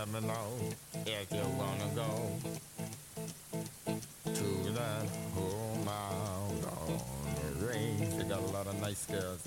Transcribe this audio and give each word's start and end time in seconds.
let 0.00 0.22
me 0.22 0.26
know 0.26 0.48
if 1.04 1.30
you 1.30 1.42
wanna 1.58 1.84
go 1.94 2.32
to 4.24 4.70
that 4.72 5.06
home 5.34 5.88
out 5.88 6.64
on 6.78 7.58
the 7.58 7.66
range. 7.66 8.16
They 8.16 8.24
got 8.24 8.40
a 8.40 8.46
lot 8.46 8.66
of 8.66 8.80
nice 8.80 9.04
girls. 9.04 9.46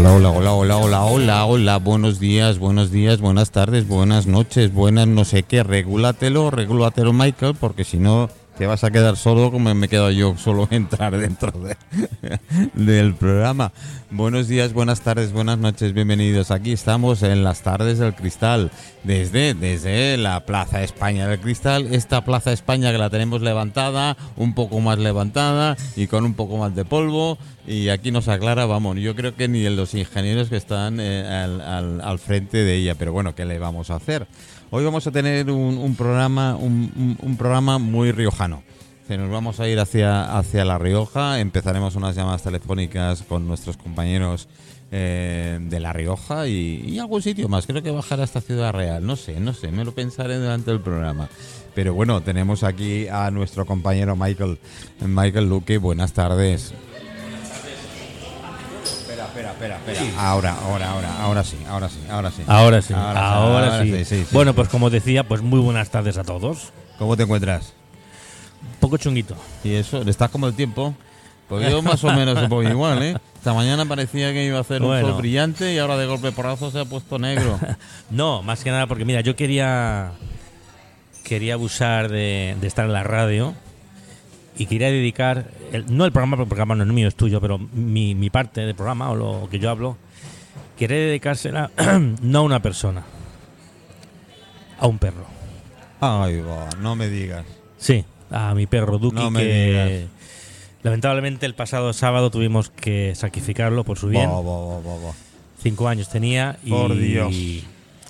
Hola, 0.00 0.14
hola, 0.14 0.30
hola, 0.30 0.54
hola, 0.54 0.76
hola, 0.76 1.04
hola, 1.04 1.44
hola, 1.44 1.76
buenos 1.76 2.18
días, 2.18 2.58
buenos 2.58 2.90
días, 2.90 3.20
buenas 3.20 3.50
tardes, 3.50 3.86
buenas 3.86 4.26
noches, 4.26 4.72
buenas 4.72 5.06
no 5.06 5.26
sé 5.26 5.42
qué, 5.42 5.62
regúlatelo, 5.62 6.50
regúlatelo 6.50 7.12
Michael, 7.12 7.54
porque 7.60 7.84
si 7.84 7.98
no 7.98 8.30
te 8.60 8.66
vas 8.66 8.84
a 8.84 8.90
quedar 8.90 9.16
solo 9.16 9.50
como 9.50 9.74
me 9.74 9.86
he 9.86 9.88
quedado 9.88 10.10
yo 10.10 10.36
solo 10.36 10.68
entrar 10.70 11.16
dentro 11.16 11.50
de- 11.50 11.78
del 12.74 13.14
programa. 13.14 13.72
Buenos 14.10 14.48
días, 14.48 14.74
buenas 14.74 15.00
tardes, 15.00 15.32
buenas 15.32 15.56
noches, 15.56 15.94
bienvenidos. 15.94 16.50
Aquí 16.50 16.72
estamos 16.72 17.22
en 17.22 17.42
las 17.42 17.62
tardes 17.62 17.98
del 17.98 18.14
cristal, 18.14 18.70
desde, 19.02 19.54
desde 19.54 20.18
la 20.18 20.44
Plaza 20.44 20.82
España 20.82 21.26
del 21.26 21.40
Cristal, 21.40 21.94
esta 21.94 22.22
Plaza 22.22 22.52
España 22.52 22.92
que 22.92 22.98
la 22.98 23.08
tenemos 23.08 23.40
levantada, 23.40 24.18
un 24.36 24.52
poco 24.52 24.78
más 24.80 24.98
levantada 24.98 25.78
y 25.96 26.06
con 26.06 26.26
un 26.26 26.34
poco 26.34 26.58
más 26.58 26.74
de 26.76 26.84
polvo. 26.84 27.38
Y 27.66 27.88
aquí 27.88 28.10
nos 28.10 28.28
aclara, 28.28 28.66
vamos, 28.66 28.98
yo 28.98 29.14
creo 29.16 29.34
que 29.36 29.48
ni 29.48 29.66
los 29.70 29.94
ingenieros 29.94 30.50
que 30.50 30.56
están 30.58 30.98
eh, 31.00 31.24
al 32.02 32.18
frente 32.18 32.58
de 32.58 32.74
ella, 32.74 32.94
pero 32.94 33.12
bueno, 33.12 33.34
¿qué 33.34 33.46
le 33.46 33.58
vamos 33.58 33.88
a 33.90 33.94
hacer? 33.94 34.26
Hoy 34.70 34.84
vamos 34.84 35.06
a 35.06 35.10
tener 35.10 35.50
un, 35.50 35.78
un 35.78 35.96
programa, 35.96 36.56
un, 36.56 37.16
un- 37.20 37.36
programa 37.36 37.78
muy 37.78 38.12
riojano. 38.12 38.62
Que 39.08 39.18
nos 39.18 39.28
vamos 39.30 39.58
a 39.58 39.68
ir 39.68 39.80
hacia, 39.80 40.38
hacia 40.38 40.64
La 40.64 40.78
Rioja, 40.78 41.40
empezaremos 41.40 41.96
unas 41.96 42.14
llamadas 42.14 42.44
telefónicas 42.44 43.22
con 43.22 43.48
nuestros 43.48 43.76
compañeros 43.76 44.48
eh, 44.92 45.58
de 45.60 45.80
La 45.80 45.92
Rioja 45.92 46.46
y, 46.46 46.84
y 46.86 46.98
algún 47.00 47.20
sitio 47.20 47.48
más. 47.48 47.66
Creo 47.66 47.82
que 47.82 47.90
bajar 47.90 48.20
hasta 48.20 48.40
Ciudad 48.40 48.72
Real, 48.72 49.04
no 49.04 49.16
sé, 49.16 49.40
no 49.40 49.52
sé, 49.52 49.72
me 49.72 49.84
lo 49.84 49.92
pensaré 49.92 50.36
durante 50.36 50.70
el 50.70 50.80
programa. 50.80 51.28
Pero 51.74 51.92
bueno, 51.94 52.20
tenemos 52.20 52.62
aquí 52.62 53.08
a 53.08 53.32
nuestro 53.32 53.66
compañero 53.66 54.14
Michael, 54.14 54.58
Michael 55.04 55.48
Luque. 55.48 55.78
Buenas 55.78 56.12
tardes. 56.12 56.72
Espera, 59.60 59.76
espera. 59.76 60.00
Ahora, 60.22 60.54
ahora, 60.62 60.90
ahora, 60.90 61.22
ahora 61.22 61.44
sí, 61.44 61.58
ahora 61.68 61.88
sí, 61.90 61.98
ahora 62.10 62.30
sí. 62.30 62.42
Ahora 62.46 62.80
sí, 62.80 62.94
Ahora 62.94 63.28
ahora, 63.34 63.60
sí, 63.60 63.66
ahora 63.66 63.82
sí. 63.82 63.90
sí, 63.92 64.04
sí, 64.04 64.24
sí. 64.24 64.28
Bueno, 64.32 64.54
pues 64.54 64.68
como 64.70 64.88
decía, 64.88 65.28
pues 65.28 65.42
muy 65.42 65.60
buenas 65.60 65.90
tardes 65.90 66.16
a 66.16 66.24
todos. 66.24 66.72
¿Cómo 66.98 67.14
te 67.14 67.24
encuentras? 67.24 67.74
Un 68.62 68.80
poco 68.80 68.96
chunguito. 68.96 69.36
¿Y 69.62 69.74
eso? 69.74 70.00
¿Estás 70.00 70.30
como 70.30 70.46
el 70.46 70.54
tiempo? 70.54 70.94
Pues 71.46 71.70
yo 71.70 71.82
más 71.82 72.02
o 72.04 72.12
menos 72.12 72.38
un 72.40 72.48
poco 72.48 72.62
igual, 72.62 73.02
¿eh? 73.02 73.16
Esta 73.36 73.52
mañana 73.52 73.84
parecía 73.84 74.32
que 74.32 74.44
iba 74.46 74.56
a 74.56 74.60
hacer 74.62 74.80
un 74.80 74.88
Bueno. 74.88 75.08
sol 75.08 75.18
brillante 75.18 75.74
y 75.74 75.78
ahora 75.78 75.98
de 75.98 76.06
golpe 76.06 76.32
porrazo 76.32 76.70
se 76.70 76.78
ha 76.80 76.84
puesto 76.86 77.18
negro. 77.18 77.58
No, 78.10 78.42
más 78.42 78.64
que 78.64 78.70
nada 78.70 78.86
porque 78.86 79.04
mira, 79.04 79.20
yo 79.20 79.36
quería 79.36 80.12
quería 81.22 81.54
abusar 81.54 82.08
de, 82.10 82.56
de 82.60 82.66
estar 82.66 82.86
en 82.86 82.92
la 82.92 83.02
radio 83.02 83.54
y 84.60 84.66
quería 84.66 84.88
dedicar, 84.90 85.46
el- 85.72 85.86
no 85.96 86.04
el 86.04 86.12
programa, 86.12 86.36
porque 86.36 86.44
el 86.44 86.48
programa 86.50 86.74
no 86.74 86.84
es 86.84 86.90
mío, 86.90 87.08
es 87.08 87.14
tuyo, 87.14 87.40
pero 87.40 87.58
mi, 87.58 88.14
mi 88.14 88.28
parte 88.30 88.60
del 88.60 88.74
programa 88.74 89.10
o 89.10 89.16
lo 89.16 89.48
que 89.50 89.58
yo 89.58 89.70
hablo, 89.70 89.96
quería 90.76 90.98
dedicársela 90.98 91.70
no 92.22 92.38
a 92.40 92.42
una 92.42 92.60
persona, 92.60 93.02
a 94.78 94.86
un 94.86 94.98
perro. 94.98 95.24
Ay, 96.00 96.40
va, 96.40 96.68
no 96.80 96.94
me 96.96 97.08
digas. 97.08 97.44
Sí, 97.78 98.04
a 98.30 98.54
mi 98.54 98.66
perro 98.66 98.98
Duki, 98.98 99.16
No 99.16 99.30
me 99.30 99.40
que 99.42 99.64
digas. 99.66 100.10
lamentablemente 100.82 101.46
el 101.46 101.54
pasado 101.54 101.92
sábado 101.92 102.30
tuvimos 102.30 102.70
que 102.70 103.14
sacrificarlo 103.14 103.84
por 103.84 103.98
su 103.98 104.08
bien. 104.08 104.28
Cinco 105.62 105.88
años 105.88 106.08
tenía 106.10 106.58
y. 106.64 106.70
Por 106.70 106.94
Dios. 106.96 107.34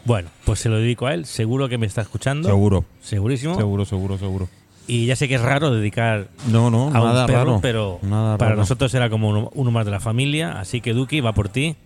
Bueno, 0.04 0.30
pues 0.44 0.60
se 0.60 0.68
lo 0.68 0.78
dedico 0.78 1.06
a 1.06 1.14
él. 1.14 1.26
Seguro 1.26 1.68
que 1.68 1.78
me 1.78 1.86
está 1.86 2.00
escuchando. 2.02 2.48
Seguro, 2.48 2.84
Segurísimo. 3.02 3.54
seguro, 3.56 3.84
seguro, 3.84 4.18
seguro. 4.18 4.48
Y 4.90 5.06
ya 5.06 5.14
sé 5.14 5.28
que 5.28 5.36
es 5.36 5.40
raro 5.42 5.70
dedicar 5.70 6.28
No, 6.48 6.68
no, 6.70 6.88
a 6.88 6.90
nada 6.92 7.20
un 7.22 7.26
perro, 7.28 7.38
raro. 7.44 7.58
pero 7.62 7.98
Nada 8.02 8.36
para 8.38 8.50
raro. 8.50 8.60
nosotros 8.62 8.92
era 8.94 9.08
como 9.08 9.28
uno, 9.28 9.50
uno 9.54 9.70
más 9.70 9.84
de 9.84 9.92
la 9.92 10.00
familia. 10.00 10.58
Así 10.58 10.80
que 10.80 10.92
Duki 10.94 11.20
va 11.20 11.32
por 11.32 11.48
ti. 11.48 11.76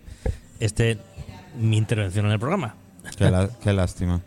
Este 0.59 0.97
mi 1.59 1.77
intervención 1.77 2.25
en 2.25 2.31
el 2.31 2.39
programa. 2.39 2.75
Qué, 3.17 3.29
la- 3.29 3.49
qué 3.63 3.73
lástima. 3.73 4.21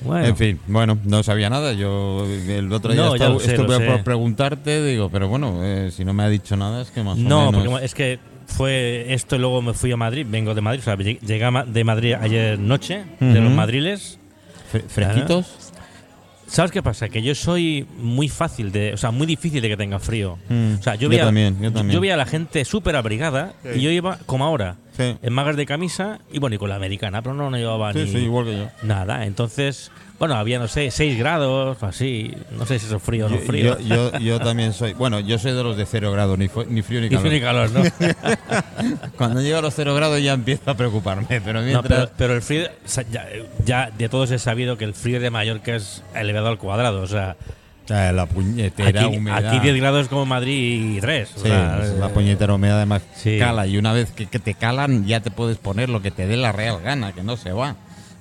Bueno, 0.00 0.26
En 0.26 0.36
fin, 0.36 0.58
bueno, 0.66 0.98
no 1.04 1.22
sabía 1.22 1.48
nada. 1.50 1.74
Yo 1.74 2.26
el 2.48 2.72
otro 2.72 2.92
día 2.92 3.02
No, 3.02 3.08
ya 3.10 3.14
estaba- 3.16 3.34
lo 3.34 3.40
sé, 3.40 3.54
estuve 3.54 3.78
por 3.86 4.02
preguntarte, 4.02 4.82
digo, 4.84 5.08
pero 5.10 5.28
bueno, 5.28 5.60
eh, 5.62 5.90
si 5.94 6.04
no 6.04 6.12
me 6.14 6.22
ha 6.24 6.28
dicho 6.28 6.56
nada 6.56 6.82
es 6.82 6.90
que 6.90 7.02
más 7.04 7.18
no, 7.18 7.48
o 7.48 7.52
menos... 7.52 7.68
porque 7.68 7.84
es 7.84 7.94
que 7.94 8.18
fue 8.46 9.12
esto 9.14 9.36
y 9.36 9.38
luego 9.38 9.62
me 9.62 9.74
fui 9.74 9.92
a 9.92 9.96
Madrid. 9.96 10.26
Vengo 10.28 10.54
de 10.54 10.60
Madrid, 10.60 10.80
o 10.80 10.84
sea, 10.84 10.96
lleg- 10.96 11.20
llegué 11.20 11.48
de 11.66 11.84
Madrid 11.84 12.14
ayer 12.20 12.58
noche, 12.58 13.04
de 13.20 13.40
los 13.40 13.52
madriles. 13.52 14.18
Fre- 14.72 14.82
¿Fresquitos? 14.88 15.61
¿Sabes 16.52 16.70
qué 16.70 16.82
pasa? 16.82 17.08
Que 17.08 17.22
yo 17.22 17.34
soy 17.34 17.86
muy 17.96 18.28
fácil 18.28 18.72
de, 18.72 18.92
o 18.92 18.98
sea, 18.98 19.10
muy 19.10 19.26
difícil 19.26 19.62
de 19.62 19.68
que 19.70 19.76
tenga 19.78 19.98
frío. 19.98 20.38
Mm, 20.50 20.74
O 20.80 20.82
sea, 20.82 20.96
yo 20.96 21.02
yo 21.02 21.08
veía, 21.08 21.24
también, 21.24 21.56
yo 21.62 21.72
también. 21.72 21.98
veía 21.98 22.12
a 22.12 22.16
la 22.18 22.26
gente 22.26 22.64
súper 22.66 22.94
abrigada 22.94 23.54
y 23.74 23.80
yo 23.80 23.90
iba 23.90 24.18
como 24.26 24.44
ahora, 24.44 24.76
Sí. 24.94 25.16
en 25.22 25.32
magas 25.32 25.56
de 25.56 25.64
camisa 25.64 26.18
y 26.30 26.38
bueno, 26.40 26.56
y 26.56 26.58
con 26.58 26.68
la 26.68 26.76
americana, 26.76 27.22
pero 27.22 27.34
no, 27.34 27.48
no 27.48 27.56
llevaba 27.56 27.94
Sí, 27.94 28.00
ni 28.00 28.06
sí, 28.08 28.18
igual 28.18 28.44
que 28.44 28.58
yo. 28.58 28.68
nada. 28.82 29.24
Entonces, 29.24 29.90
bueno, 30.22 30.36
había, 30.36 30.60
no 30.60 30.68
sé, 30.68 30.88
6 30.92 31.18
grados 31.18 31.82
así. 31.82 32.32
No 32.52 32.64
sé 32.64 32.78
si 32.78 32.86
eso 32.86 32.98
es 32.98 33.02
frío 33.02 33.26
o 33.26 33.28
no 33.28 33.38
frío. 33.38 33.76
yo, 33.80 34.12
yo, 34.12 34.18
yo 34.20 34.38
también 34.38 34.72
soy. 34.72 34.92
Bueno, 34.92 35.18
yo 35.18 35.36
soy 35.36 35.50
de 35.50 35.64
los 35.64 35.76
de 35.76 35.84
cero 35.84 36.12
grado, 36.12 36.36
ni, 36.36 36.48
ni 36.68 36.82
frío 36.82 37.00
ni 37.00 37.08
Ni 37.08 37.16
calor. 37.16 37.20
frío 37.22 37.32
ni 37.32 37.40
calor, 37.40 37.70
¿no? 37.72 37.82
Cuando 39.18 39.40
llega 39.40 39.58
a 39.58 39.62
los 39.62 39.74
cero 39.74 39.96
grados 39.96 40.22
ya 40.22 40.32
empiezo 40.34 40.70
a 40.70 40.74
preocuparme, 40.76 41.40
pero 41.40 41.60
No, 41.60 41.66
mientras. 41.66 41.86
pero, 42.06 42.10
pero 42.16 42.34
el 42.34 42.42
frío, 42.42 42.68
ya, 43.10 43.26
ya 43.64 43.90
de 43.90 44.08
todos 44.08 44.30
he 44.30 44.38
sabido 44.38 44.78
que 44.78 44.84
el 44.84 44.94
frío 44.94 45.18
de 45.18 45.30
Mallorca 45.30 45.74
es 45.74 46.04
elevado 46.14 46.46
al 46.46 46.58
cuadrado. 46.58 47.02
O 47.02 47.06
sea, 47.08 47.34
Eh, 47.88 48.12
la 48.14 48.26
puñetera 48.26 49.06
aquí, 49.06 49.16
humedad. 49.16 49.44
aquí 49.44 49.58
10 49.58 49.76
grados 49.78 50.02
es 50.02 50.08
como 50.08 50.24
Madrid 50.24 50.98
y 50.98 51.00
3. 51.00 51.28
Sí, 51.34 51.48
es 51.48 51.98
la 51.98 52.10
puñetera 52.10 52.54
humedad 52.54 52.76
además 52.76 53.02
Sí. 53.16 53.38
cala. 53.40 53.66
Y 53.66 53.76
una 53.76 53.92
vez 53.92 54.12
que, 54.12 54.26
que 54.26 54.38
te 54.38 54.54
calan, 54.54 55.04
ya 55.04 55.18
te 55.18 55.32
puedes 55.32 55.58
poner 55.58 55.88
lo 55.88 56.00
que 56.00 56.12
te 56.12 56.28
dé 56.28 56.36
la 56.36 56.52
real 56.52 56.80
gana, 56.80 57.12
que 57.12 57.24
no 57.24 57.36
se 57.36 57.50
va. 57.50 57.74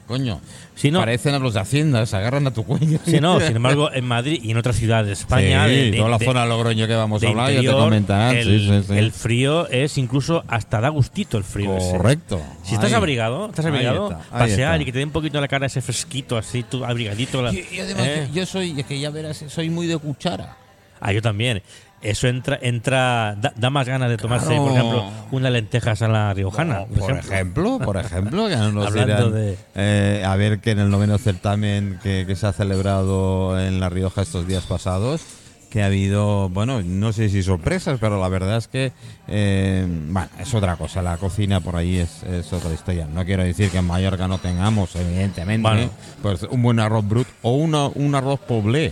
Coño. 0.08 0.42
Si 0.82 0.90
no- 0.90 0.98
Parecen 1.00 1.36
a 1.36 1.40
los 1.40 1.54
de 1.54 1.60
Hacienda, 1.60 2.04
se 2.08 2.16
agarran 2.18 2.48
a 2.48 2.52
tu 2.52 2.64
cuello. 2.64 2.98
Sí, 3.06 3.20
no, 3.22 3.40
sin 3.46 3.56
embargo, 3.56 3.92
en 3.94 4.04
Madrid 4.04 4.40
y 4.42 4.50
en 4.50 4.58
otras 4.58 4.78
ciudades 4.78 5.06
de 5.08 5.14
España, 5.14 5.68
Sí, 5.68 5.72
de- 5.76 5.92
de- 5.92 5.98
toda 5.98 6.10
la 6.10 6.18
de- 6.18 6.26
zona 6.26 6.42
de 6.42 6.50
Logroño 6.50 6.88
que 6.88 6.96
vamos 6.96 7.24
a 7.24 7.28
hablar, 7.28 7.46
ya 7.50 7.52
te 7.52 7.58
interior, 7.60 7.84
comentarán. 7.84 8.36
el, 8.36 8.46
sí, 8.46 8.68
sí, 8.68 8.84
sí. 8.88 8.98
el 8.98 9.12
frío 9.12 9.68
es 9.70 9.98
incluso 10.00 10.44
hasta 10.48 10.82
da 10.82 10.90
gustito 10.90 11.38
el 11.38 11.44
frío. 11.44 11.78
ese. 11.78 11.92
Correcto. 11.92 12.42
Si 12.64 12.74
estás 12.74 12.90
Ahí. 12.90 12.96
abrigado, 12.96 13.46
estás 13.50 13.64
Ahí 13.66 13.72
abrigado, 13.72 14.12
está, 14.12 14.22
ahí 14.32 14.40
pasear 14.50 14.72
está. 14.74 14.82
y 14.82 14.86
que 14.86 14.92
te 14.92 14.98
dé 14.98 15.06
un 15.06 15.12
poquito 15.12 15.38
en 15.38 15.42
la 15.42 15.48
cara 15.48 15.68
ese 15.68 15.82
fresquito 15.82 16.36
así, 16.36 16.64
tú 16.64 16.84
abrigadito. 16.84 17.44
la- 17.44 17.54
Y, 17.54 17.64
y 17.72 17.80
además, 17.80 18.08
¿eh? 18.08 18.28
yo 18.34 18.46
soy, 18.48 18.80
es 18.80 18.86
que 18.88 19.00
ya 19.00 19.12
verás, 19.12 19.46
soy 19.50 19.70
muy 19.70 19.86
de 19.86 19.98
cuchara. 20.00 20.58
Ah, 21.00 21.14
yo 21.14 21.22
también. 21.22 21.62
Eso 22.02 22.28
entra, 22.28 22.58
entra 22.62 23.36
da, 23.40 23.54
da 23.56 23.70
más 23.70 23.88
ganas 23.88 24.10
de 24.10 24.18
tomarse, 24.18 24.48
Claro. 24.48 24.64
por 24.64 24.72
ejemplo, 24.72 25.12
unas 25.32 25.52
lentejas 25.52 26.02
a 26.02 26.08
la 26.08 26.34
riojana. 26.34 26.86
Por 26.86 27.12
ejemplo, 27.12 27.78
por 27.80 27.98
ejemplo, 27.98 28.48
que 28.50 28.56
no 28.56 28.72
nos 28.72 28.88
Hablando 28.88 29.32
dirán, 29.32 29.34
de- 29.34 29.58
eh, 29.76 30.24
a 30.26 30.36
ver 30.36 30.60
que 30.62 30.72
en 30.72 30.80
el 30.80 30.90
noveno 30.90 31.18
certamen 31.20 32.00
que, 32.02 32.26
que 32.26 32.36
se 32.36 32.48
ha 32.48 32.54
celebrado 32.54 33.60
en 33.60 33.80
La 33.80 33.90
Rioja 33.90 34.24
estos 34.24 34.48
días 34.48 34.64
pasados, 34.66 35.22
que 35.70 35.84
ha 35.84 35.86
habido, 35.86 36.50
bueno, 36.50 36.82
no 36.82 37.14
sé 37.14 37.30
si 37.30 37.44
sorpresas, 37.44 37.98
pero 38.02 38.20
la 38.20 38.28
verdad 38.30 38.58
es 38.58 38.68
que, 38.68 38.92
eh, 39.28 39.86
bueno, 39.88 40.28
es 40.40 40.54
otra 40.54 40.76
cosa, 40.76 41.02
la 41.02 41.16
cocina 41.18 41.62
por 41.62 41.76
ahí 41.78 41.98
es, 41.98 42.24
es 42.24 42.52
otra 42.52 42.74
historia. 42.74 43.06
No 43.14 43.24
quiero 43.26 43.44
decir 43.44 43.70
que 43.70 43.78
en 43.78 43.86
Mallorca 43.86 44.28
no 44.28 44.38
tengamos, 44.40 44.96
evidentemente, 44.98 45.62
Bueno. 45.70 45.90
pues 46.22 46.44
un 46.50 46.62
buen 46.64 46.80
arroz 46.80 47.08
brut 47.08 47.28
o 47.44 47.52
una, 47.54 47.86
un 47.88 48.16
arroz 48.16 48.40
poblé. 48.42 48.92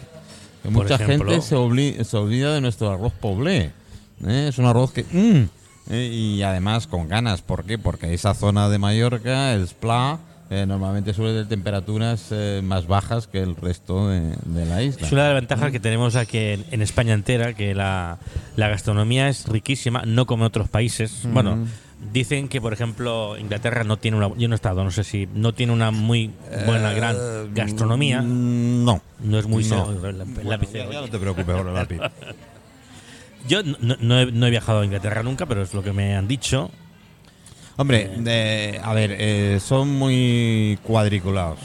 Que 0.64 0.70
mucha 0.70 0.96
ejemplo. 0.96 1.30
gente 1.32 1.46
se, 1.46 1.56
obli- 1.56 2.04
se 2.04 2.18
olvida 2.18 2.54
de 2.54 2.62
nuestro 2.62 2.92
arroz 2.92 3.14
poblé. 3.14 3.72
¿eh? 4.28 4.48
Es 4.50 4.58
un 4.58 4.66
arroz 4.66 4.92
que... 4.92 5.04
mm, 5.04 5.50
eh, 5.92 6.06
y 6.12 6.42
además 6.44 6.88
con 6.88 7.08
ganas. 7.08 7.42
¿Por 7.42 7.64
qué? 7.66 7.78
Porque 7.78 8.14
esa 8.14 8.34
zona 8.34 8.70
de 8.70 8.78
Mallorca, 8.78 9.54
el 9.54 9.68
Splá, 9.68 10.20
eh, 10.52 10.66
normalmente 10.68 11.14
suele 11.14 11.32
tener 11.32 11.48
temperaturas 11.48 12.28
eh, 12.32 12.62
más 12.64 12.88
bajas 12.88 13.28
que 13.28 13.40
el 13.42 13.56
resto 13.56 14.08
de, 14.10 14.34
de 14.46 14.66
la 14.66 14.82
isla. 14.84 15.06
Es 15.08 15.12
una 15.14 15.24
de 15.28 15.34
las 15.34 15.42
ventajas 15.42 15.72
que 15.72 15.80
tenemos 15.80 16.16
aquí 16.16 16.38
en, 16.40 16.66
en 16.72 16.82
España 16.82 17.14
entera, 17.14 17.54
que 17.54 17.74
la, 17.76 18.18
la 18.56 18.68
gastronomía 18.68 19.30
es 19.30 19.48
riquísima, 19.48 20.04
no 20.06 20.26
como 20.26 20.44
en 20.44 20.48
otros 20.48 20.68
países. 20.70 21.22
Bueno, 21.32 21.66
dicen 22.14 22.48
que, 22.48 22.62
por 22.62 22.74
ejemplo, 22.74 23.38
Inglaterra 23.38 23.84
no 23.84 23.98
tiene 23.98 24.18
una... 24.18 24.30
Yo 24.38 24.48
no 24.48 24.54
he 24.54 24.56
estado, 24.56 24.84
no 24.84 24.92
sé 24.92 25.04
si... 25.04 25.28
No 25.34 25.54
tiene 25.54 25.74
una 25.74 25.92
muy 25.92 26.32
buena, 26.66 26.92
gran 26.94 27.16
gastronomía. 27.54 28.22
Mm, 28.22 28.84
No. 28.86 29.02
No 29.24 29.38
es 29.40 29.48
muy... 29.48 29.64
No. 29.66 29.92
el 29.92 29.98
Bueno, 30.00 30.26
lapicero. 30.44 30.86
ya, 30.92 30.94
ya 30.94 31.02
no 31.02 31.08
te 31.10 31.20
preocupes 31.20 31.56
por 31.56 31.68
el 31.68 31.74
lápiz. 31.74 32.00
Yo 33.48 33.64
no, 33.64 33.96
no 34.00 34.20
he, 34.20 34.32
no 34.32 34.48
he 34.48 34.50
viajado 34.50 34.82
a 34.82 34.86
Inglaterra 34.86 35.24
nunca, 35.24 35.46
pero 35.46 35.62
es 35.62 35.74
lo 35.74 35.82
que 35.84 35.94
me 35.94 36.16
han 36.16 36.28
dicho. 36.28 36.70
Hombre, 37.78 38.10
de- 38.18 38.80
a 38.84 38.94
ver, 38.94 39.16
eh, 39.18 39.60
son 39.62 39.90
muy 39.98 40.78
cuadriculados. 40.84 41.60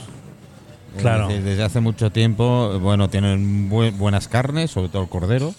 Claro. 1.01 1.27
decir, 1.27 1.43
desde 1.43 1.65
hace 1.65 1.81
mucho 1.81 2.13
tiempo, 2.13 2.79
bueno, 2.79 3.11
tienen 3.11 3.69
bue- 3.69 3.91
buenas 3.97 4.29
carnes, 4.29 4.71
sobre 4.71 4.89
todo 4.89 5.03
el 5.03 5.09
cordero. 5.09 5.53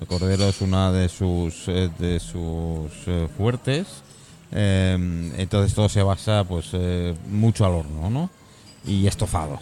El 0.00 0.08
cordero 0.08 0.48
es 0.48 0.60
una 0.62 0.90
de 0.90 1.08
sus 1.08 1.68
eh, 1.68 1.88
de 1.98 2.18
sus 2.18 2.90
eh, 3.06 3.28
fuertes. 3.36 4.02
Eh, 4.52 5.32
entonces 5.38 5.74
todo 5.74 5.88
se 5.88 6.02
basa, 6.02 6.44
pues, 6.44 6.70
eh, 6.72 7.14
mucho 7.30 7.64
al 7.64 7.72
horno, 7.72 8.10
¿no? 8.10 8.30
Y 8.84 9.06
estofados. 9.06 9.60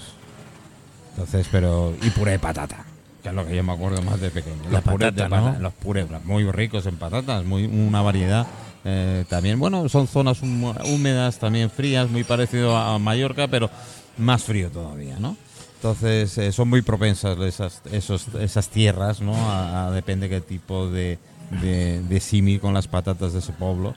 Entonces, 1.10 1.48
pero 1.50 1.94
y 2.02 2.10
puré 2.10 2.32
de 2.32 2.38
patata, 2.38 2.84
que 3.22 3.28
es 3.30 3.34
lo 3.34 3.46
que 3.46 3.56
yo 3.56 3.64
me 3.64 3.72
acuerdo 3.72 4.00
más 4.02 4.20
de 4.20 4.30
pequeño. 4.30 4.56
La 4.70 4.80
los 4.80 4.82
purés 4.82 5.14
de 5.14 5.22
patata, 5.22 5.40
¿no? 5.40 5.46
pata- 5.48 5.58
los 5.60 5.72
purés, 5.74 6.06
muy 6.24 6.50
ricos 6.50 6.86
en 6.86 6.96
patatas, 6.96 7.44
muy 7.44 7.64
una 7.64 8.02
variedad. 8.02 8.46
eh, 8.84 9.24
también, 9.28 9.58
bueno, 9.58 9.88
son 9.88 10.06
zonas 10.06 10.40
húmedas, 10.42 11.38
también 11.38 11.68
frías, 11.70 12.08
muy 12.08 12.22
parecido 12.24 12.76
a 12.76 12.94
a 12.94 12.98
Mallorca, 12.98 13.48
pero 13.48 13.68
más 14.16 14.44
frío 14.44 14.70
todavía, 14.70 15.18
¿no? 15.18 15.36
Entonces 15.74 16.38
eh, 16.38 16.52
son 16.52 16.68
muy 16.68 16.82
propensas 16.82 17.38
esas, 17.40 17.82
esos, 17.92 18.28
esas 18.40 18.68
tierras, 18.68 19.20
¿no? 19.20 19.34
A, 19.34 19.86
a- 19.88 19.90
depende 19.90 20.28
qué 20.28 20.40
tipo 20.40 20.88
de, 20.88 21.18
de, 21.60 22.00
de 22.02 22.20
símil 22.20 22.60
con 22.60 22.72
las 22.72 22.86
patatas 22.88 23.32
de 23.32 23.40
ese 23.40 23.52
pueblo. 23.52 23.94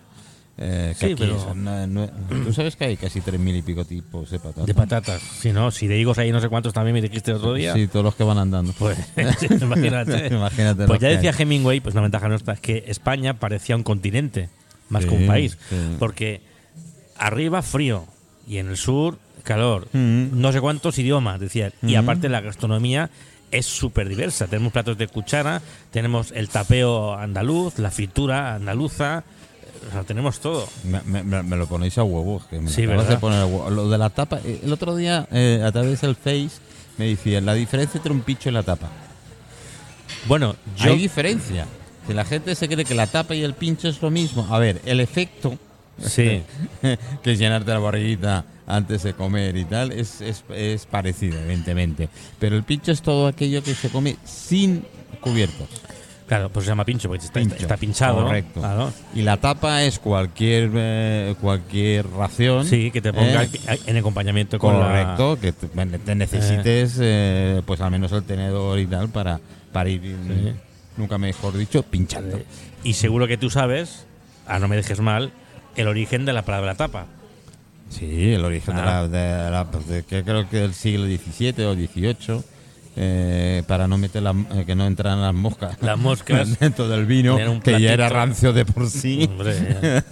Eh, 0.57 0.93
que 0.99 1.07
Sí, 1.07 1.13
aquí 1.13 1.23
pero- 1.23 1.39
son, 1.39 1.63
Tú 2.45 2.53
sabes 2.53 2.75
que 2.75 2.85
hay 2.85 2.97
casi 2.97 3.21
tres 3.21 3.39
mil 3.39 3.55
y 3.55 3.61
pico 3.61 3.83
tipos 3.85 4.29
de 4.29 4.37
patatas. 4.39 4.65
De 4.65 4.73
patatas. 4.73 5.21
Si 5.21 5.51
no, 5.51 5.71
si 5.71 5.87
de 5.87 5.97
higos 5.97 6.17
hay 6.19 6.31
no 6.31 6.39
sé 6.41 6.49
cuántos 6.49 6.73
también 6.73 6.93
me 6.93 7.01
dijiste 7.01 7.31
el 7.31 7.37
otro 7.37 7.53
día. 7.53 7.73
Sí, 7.73 7.87
todos 7.87 8.03
los 8.05 8.15
que 8.15 8.23
van 8.23 8.37
andando. 8.37 8.73
Pues 8.77 8.97
imagínate. 9.61 10.27
Imagínate 10.27 10.85
Pues 10.85 10.99
ya 10.99 11.07
decía 11.07 11.31
hay. 11.31 11.41
Hemingway, 11.43 11.79
pues 11.79 11.95
una 11.95 12.01
ventaja 12.03 12.27
nuestra 12.27 12.53
es 12.53 12.59
que 12.59 12.83
España 12.87 13.39
parecía 13.39 13.75
un 13.75 13.83
continente, 13.83 14.49
más 14.89 15.05
que 15.05 15.15
un 15.15 15.25
país. 15.25 15.57
sí. 15.69 15.75
Porque 15.97 16.41
arriba 17.17 17.61
frío 17.61 18.05
y 18.47 18.57
en 18.57 18.67
el 18.69 18.77
sur 18.77 19.17
calor. 19.43 19.87
Mm. 19.93 20.39
No 20.39 20.51
sé 20.51 20.61
cuántos 20.61 20.99
idiomas, 20.99 21.39
decía. 21.39 21.71
Y 21.81 21.95
Mm. 21.95 21.99
aparte 21.99 22.29
la 22.29 22.41
gastronomía 22.41 23.09
es 23.51 23.65
súper 23.65 24.07
diversa. 24.09 24.47
Tenemos 24.47 24.71
platos 24.73 24.97
de 24.97 25.07
cuchara, 25.07 25.61
tenemos 25.91 26.31
el 26.31 26.49
tapeo 26.49 27.13
andaluz, 27.15 27.79
la 27.79 27.89
fritura 27.89 28.55
andaluza. 28.55 29.23
O 29.87 29.91
sea, 29.91 30.03
tenemos 30.03 30.39
todo. 30.39 30.67
Me, 30.83 31.23
me- 31.23 31.55
lo 31.57 31.67
ponéis 31.67 31.97
a 31.97 32.03
huevo. 32.03 32.41
Que 32.49 32.59
me 32.59 32.69
Sí, 32.69 32.83
poner 33.19 33.39
a 33.41 33.45
huevo. 33.45 33.69
Lo 33.69 33.89
de 33.89 33.97
la 33.97 34.09
tapa, 34.09 34.39
eh, 34.45 34.61
el 34.63 34.71
otro 34.73 34.95
día 34.95 35.27
eh, 35.31 35.61
a 35.65 35.71
través 35.71 36.01
del 36.01 36.15
Face 36.15 36.51
me 36.97 37.05
decían 37.07 37.45
la 37.45 37.53
diferencia 37.53 37.97
entre 37.97 38.11
un 38.11 38.21
pincho 38.21 38.49
y 38.49 38.51
la 38.51 38.63
tapa. 38.63 38.89
Bueno, 40.27 40.55
yo 40.77 40.91
Hay 40.91 40.99
diferencia. 40.99 41.65
Si 42.07 42.13
la 42.13 42.25
gente 42.25 42.55
se 42.55 42.67
cree 42.67 42.85
que 42.85 42.95
la 42.95 43.07
tapa 43.07 43.35
y 43.35 43.43
el 43.43 43.53
pincho 43.53 43.87
es 43.87 44.01
lo 44.01 44.09
mismo. 44.11 44.47
A 44.49 44.59
ver, 44.59 44.81
el 44.85 44.99
efecto 44.99 45.57
sí, 46.03 46.41
que 47.23 47.31
es 47.31 47.39
llenarte 47.39 47.71
la 47.71 47.79
barriguita 47.79 48.45
antes 48.67 49.03
de 49.03 49.13
comer 49.13 49.55
y 49.57 49.65
tal 49.65 49.91
es, 49.91 50.21
es, 50.21 50.43
es 50.49 50.85
parecido, 50.85 51.39
evidentemente. 51.39 52.09
Pero 52.39 52.55
el 52.55 52.63
pincho 52.63 52.91
es 52.91 53.01
todo 53.01 53.27
aquello 53.27 53.63
que 53.63 53.73
se 53.75 53.89
come 53.89 54.17
sin 54.25 54.83
cubiertos. 55.19 55.67
Claro, 56.31 56.47
pues 56.49 56.63
se 56.65 56.71
llama 56.71 56.85
pincho 56.85 57.09
porque 57.09 57.25
está, 57.25 57.41
Pincho, 57.41 57.55
está 57.57 57.75
pinchado. 57.75 58.23
Correcto. 58.23 58.61
Claro. 58.61 58.93
Y 59.13 59.21
la 59.21 59.35
tapa 59.35 59.83
es 59.83 59.99
cualquier 59.99 60.71
eh, 60.73 61.35
cualquier 61.41 62.09
ración. 62.09 62.65
Sí, 62.65 62.89
que 62.89 63.01
te 63.01 63.11
ponga 63.11 63.43
¿eh? 63.43 63.49
en 63.85 63.97
acompañamiento 63.97 64.57
con 64.57 64.79
la- 64.79 64.87
Correcto, 65.17 65.37
que 65.41 65.51
te, 65.51 66.15
necesites 66.15 66.97
eh, 67.01 67.61
pues 67.65 67.81
al 67.81 67.91
menos 67.91 68.13
el 68.13 68.23
tenedor 68.23 68.79
y 68.79 68.85
tal 68.87 69.09
para, 69.09 69.41
para 69.73 69.89
ir, 69.89 70.01
Sí. 70.01 70.53
nunca 70.95 71.17
mejor 71.17 71.57
dicho, 71.57 71.83
pinchando. 71.83 72.39
Y 72.85 72.93
seguro 72.93 73.27
que 73.27 73.35
tú 73.37 73.49
sabes, 73.49 74.05
a 74.47 74.57
no 74.59 74.69
me 74.69 74.77
dejes 74.77 75.01
mal, 75.01 75.33
el 75.75 75.87
origen 75.89 76.23
de 76.25 76.31
la 76.31 76.43
palabra 76.43 76.75
tapa. 76.75 77.07
Sí, 77.89 78.31
el 78.35 78.45
origen 78.45 78.77
de 78.77 78.81
Ah. 78.81 78.85
la, 78.85 79.07
de 79.09 79.51
la- 79.51 79.65
pues, 79.69 79.85
de 79.85 80.03
que 80.03 80.23
creo 80.23 80.47
que 80.49 80.59
del 80.61 80.73
siglo 80.73 81.07
XVII 81.07 81.65
o 81.65 81.73
XVIII, 81.75 82.41
eh, 82.95 83.63
para 83.67 83.87
no 83.87 83.97
meter 83.97 84.21
la, 84.23 84.31
eh, 84.53 84.63
que 84.65 84.75
no 84.75 84.85
entraran 84.85 85.21
las 85.21 85.33
moscas. 85.33 85.77
Las 85.81 85.97
moscas. 85.97 86.59
dentro 86.59 86.87
del 86.89 87.05
vino, 87.05 87.37
que 87.63 87.79
ya 87.81 87.93
era 87.93 88.09
rancio 88.09 88.51
de 88.53 88.65
por 88.65 88.89
sí. 88.89 89.27
Hombre, 89.29 90.03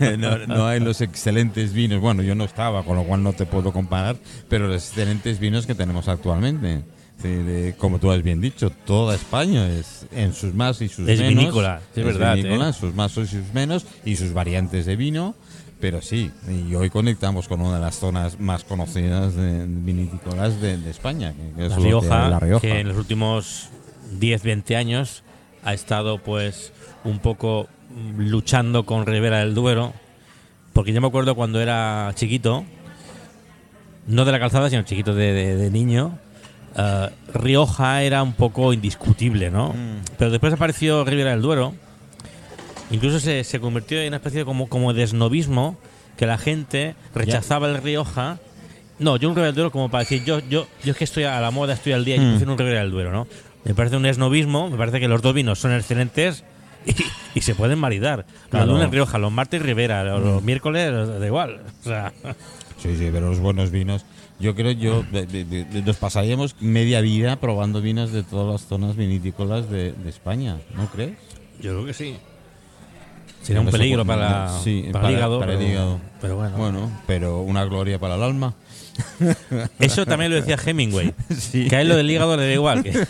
no, 0.18 0.46
no 0.46 0.66
hay 0.66 0.80
los 0.80 1.00
excelentes 1.00 1.72
vinos. 1.72 2.00
Bueno, 2.00 2.22
yo 2.22 2.34
no 2.34 2.44
estaba, 2.44 2.82
con 2.84 2.96
lo 2.96 3.04
cual 3.04 3.22
no 3.22 3.32
te 3.32 3.46
puedo 3.46 3.72
comparar, 3.72 4.16
pero 4.48 4.68
los 4.68 4.86
excelentes 4.88 5.38
vinos 5.38 5.66
que 5.66 5.74
tenemos 5.74 6.08
actualmente. 6.08 6.82
Sí, 7.20 7.28
de- 7.28 7.74
como 7.76 7.98
tú 7.98 8.12
has 8.12 8.22
bien 8.22 8.40
dicho, 8.40 8.70
toda 8.70 9.16
España 9.16 9.68
es 9.68 10.06
en 10.12 10.32
sus 10.32 10.54
más 10.54 10.80
y 10.82 10.88
sus 10.88 11.08
Es 11.08 11.18
menos. 11.18 11.34
vinícola, 11.36 11.80
es 11.96 12.04
verdad, 12.04 12.36
vinícola, 12.36 12.68
¿eh? 12.68 12.72
sus 12.72 12.94
más 12.94 13.16
y 13.16 13.26
sus 13.26 13.52
menos 13.52 13.86
y 14.04 14.14
sus 14.14 14.32
variantes 14.32 14.86
de 14.86 14.94
vino. 14.94 15.34
Pero 15.80 16.02
sí, 16.02 16.30
y 16.48 16.74
hoy 16.74 16.90
conectamos 16.90 17.46
con 17.46 17.60
una 17.60 17.76
de 17.76 17.80
las 17.80 17.96
zonas 18.00 18.40
más 18.40 18.64
conocidas 18.64 19.36
de 19.36 19.64
vinícolas 19.66 20.60
de, 20.60 20.76
de 20.76 20.90
España, 20.90 21.32
que- 21.56 21.66
es 21.66 21.70
la 21.70 21.76
Rioja, 21.76 22.28
La 22.30 22.40
Rioja. 22.40 22.60
que 22.60 22.80
en 22.80 22.88
los 22.88 22.96
últimos 22.96 23.68
10, 24.18 24.42
20 24.42 24.76
años 24.76 25.22
ha 25.62 25.74
estado 25.74 26.18
pues 26.18 26.72
un 27.04 27.20
poco 27.20 27.68
luchando 28.16 28.84
con 28.86 29.06
Ribera 29.06 29.38
del 29.38 29.54
Duero. 29.54 29.92
Porque 30.72 30.92
yo 30.92 31.00
me 31.00 31.06
acuerdo 31.06 31.34
cuando 31.36 31.60
era 31.60 32.10
chiquito, 32.14 32.64
no 34.08 34.24
de 34.24 34.32
la 34.32 34.40
calzada, 34.40 34.70
sino 34.70 34.82
chiquito 34.82 35.14
de, 35.14 35.32
de- 35.32 35.56
de 35.56 35.70
niño, 35.70 36.18
eh, 36.76 37.08
Rioja 37.34 38.02
era 38.02 38.22
un 38.24 38.32
poco 38.32 38.72
indiscutible, 38.72 39.50
¿no? 39.50 39.70
Mm. 39.74 40.02
Pero 40.18 40.30
después 40.32 40.52
apareció 40.52 41.04
Ribera 41.04 41.30
del 41.30 41.42
Duero. 41.42 41.74
Incluso 42.90 43.20
se, 43.20 43.44
se 43.44 43.60
convirtió 43.60 44.00
en 44.00 44.08
una 44.08 44.16
especie 44.16 44.40
de 44.40 44.44
como, 44.44 44.68
como 44.68 44.92
de 44.94 45.02
esnovismo 45.02 45.76
que 46.16 46.26
la 46.26 46.38
gente 46.38 46.94
rechazaba 47.14 47.68
el 47.68 47.82
Rioja. 47.82 48.38
No, 48.98 49.16
yo 49.16 49.28
un 49.28 49.34
Ribera 49.34 49.46
del 49.48 49.54
Duero 49.54 49.70
como 49.70 49.90
para 49.90 50.02
decir, 50.04 50.24
yo, 50.24 50.40
yo, 50.48 50.66
yo 50.84 50.90
es 50.92 50.96
que 50.96 51.04
estoy 51.04 51.24
a 51.24 51.40
la 51.40 51.50
moda, 51.50 51.74
estoy 51.74 51.92
al 51.92 52.04
día 52.04 52.16
y 52.16 52.18
Mm. 52.20 52.28
prefiero 52.30 52.52
un 52.52 52.58
Ribera 52.58 52.80
del 52.80 52.90
Duero, 52.90 53.12
¿no? 53.12 53.26
Me 53.64 53.74
parece 53.74 53.96
un 53.96 54.06
esnovismo, 54.06 54.70
me 54.70 54.76
parece 54.76 54.98
que 55.00 55.08
los 55.08 55.20
dos 55.22 55.34
vinos 55.34 55.58
son 55.58 55.72
excelentes 55.72 56.42
y, 56.86 56.94
y 57.38 57.40
se 57.42 57.54
pueden 57.54 57.78
maridar. 57.78 58.24
Claro. 58.50 58.66
Los 58.66 58.74
lunes 58.76 58.90
Rioja, 58.90 59.18
los 59.18 59.30
martes 59.30 59.60
Ribera, 59.62 60.02
los, 60.04 60.22
los 60.22 60.42
miércoles 60.42 60.90
da 61.20 61.26
igual. 61.26 61.60
O 61.80 61.84
sea, 61.84 62.12
Sí, 62.82 62.96
sí, 62.96 63.08
pero 63.12 63.28
los 63.28 63.38
buenos 63.40 63.70
vinos. 63.70 64.04
Yo 64.40 64.54
creo 64.54 64.70
yo 64.70 65.02
de- 65.10 65.26
de- 65.26 65.44
de- 65.44 65.82
nos 65.82 65.96
pasaríamos 65.96 66.54
media 66.60 67.00
vida 67.00 67.36
probando 67.36 67.80
vinos 67.82 68.12
de 68.12 68.22
todas 68.22 68.52
las 68.60 68.68
zonas 68.68 68.94
vinícolas 68.96 69.68
de, 69.68 69.92
de 69.92 70.08
España, 70.08 70.58
¿no 70.76 70.86
crees? 70.86 71.12
yo 71.60 71.72
creo 71.72 71.86
que 71.86 71.92
sí. 71.94 72.16
Sería 73.48 73.60
un 73.62 73.70
peligro 73.70 74.04
para, 74.04 74.50
sí, 74.62 74.82
para 74.92 74.92
para- 74.92 75.08
el 75.08 75.14
hígado. 75.18 75.38
para 75.40 75.52
el 75.52 75.58
pero- 75.58 75.70
hígado. 75.70 76.00
Pero 76.20 76.36
bueno. 76.36 76.56
Bueno, 76.56 76.90
pero 77.06 77.40
una 77.40 77.64
gloria 77.64 77.98
para 77.98 78.14
el 78.16 78.22
alma. 78.22 78.54
Eso 79.78 80.04
también 80.06 80.30
lo 80.32 80.36
decía 80.36 80.56
Hemingway. 80.64 81.14
Sí. 81.38 81.68
Que 81.68 81.76
a 81.76 81.80
él 81.82 81.88
lo 81.88 81.96
del 81.96 82.10
hígado 82.10 82.36
le 82.36 82.46
da 82.46 82.52
igual. 82.52 82.82
que- 82.82 82.90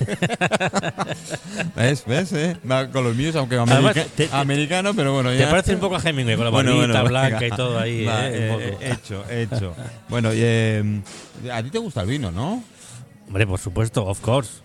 ¿Ves? 1.77 2.05
¿Ves? 2.07 2.33
eh? 2.33 2.57
Va 2.71 2.89
con 2.91 3.05
los 3.05 3.17
míos, 3.17 3.35
aunque 3.37 3.57
Además, 3.57 3.77
america- 3.79 4.05
te- 4.17 4.29
te- 4.29 4.35
americano, 4.37 4.95
pero 4.95 5.13
bueno, 5.15 5.31
Te 5.31 5.39
ya. 5.39 5.51
parece 5.51 5.75
un 5.75 5.81
poco 5.81 5.97
a 5.97 6.01
Hemingway 6.01 6.37
con 6.37 6.45
la 6.45 6.51
Bueno, 6.51 6.77
blanca 6.77 7.39
venga. 7.41 7.47
y 7.47 7.57
todo 7.57 7.79
ahí. 7.79 8.05
Va, 8.05 8.29
eh, 8.29 8.77
eh, 8.81 8.93
hecho, 8.93 9.25
hecho. 9.31 9.75
Bueno, 10.09 10.33
y, 10.33 10.39
eh, 10.41 11.01
a 11.53 11.63
ti 11.63 11.71
te 11.71 11.79
gusta 11.79 12.03
el 12.03 12.09
vino, 12.09 12.31
¿no? 12.31 12.63
Hombre, 13.27 13.47
por 13.47 13.59
supuesto, 13.59 14.05
of 14.07 14.21
course. 14.21 14.61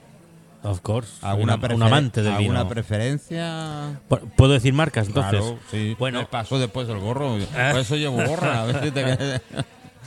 Of 0.64 0.80
course. 0.82 1.12
¿Alguna 1.22 1.56
una- 1.56 1.74
un 1.76 1.82
prefer- 1.82 1.86
amante 1.88 2.22
del 2.24 2.34
¿Alguna 2.34 2.60
vino. 2.64 2.70
preferencia? 2.70 4.00
Pu- 4.10 4.32
¿Puedo 4.36 4.54
decir 4.54 4.74
marcas 4.74 5.08
entonces? 5.08 5.40
Claro, 5.42 5.60
sí. 5.70 5.96
Bueno. 6.00 6.20
Me 6.20 6.26
paso 6.26 6.58
después 6.60 6.88
del 6.88 7.00
gorro. 7.00 7.38
Por 7.72 7.80
eso 7.80 7.96
llevo 7.98 8.24
gorra. 8.26 8.62
A 8.62 8.66
ver 8.66 8.84
si 8.84 8.92
te... 8.92 9.04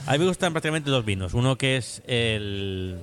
A 0.07 0.11
mí 0.13 0.19
me 0.19 0.25
gustan 0.25 0.53
prácticamente 0.53 0.89
dos 0.89 1.05
vinos. 1.05 1.33
Uno 1.33 1.57
que 1.57 1.77
es 1.77 2.01
el, 2.07 2.99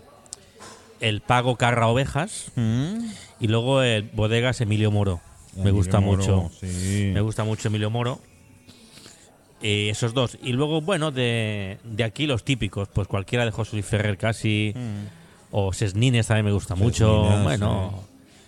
el 1.00 1.20
Pago 1.20 1.56
Carra 1.56 1.87
Ovejas 1.88 2.50
Mm. 2.56 3.06
y 3.40 3.49
luego 3.49 3.82
el 3.82 4.02
Bodegas 4.14 4.61
Emilio 4.61 4.90
Moro. 4.90 5.20
me 5.54 5.61
Emilio 5.62 5.75
gusta 5.76 6.00
Moro, 6.00 6.23
mucho. 6.23 6.50
sí. 6.61 7.11
Me 7.14 7.20
gusta 7.20 7.44
mucho 7.44 7.68
Emilio 7.68 7.90
Moro. 7.90 8.20
Eh, 9.62 9.88
esos 9.90 10.12
dos. 10.12 10.37
Y 10.42 10.52
luego, 10.52 10.80
bueno, 10.82 11.11
de, 11.11 11.78
de 11.84 12.04
aquí 12.04 12.26
los 12.26 12.44
típicos. 12.44 12.88
Pues 12.88 13.08
cualquiera 13.08 13.44
de 13.44 13.50
José 13.50 13.76
Luis 13.76 13.87
Ferrer 13.87 14.18
casi. 14.18 14.75
O 15.56 15.73
Sesnines 15.73 16.26
también 16.26 16.46
me 16.46 16.52
gusta 16.52 16.75
mucho. 16.75 17.23
Sesnines, 17.23 17.44
Bueno, 17.44 18.04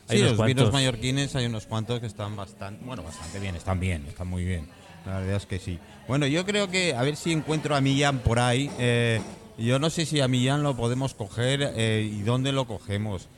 hay 0.08 0.16
Sí, 0.16 0.22
unos 0.22 0.30
los 0.32 0.36
cuantos. 0.38 0.56
vinos 0.56 0.72
mallorquines 0.72 1.36
hay 1.36 1.46
unos 1.46 1.66
cuantos 1.66 2.00
que 2.00 2.06
están 2.06 2.34
bastante, 2.34 2.84
bueno, 2.84 3.04
bastante 3.04 3.38
bien, 3.38 3.54
están 3.54 3.78
bien, 3.78 4.04
están 4.08 4.26
muy 4.26 4.44
bien. 4.44 4.66
La 5.04 5.18
verdad 5.20 5.36
es 5.36 5.46
que 5.46 5.60
sí. 5.60 5.78
Bueno, 6.08 6.26
yo 6.26 6.44
creo 6.44 6.68
que 6.68 6.96
a 6.96 7.02
ver 7.02 7.14
si 7.14 7.30
encuentro 7.30 7.76
a 7.76 7.80
Millán 7.80 8.18
por 8.18 8.40
ahí. 8.40 8.68
eh, 8.80 9.20
yo 9.56 9.78
no 9.78 9.88
sé 9.88 10.04
si 10.04 10.20
a 10.20 10.26
Millán 10.26 10.64
lo 10.64 10.76
podemos 10.76 11.14
coger 11.14 11.72
eh, 11.76 12.10
y 12.12 12.22
dónde 12.22 12.50
lo 12.50 12.66
cogemos. 12.66 13.28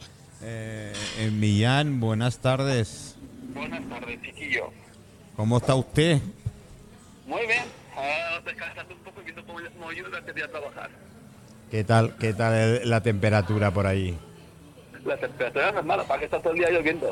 Eh, 0.40 0.94
eh, 1.18 1.30
Millán, 1.30 2.00
buenas 2.00 2.38
tardes. 2.38 3.16
Buenas 3.54 3.86
tardes, 3.86 4.18
chiquillo. 4.22 4.70
¿Cómo 5.36 5.58
está 5.58 5.74
usted? 5.74 6.20
Muy 7.26 7.46
bien. 7.46 7.64
Ahora 7.94 8.40
descansando 8.46 8.94
un 8.94 9.00
poco 9.00 9.20
y 9.20 9.24
viendo 9.24 9.44
cómo, 9.44 9.58
cómo 9.78 9.92
yo 9.92 10.06
a 10.06 10.48
trabajar. 10.48 11.07
¿Qué 11.70 11.84
tal, 11.84 12.14
qué 12.16 12.32
tal 12.32 12.88
la 12.88 13.02
temperatura 13.02 13.70
por 13.70 13.86
ahí? 13.86 14.16
La 15.04 15.16
temperatura 15.16 15.72
no 15.72 15.80
es 15.80 15.84
mala, 15.84 16.04
para 16.04 16.18
que 16.20 16.24
está 16.26 16.40
todo 16.40 16.52
el 16.54 16.58
día 16.60 16.70
lloviendo. 16.70 17.10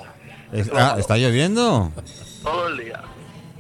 Es- 0.52 0.70
ah, 0.74 0.96
¿Está 0.98 1.16
lloviendo? 1.18 1.92
Todo 2.42 2.68
el 2.68 2.78
día. 2.78 3.02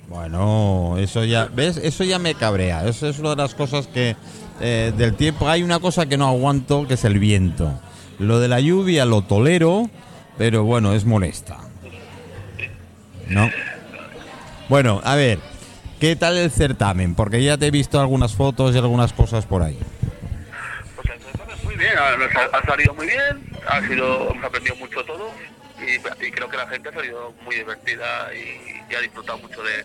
Bueno, 0.08 0.96
eso 0.98 1.24
ya, 1.24 1.46
¿ves? 1.52 1.76
Eso 1.78 2.04
ya 2.04 2.18
me 2.18 2.34
cabrea. 2.34 2.86
Eso 2.86 3.08
es 3.08 3.18
una 3.18 3.30
de 3.30 3.36
las 3.36 3.54
cosas 3.54 3.86
que 3.88 4.16
eh, 4.60 4.92
del 4.96 5.14
tiempo. 5.14 5.48
Hay 5.48 5.62
una 5.62 5.80
cosa 5.80 6.06
que 6.06 6.16
no 6.16 6.28
aguanto, 6.28 6.86
que 6.86 6.94
es 6.94 7.04
el 7.04 7.18
viento. 7.18 7.78
Lo 8.18 8.38
de 8.38 8.48
la 8.48 8.60
lluvia 8.60 9.04
lo 9.04 9.22
tolero, 9.22 9.90
pero 10.38 10.64
bueno, 10.64 10.94
es 10.94 11.04
molesta. 11.04 11.58
¿No? 13.28 13.50
Bueno, 14.68 15.00
a 15.04 15.16
ver, 15.16 15.40
¿qué 16.00 16.14
tal 16.16 16.36
el 16.38 16.50
certamen? 16.50 17.14
Porque 17.14 17.42
ya 17.42 17.58
te 17.58 17.66
he 17.66 17.70
visto 17.70 18.00
algunas 18.00 18.34
fotos 18.34 18.74
y 18.74 18.78
algunas 18.78 19.12
cosas 19.12 19.44
por 19.44 19.62
ahí. 19.62 19.78
Bien, 21.78 21.92
ha, 21.98 22.56
ha- 22.58 22.62
salido 22.66 22.94
muy 22.94 23.06
bien, 23.06 23.50
ha 23.68 23.80
sido, 23.86 24.30
hemos 24.30 24.44
aprendido 24.44 24.76
mucho 24.76 25.04
todo 25.04 25.30
y, 25.78 26.26
y 26.26 26.30
creo 26.30 26.48
que 26.48 26.56
la 26.56 26.66
gente 26.68 26.88
ha 26.88 26.92
salido 26.92 27.32
muy 27.44 27.56
divertida 27.56 28.28
y, 28.34 28.92
y 28.92 28.94
ha 28.94 29.00
disfrutado 29.00 29.38
mucho 29.38 29.60
de, 29.62 29.84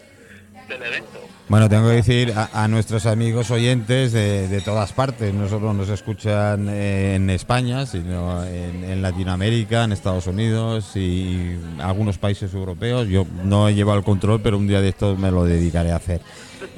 del 0.69 0.83
evento. 0.83 1.19
Bueno, 1.49 1.67
tengo 1.67 1.89
que 1.89 1.95
decir 1.95 2.33
a, 2.35 2.63
a 2.63 2.67
nuestros 2.69 3.05
amigos 3.05 3.51
oyentes 3.51 4.13
de, 4.13 4.47
de 4.47 4.61
todas 4.61 4.93
partes, 4.93 5.33
no 5.33 5.49
solo 5.49 5.73
nos 5.73 5.89
escuchan 5.89 6.69
en 6.69 7.29
España, 7.29 7.85
sino 7.85 8.45
en, 8.45 8.85
en 8.85 9.01
Latinoamérica, 9.01 9.83
en 9.83 9.91
Estados 9.91 10.27
Unidos 10.27 10.95
y 10.95 11.57
algunos 11.81 12.17
países 12.17 12.53
europeos. 12.53 13.07
Yo 13.09 13.25
no 13.43 13.67
he 13.67 13.73
llevado 13.73 13.97
el 13.97 14.05
control, 14.05 14.41
pero 14.41 14.57
un 14.57 14.67
día 14.67 14.79
de 14.79 14.89
estos 14.89 15.19
me 15.19 15.29
lo 15.29 15.43
dedicaré 15.43 15.91
a 15.91 15.97
hacer. 15.97 16.21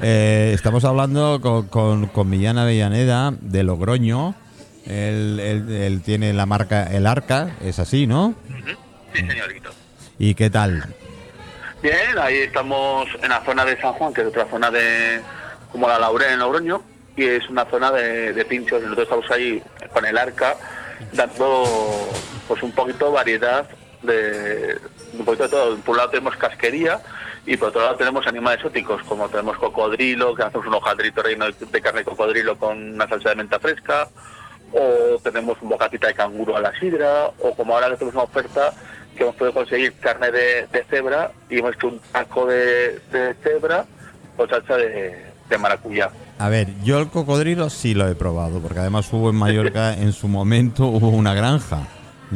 Eh, 0.01 0.51
estamos 0.55 0.83
hablando 0.85 1.39
con, 1.39 1.67
con, 1.67 2.07
con 2.07 2.29
Millán 2.29 2.57
Avellaneda 2.57 3.31
de 3.39 3.61
Logroño. 3.63 4.33
Él, 4.85 5.39
él- 5.39 5.71
él 5.71 6.01
tiene 6.03 6.33
la 6.33 6.45
marca 6.45 6.83
El 6.83 7.07
Arca, 7.07 7.55
es 7.61 7.79
así, 7.79 8.05
¿no? 8.07 8.35
Sí, 9.13 9.19
señorito. 9.27 9.69
¿Y 10.19 10.35
qué 10.35 10.49
tal? 10.49 10.83
Bien, 11.81 12.17
ahí 12.21 12.37
estamos 12.37 13.07
en 13.21 13.29
la 13.29 13.43
zona 13.43 13.65
de 13.65 13.79
San 13.79 13.93
Juan, 13.93 14.13
que 14.13 14.21
es 14.21 14.27
otra 14.27 14.45
zona 14.49 14.71
de 14.71 15.21
como 15.71 15.87
la 15.87 15.99
Laurel 15.99 16.33
en 16.33 16.39
Logroño, 16.39 16.81
y 17.15 17.25
es 17.25 17.47
una 17.49 17.65
zona 17.65 17.91
de, 17.91 18.33
de 18.33 18.45
pinchos. 18.45 18.81
Nosotros 18.81 19.03
estamos 19.07 19.31
ahí 19.31 19.61
con 19.91 20.05
el 20.05 20.17
arca 20.17 20.55
dando 21.11 21.63
pues 22.47 22.61
un 22.63 22.71
poquito 22.71 23.11
variedad 23.11 23.67
de 24.01 24.77
un 25.17 25.25
poquito 25.25 25.43
de 25.43 25.49
todo. 25.49 25.77
Por 25.77 25.91
un 25.91 25.97
lado 25.97 26.09
tenemos 26.09 26.35
casquería 26.37 27.01
y 27.45 27.57
por 27.57 27.69
otro 27.69 27.81
lado 27.81 27.95
tenemos 27.95 28.25
animales 28.27 28.59
exóticos, 28.59 29.01
como 29.03 29.27
tenemos 29.29 29.57
cocodrilo, 29.57 30.33
que 30.35 30.43
hacemos 30.43 30.65
un 30.67 30.73
hojaldrito 30.75 31.21
de 31.21 31.35
de 31.71 31.81
carne 31.81 31.99
de 31.99 32.05
cocodrilo 32.05 32.57
con 32.57 32.93
una 32.95 33.07
salsa 33.07 33.29
de 33.29 33.35
menta 33.35 33.59
fresca, 33.59 34.07
o 34.73 35.19
tenemos 35.19 35.57
un 35.61 35.69
bocatita 35.69 36.07
de 36.07 36.13
canguro 36.13 36.57
a 36.57 36.61
la 36.61 36.77
sidra, 36.79 37.27
o 37.39 37.53
como 37.55 37.75
ahora 37.75 37.89
que 37.89 37.97
tenemos 37.97 38.15
una 38.15 38.23
oferta 38.23 38.73
que 39.15 39.23
hemos 39.23 39.35
podido 39.35 39.53
conseguir 39.53 39.93
carne 39.93 40.31
de, 40.31 40.67
de 40.71 40.83
cebra 40.89 41.31
y 41.49 41.59
hemos 41.59 41.75
hecho 41.75 41.87
un 41.87 41.99
taco 42.11 42.45
de, 42.47 42.99
de 43.11 43.35
cebra 43.43 43.85
con 44.35 44.49
salsa 44.49 44.77
de, 44.77 45.25
de 45.49 45.57
maracuyá. 45.57 46.09
A 46.39 46.49
ver, 46.49 46.67
yo 46.83 46.99
el 46.99 47.09
cocodrilo 47.09 47.69
sí 47.69 47.93
lo 47.93 48.07
he 48.07 48.15
probado, 48.15 48.59
porque 48.59 48.79
además 48.79 49.11
hubo 49.13 49.29
en 49.29 49.35
Mallorca, 49.35 49.93
en 49.97 50.13
su 50.13 50.27
momento 50.27 50.87
hubo 50.87 51.09
una 51.09 51.33
granja. 51.33 51.87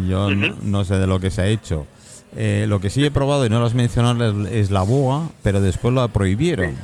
Yo 0.07 0.29
no, 0.29 0.55
no 0.61 0.85
sé 0.85 0.99
de 0.99 1.07
lo 1.07 1.19
que 1.19 1.31
se 1.31 1.41
ha 1.41 1.47
hecho. 1.47 1.87
Eh, 2.35 2.65
lo 2.67 2.79
que 2.79 2.91
sí 2.91 3.03
he 3.03 3.09
probado, 3.09 3.45
y 3.45 3.49
no 3.49 3.59
lo 3.59 3.65
has 3.65 3.73
mencionado, 3.73 4.47
es, 4.47 4.69
la 4.69 4.83
boa, 4.83 5.29
pero 5.41 5.59
después 5.61 5.93
la 5.93 6.07
prohibieron. 6.07 6.69
¿eh? 6.69 6.75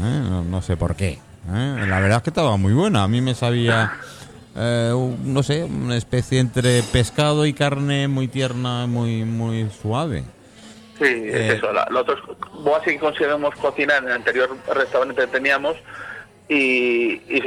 No, 0.00 0.42
no 0.42 0.62
sé 0.62 0.76
por 0.76 0.96
qué. 0.96 1.18
¿eh? 1.52 1.86
La 1.86 2.00
verdad 2.00 2.18
es 2.18 2.22
que 2.22 2.30
estaba 2.30 2.56
muy 2.56 2.72
buena. 2.72 3.02
A 3.02 3.08
mí 3.08 3.20
me 3.20 3.34
sabía, 3.34 3.92
eh, 4.56 4.92
no 5.24 5.42
sé, 5.42 5.64
una 5.64 5.96
especie 5.96 6.38
entre 6.38 6.82
pescado 6.82 7.46
y 7.46 7.52
carne 7.52 8.08
muy 8.08 8.28
tierna, 8.28 8.86
muy, 8.86 9.24
muy 9.24 9.68
suave. 9.70 10.24
Sí, 10.98 11.04
Eh. 11.06 11.48
es 11.48 11.54
eso. 11.54 11.72
La, 11.72 11.86
los 11.90 12.02
otros 12.02 12.20
boas 12.62 12.82
que 12.82 12.98
conseguimos 12.98 13.54
cocinar 13.56 14.02
en 14.02 14.08
el 14.10 14.14
anterior 14.16 14.56
restaurante 14.74 15.22
que 15.22 15.26
teníamos 15.28 15.76
y, 16.48 17.14
y 17.28 17.42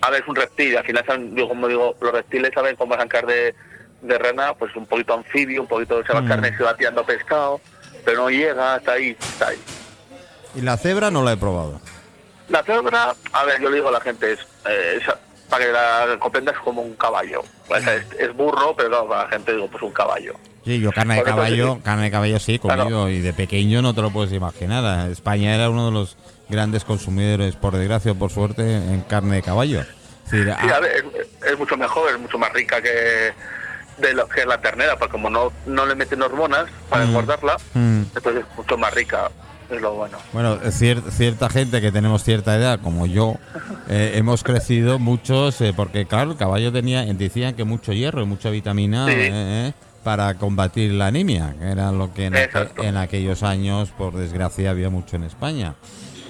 a 0.00 0.10
ver, 0.10 0.22
es 0.22 0.28
un 0.28 0.34
reptil. 0.36 0.76
Al 0.76 0.84
final, 0.84 1.04
yo 1.34 1.48
como 1.48 1.68
digo, 1.68 1.94
los 2.00 2.12
reptiles 2.12 2.50
saben 2.54 2.76
cómo 2.76 2.94
arrancar 2.94 3.26
de, 3.26 3.54
de 4.02 4.18
rana, 4.18 4.54
pues 4.54 4.74
un 4.76 4.86
poquito 4.86 5.14
anfibio, 5.14 5.62
un 5.62 5.68
poquito 5.68 6.04
se 6.04 6.12
va 6.12 6.20
Mm. 6.22 6.28
carne, 6.28 6.56
se 6.56 6.62
va 6.62 6.76
tirando 6.76 7.04
pescado, 7.04 7.60
pero 8.04 8.22
no 8.22 8.30
llega, 8.30 8.76
está 8.76 8.92
ahí, 8.92 9.16
está 9.18 9.48
ahí. 9.48 9.58
Y 10.54 10.62
la 10.62 10.76
cebra 10.78 11.10
no 11.10 11.22
la 11.22 11.32
he 11.32 11.36
probado. 11.36 11.80
La 12.48 12.62
cebra, 12.62 13.14
a 13.32 13.44
ver, 13.44 13.60
yo 13.60 13.68
le 13.68 13.76
digo 13.76 13.88
a 13.88 13.92
la 13.92 14.00
gente, 14.00 14.32
es, 14.32 14.40
eh, 14.68 14.98
es- 15.00 15.14
para 15.48 15.64
que 15.64 15.72
la 15.72 16.16
comprendas 16.18 16.56
como 16.58 16.82
un 16.82 16.94
caballo. 16.96 17.42
O 17.68 17.76
sea, 17.80 17.94
es, 17.94 18.04
es 18.18 18.34
burro, 18.34 18.74
pero 18.76 19.06
para 19.08 19.24
la 19.24 19.28
gente 19.30 19.52
digo, 19.54 19.68
pues 19.68 19.82
un 19.82 19.92
caballo. 19.92 20.34
Sí, 20.64 20.80
yo 20.80 20.90
carne 20.92 21.16
de 21.16 21.22
caballo, 21.22 21.74
sí. 21.76 21.80
carne 21.84 22.02
de 22.04 22.10
caballo 22.10 22.38
sí 22.40 22.54
he 22.54 22.58
Claro. 22.58 22.82
comido 22.84 23.08
y 23.08 23.20
de 23.20 23.32
pequeño 23.32 23.82
no 23.82 23.94
te 23.94 24.02
lo 24.02 24.10
puedes 24.10 24.32
imaginar. 24.32 25.08
España 25.10 25.54
era 25.54 25.70
uno 25.70 25.86
de 25.86 25.92
los 25.92 26.16
grandes 26.48 26.84
consumidores, 26.84 27.54
por 27.56 27.76
desgracia 27.76 28.12
o 28.12 28.14
por 28.16 28.30
suerte, 28.30 28.62
en 28.76 29.02
carne 29.02 29.36
de 29.36 29.42
caballo. 29.42 29.80
Es 29.82 29.86
Sí, 30.30 30.38
ah, 30.50 30.58
a 30.74 30.80
ver, 30.80 31.04
es, 31.14 31.52
es 31.52 31.56
mucho 31.58 31.76
mejor, 31.76 32.10
es 32.10 32.18
mucho 32.18 32.36
más 32.36 32.52
rica 32.52 32.82
que 32.82 33.32
de 33.98 34.12
lo 34.12 34.26
que 34.28 34.40
es 34.40 34.46
la 34.46 34.60
ternera, 34.60 34.96
porque 34.98 35.12
como 35.12 35.30
no, 35.30 35.52
no 35.66 35.86
le 35.86 35.94
meten 35.94 36.20
hormonas 36.20 36.66
para 36.90 37.04
Mm. 37.04 37.08
engordarla, 37.10 37.56
Mm. 37.74 38.02
entonces 38.16 38.44
es 38.44 38.56
mucho 38.56 38.76
más 38.76 38.92
rica, 38.92 39.30
es 39.74 39.80
lo 39.82 39.94
bueno. 39.94 40.18
bueno, 40.32 40.60
cier- 40.70 41.02
cierta 41.10 41.48
gente 41.48 41.80
que 41.80 41.90
tenemos 41.90 42.22
cierta 42.22 42.56
edad, 42.56 42.80
como 42.80 43.06
yo, 43.06 43.36
eh, 43.88 44.12
hemos 44.16 44.42
crecido 44.42 44.98
muchos, 44.98 45.60
eh, 45.60 45.72
porque 45.74 46.06
claro, 46.06 46.30
el 46.32 46.36
caballo 46.36 46.72
tenía, 46.72 47.04
decían 47.04 47.54
que 47.54 47.64
mucho 47.64 47.92
hierro 47.92 48.22
y 48.22 48.26
mucha 48.26 48.50
vitamina 48.50 49.06
Sí. 49.08 49.14
eh, 49.16 49.72
para 50.04 50.34
combatir 50.34 50.92
la 50.92 51.08
anemia, 51.08 51.54
que 51.58 51.64
era 51.66 51.90
lo 51.90 52.14
que 52.14 52.26
en, 52.26 52.34
aqu- 52.34 52.68
en 52.84 52.96
aquellos 52.96 53.42
años, 53.42 53.90
por 53.90 54.14
desgracia, 54.14 54.70
había 54.70 54.88
mucho 54.88 55.16
en 55.16 55.24
España. 55.24 55.74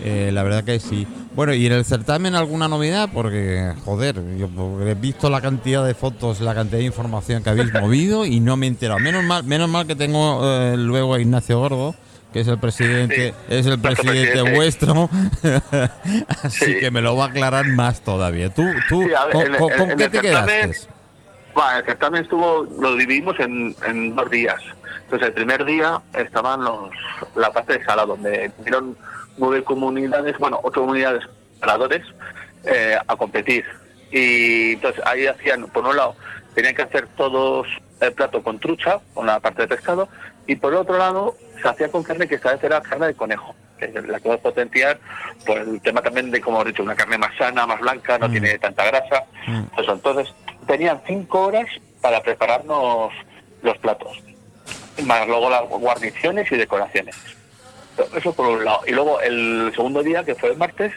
Eh, 0.03 0.31
la 0.33 0.43
verdad 0.43 0.63
que 0.63 0.79
sí. 0.79 1.07
Bueno, 1.35 1.55
¿y 1.55 1.65
en 1.67 1.73
el 1.73 1.85
certamen 1.87 2.35
alguna 2.35 2.69
novedad? 2.69 3.09
Porque, 3.13 3.73
joder, 3.87 4.17
yo 4.37 4.49
he 4.87 4.95
visto 4.95 5.31
la 5.31 5.41
cantidad 5.41 5.87
de 5.87 5.95
fotos, 5.95 6.41
la 6.43 6.55
cantidad 6.55 6.79
de 6.81 6.85
información 6.85 7.43
que 7.43 7.49
habéis 7.49 7.73
movido 7.81 8.27
y 8.27 8.41
no 8.41 8.59
me 8.59 8.67
he 8.67 8.69
enterado. 8.69 8.99
Menos 9.01 9.25
mal, 9.25 9.45
menos 9.45 9.71
mal 9.71 9.87
que 9.87 9.97
tengo 9.97 10.41
eh, 10.45 10.77
luego 10.77 11.15
a 11.15 11.21
Ignacio 11.21 11.59
Gordo, 11.61 11.95
que 12.33 12.41
es 12.41 12.49
el 12.49 12.59
presidente, 12.59 13.35
Sí, 13.49 13.55
es 13.55 13.67
el 13.67 13.79
presidente 13.81 14.21
presidente. 14.33 14.55
vuestro, 14.57 15.09
así 16.43 16.65
Sí. 16.67 16.79
que 16.81 16.91
me 16.91 17.01
lo 17.01 17.17
va 17.17 17.25
a 17.25 17.29
aclarar 17.29 17.67
más 17.69 18.01
todavía. 18.03 18.51
¿Tú, 18.51 18.63
tú 18.89 19.03
Sí, 19.03 19.09
ver, 19.09 19.33
con, 19.33 19.43
el- 19.47 19.57
con- 19.57 19.73
con 19.73 19.89
qué 19.97 20.09
te 20.09 20.19
certamen- 20.21 20.21
quedaste? 20.23 20.89
Bueno, 21.55 21.79
el 21.79 21.85
certamen 21.87 22.23
estuvo, 22.23 22.67
lo 22.81 22.95
dividimos 22.97 23.39
en, 23.41 23.75
en 23.87 24.15
dos 24.15 24.31
días. 24.31 24.61
Entonces, 25.05 25.29
el 25.29 25.35
primer 25.35 25.65
día 25.65 26.01
estaban 26.15 26.63
los, 26.65 26.91
la 27.35 27.51
parte 27.53 27.79
de 27.79 27.85
sala, 27.85 28.05
donde 28.05 28.51
vinieron 28.59 28.97
nueve 29.39 29.63
comunidades, 29.65 30.37
bueno, 30.39 30.61
ocho 30.63 30.81
comunidades 30.81 31.23
paradores 31.61 32.03
eh, 32.65 32.97
a 33.07 33.17
competir. 33.17 33.65
Y 34.13 34.73
entonces 34.75 35.03
ahí 35.07 35.27
hacían, 35.27 35.67
por 35.69 35.85
un 35.87 35.97
lado, 35.97 36.15
tenían 36.55 36.75
que 36.75 36.83
hacer 36.83 37.07
todos 37.17 37.67
el 38.01 38.13
plato 38.13 38.43
con 38.43 38.59
trucha, 38.59 38.99
con 39.15 39.27
la 39.27 39.41
parte 39.41 39.63
de 39.63 39.69
pescado, 39.69 40.09
y 40.47 40.57
por 40.57 40.75
otro 40.75 40.99
lado, 40.99 41.37
se 41.67 41.73
hacía 41.73 41.89
con 41.89 42.05
carne 42.05 42.29
que 42.29 42.37
esta 42.37 42.53
vez 42.53 42.63
era 42.63 42.81
carne 42.81 43.09
de 43.09 43.15
conejo, 43.15 43.55
que 43.79 43.89
la 43.89 44.19
a 44.19 44.37
potenciar 44.37 44.99
por 45.45 45.59
el 45.59 45.81
tema 45.81 46.01
también 46.01 46.31
de, 46.31 46.41
como 46.41 46.63
he 46.63 46.67
dicho, 46.67 46.83
una 46.85 46.95
carne 46.95 47.19
más 47.19 47.37
sana, 47.37 47.67
más 47.67 47.81
blanca, 47.81 48.19
no 48.19 48.29
Mm. 48.29 48.33
tiene 48.33 48.59
tanta 48.59 48.85
grasa. 48.85 49.25
Mm. 49.49 49.81
Eso, 49.81 49.93
entonces, 49.93 50.33
tenían 50.67 51.03
cinco 51.07 51.47
horas 51.47 51.67
para 52.01 52.23
prepararnos 52.23 53.13
los 53.63 53.77
platos, 53.79 54.23
más 55.05 55.27
luego 55.27 55.51
las 55.51 55.69
guarniciones 55.69 56.51
y 56.53 56.57
decoraciones. 56.57 57.17
Eso 58.15 58.33
por 58.33 58.47
un 58.47 58.65
lado. 58.65 58.83
Y 58.87 58.93
luego 58.93 59.21
el 59.21 59.73
segundo 59.75 60.03
día, 60.05 60.23
que 60.23 60.35
fue 60.37 60.51
el 60.51 60.57
martes, 60.59 60.93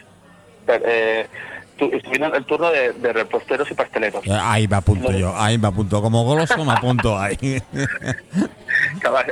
eh, 0.68 1.26
estuvieron 1.86 2.34
el 2.34 2.44
turno 2.44 2.70
de, 2.70 2.92
de 2.92 3.12
reposteros 3.12 3.70
y 3.70 3.74
pasteleros. 3.74 4.26
Eh, 4.26 4.30
Ahí 4.32 4.66
me 4.68 4.76
apunto 4.76 5.10
yo, 5.12 5.34
ahí 5.36 5.58
me 5.58 5.68
apunto. 5.68 6.00
Como 6.02 6.24
goloso 6.24 6.64
me 6.64 6.72
apunto 6.72 7.18
ahí. 7.18 7.38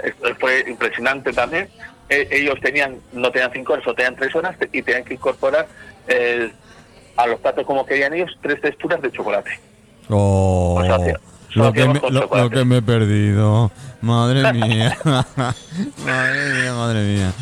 Esto 0.04 0.34
fue 0.38 0.64
impresionante 0.68 1.32
también. 1.32 1.68
Eh, 2.08 2.26
ellos 2.30 2.54
tenían, 2.62 2.96
no 3.12 3.30
tenían 3.30 3.50
cinco 3.52 3.74
horas, 3.74 3.86
o 3.86 3.94
tenían 3.94 4.16
tres 4.16 4.34
horas 4.34 4.56
y 4.72 4.82
tenían 4.82 5.04
que 5.04 5.14
incorporar 5.14 5.66
eh, 6.06 6.50
a 7.16 7.26
los 7.26 7.38
platos 7.40 7.66
como 7.66 7.84
querían 7.84 8.14
ellos 8.14 8.30
tres 8.42 8.60
texturas 8.60 9.00
de 9.02 9.12
chocolate. 9.12 9.50
Oh, 10.08 10.80
lo, 11.54 11.72
que 11.72 11.86
me, 11.86 12.00
lo- 12.10 12.50
que 12.50 12.64
me 12.64 12.78
he 12.78 12.82
perdido. 12.82 13.70
Madre 14.00 14.52
mía. 14.54 14.96
madre 15.04 16.52
mía, 16.62 16.72
madre 16.74 17.00
mía. 17.02 17.32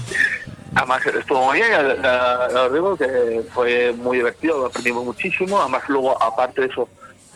Además 0.76 1.06
estuvo 1.06 1.42
muy 1.46 1.56
bien, 1.56 1.70
ya- 2.02 2.48
ya 2.52 2.62
os 2.64 2.72
digo 2.72 2.96
que 2.98 3.42
fue 3.54 3.92
muy 3.92 4.18
divertido, 4.18 4.66
aprendimos 4.66 5.06
muchísimo. 5.06 5.58
Además 5.58 5.82
luego, 5.88 6.22
aparte 6.22 6.60
de 6.60 6.66
eso, 6.66 6.86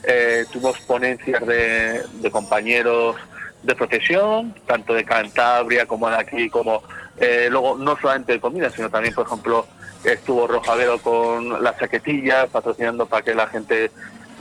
eh, 0.04 0.44
tuvimos 0.52 0.78
ponencias 0.80 1.44
de, 1.46 2.30
compañeros 2.30 3.16
de 3.62 3.74
profesión, 3.74 4.54
tanto 4.66 4.92
de 4.92 5.04
Cantabria 5.04 5.86
como 5.86 6.10
de 6.10 6.16
aquí, 6.16 6.50
como 6.50 6.82
eh, 7.16 7.48
luego 7.50 7.76
no 7.76 7.96
solamente 7.98 8.32
de 8.32 8.40
comida, 8.40 8.70
sino 8.70 8.90
también, 8.90 9.14
por 9.14 9.26
ejemplo, 9.26 9.66
estuvo 10.04 10.46
Rojavero 10.46 10.98
con 10.98 11.62
las 11.62 11.78
chaquetillas, 11.78 12.48
patrocinando 12.50 13.06
para 13.06 13.22
que 13.22 13.34
la 13.34 13.46
gente 13.46 13.90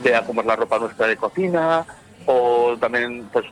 vea 0.02 0.22
cómo 0.26 0.42
es 0.42 0.46
la 0.46 0.56
ropa 0.56 0.78
nuestra 0.78 1.06
de 1.06 1.16
cocina, 1.16 1.86
o 2.26 2.76
también, 2.78 3.28
pues, 3.32 3.46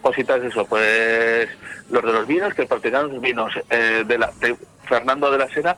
cositas 0.00 0.40
de 0.40 0.48
eso, 0.48 0.64
pues 0.66 1.48
los 1.90 2.02
de 2.04 2.12
los 2.12 2.26
vinos, 2.26 2.54
que 2.54 2.66
practicamos 2.66 3.12
los 3.12 3.20
vinos 3.20 3.52
eh, 3.70 4.02
de, 4.06 4.18
la, 4.18 4.32
de 4.40 4.56
Fernando 4.88 5.30
de 5.30 5.38
la 5.38 5.48
Sera, 5.48 5.76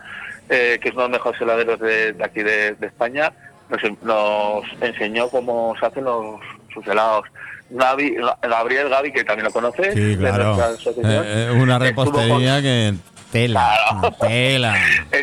eh, 0.49 0.79
que 0.83 0.89
es 0.89 0.95
uno 0.95 1.05
de 1.05 1.09
los 1.11 1.19
mejores 1.19 1.41
heladeros 1.41 1.81
de, 1.81 2.13
de 2.13 2.25
aquí 2.25 2.43
de, 2.43 2.75
de 2.75 2.87
España, 2.87 3.33
nos, 3.69 3.81
nos 4.03 4.65
enseñó 4.83 5.29
cómo 5.31 5.75
se 5.79 5.87
hacen 5.87 6.05
los 6.05 6.41
sus 6.73 6.87
helados. 6.87 7.25
Gaby, 7.71 8.17
Gabriel 8.43 8.89
Gaby, 8.91 9.13
que 9.13 9.25
también 9.25 9.47
lo 9.47 9.51
conoces, 9.53 9.95
Sí, 9.95 10.17
claro. 10.19 10.57
Eh, 10.59 10.77
eh, 11.05 11.51
una 11.57 11.79
con- 11.79 11.87
repostería 11.87 12.61
que 12.61 12.95
tela, 13.33 13.75
Claro. 14.01 14.17
tela. 14.21 14.75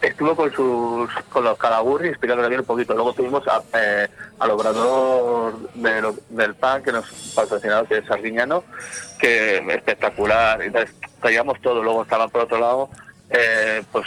Estuvo 0.00 0.34
con 0.34 0.50
sus 0.54 1.10
con 1.28 1.44
los 1.44 1.58
calaburris 1.58 2.10
explicándole 2.12 2.48
bien 2.48 2.60
un 2.60 2.66
poquito 2.66 2.94
luego 2.94 3.12
tuvimos 3.12 3.46
a, 3.46 3.60
eh, 3.78 4.08
al 4.38 4.50
obrador 4.52 5.58
de 5.74 6.00
lo- 6.00 6.14
del 6.30 6.54
pan 6.54 6.82
que 6.82 6.90
nos 6.92 7.04
patrocinado 7.34 7.84
que 7.86 7.98
es 7.98 8.06
Sardiñano 8.06 8.64
que 9.18 9.58
espectacular 9.58 10.62
entonces 10.62 10.94
traíamos 11.20 11.60
todo 11.60 11.82
luego 11.82 12.02
estaban 12.02 12.30
por 12.30 12.42
otro 12.42 12.58
lado 12.58 12.88
eh, 13.30 13.82
pues 13.92 14.06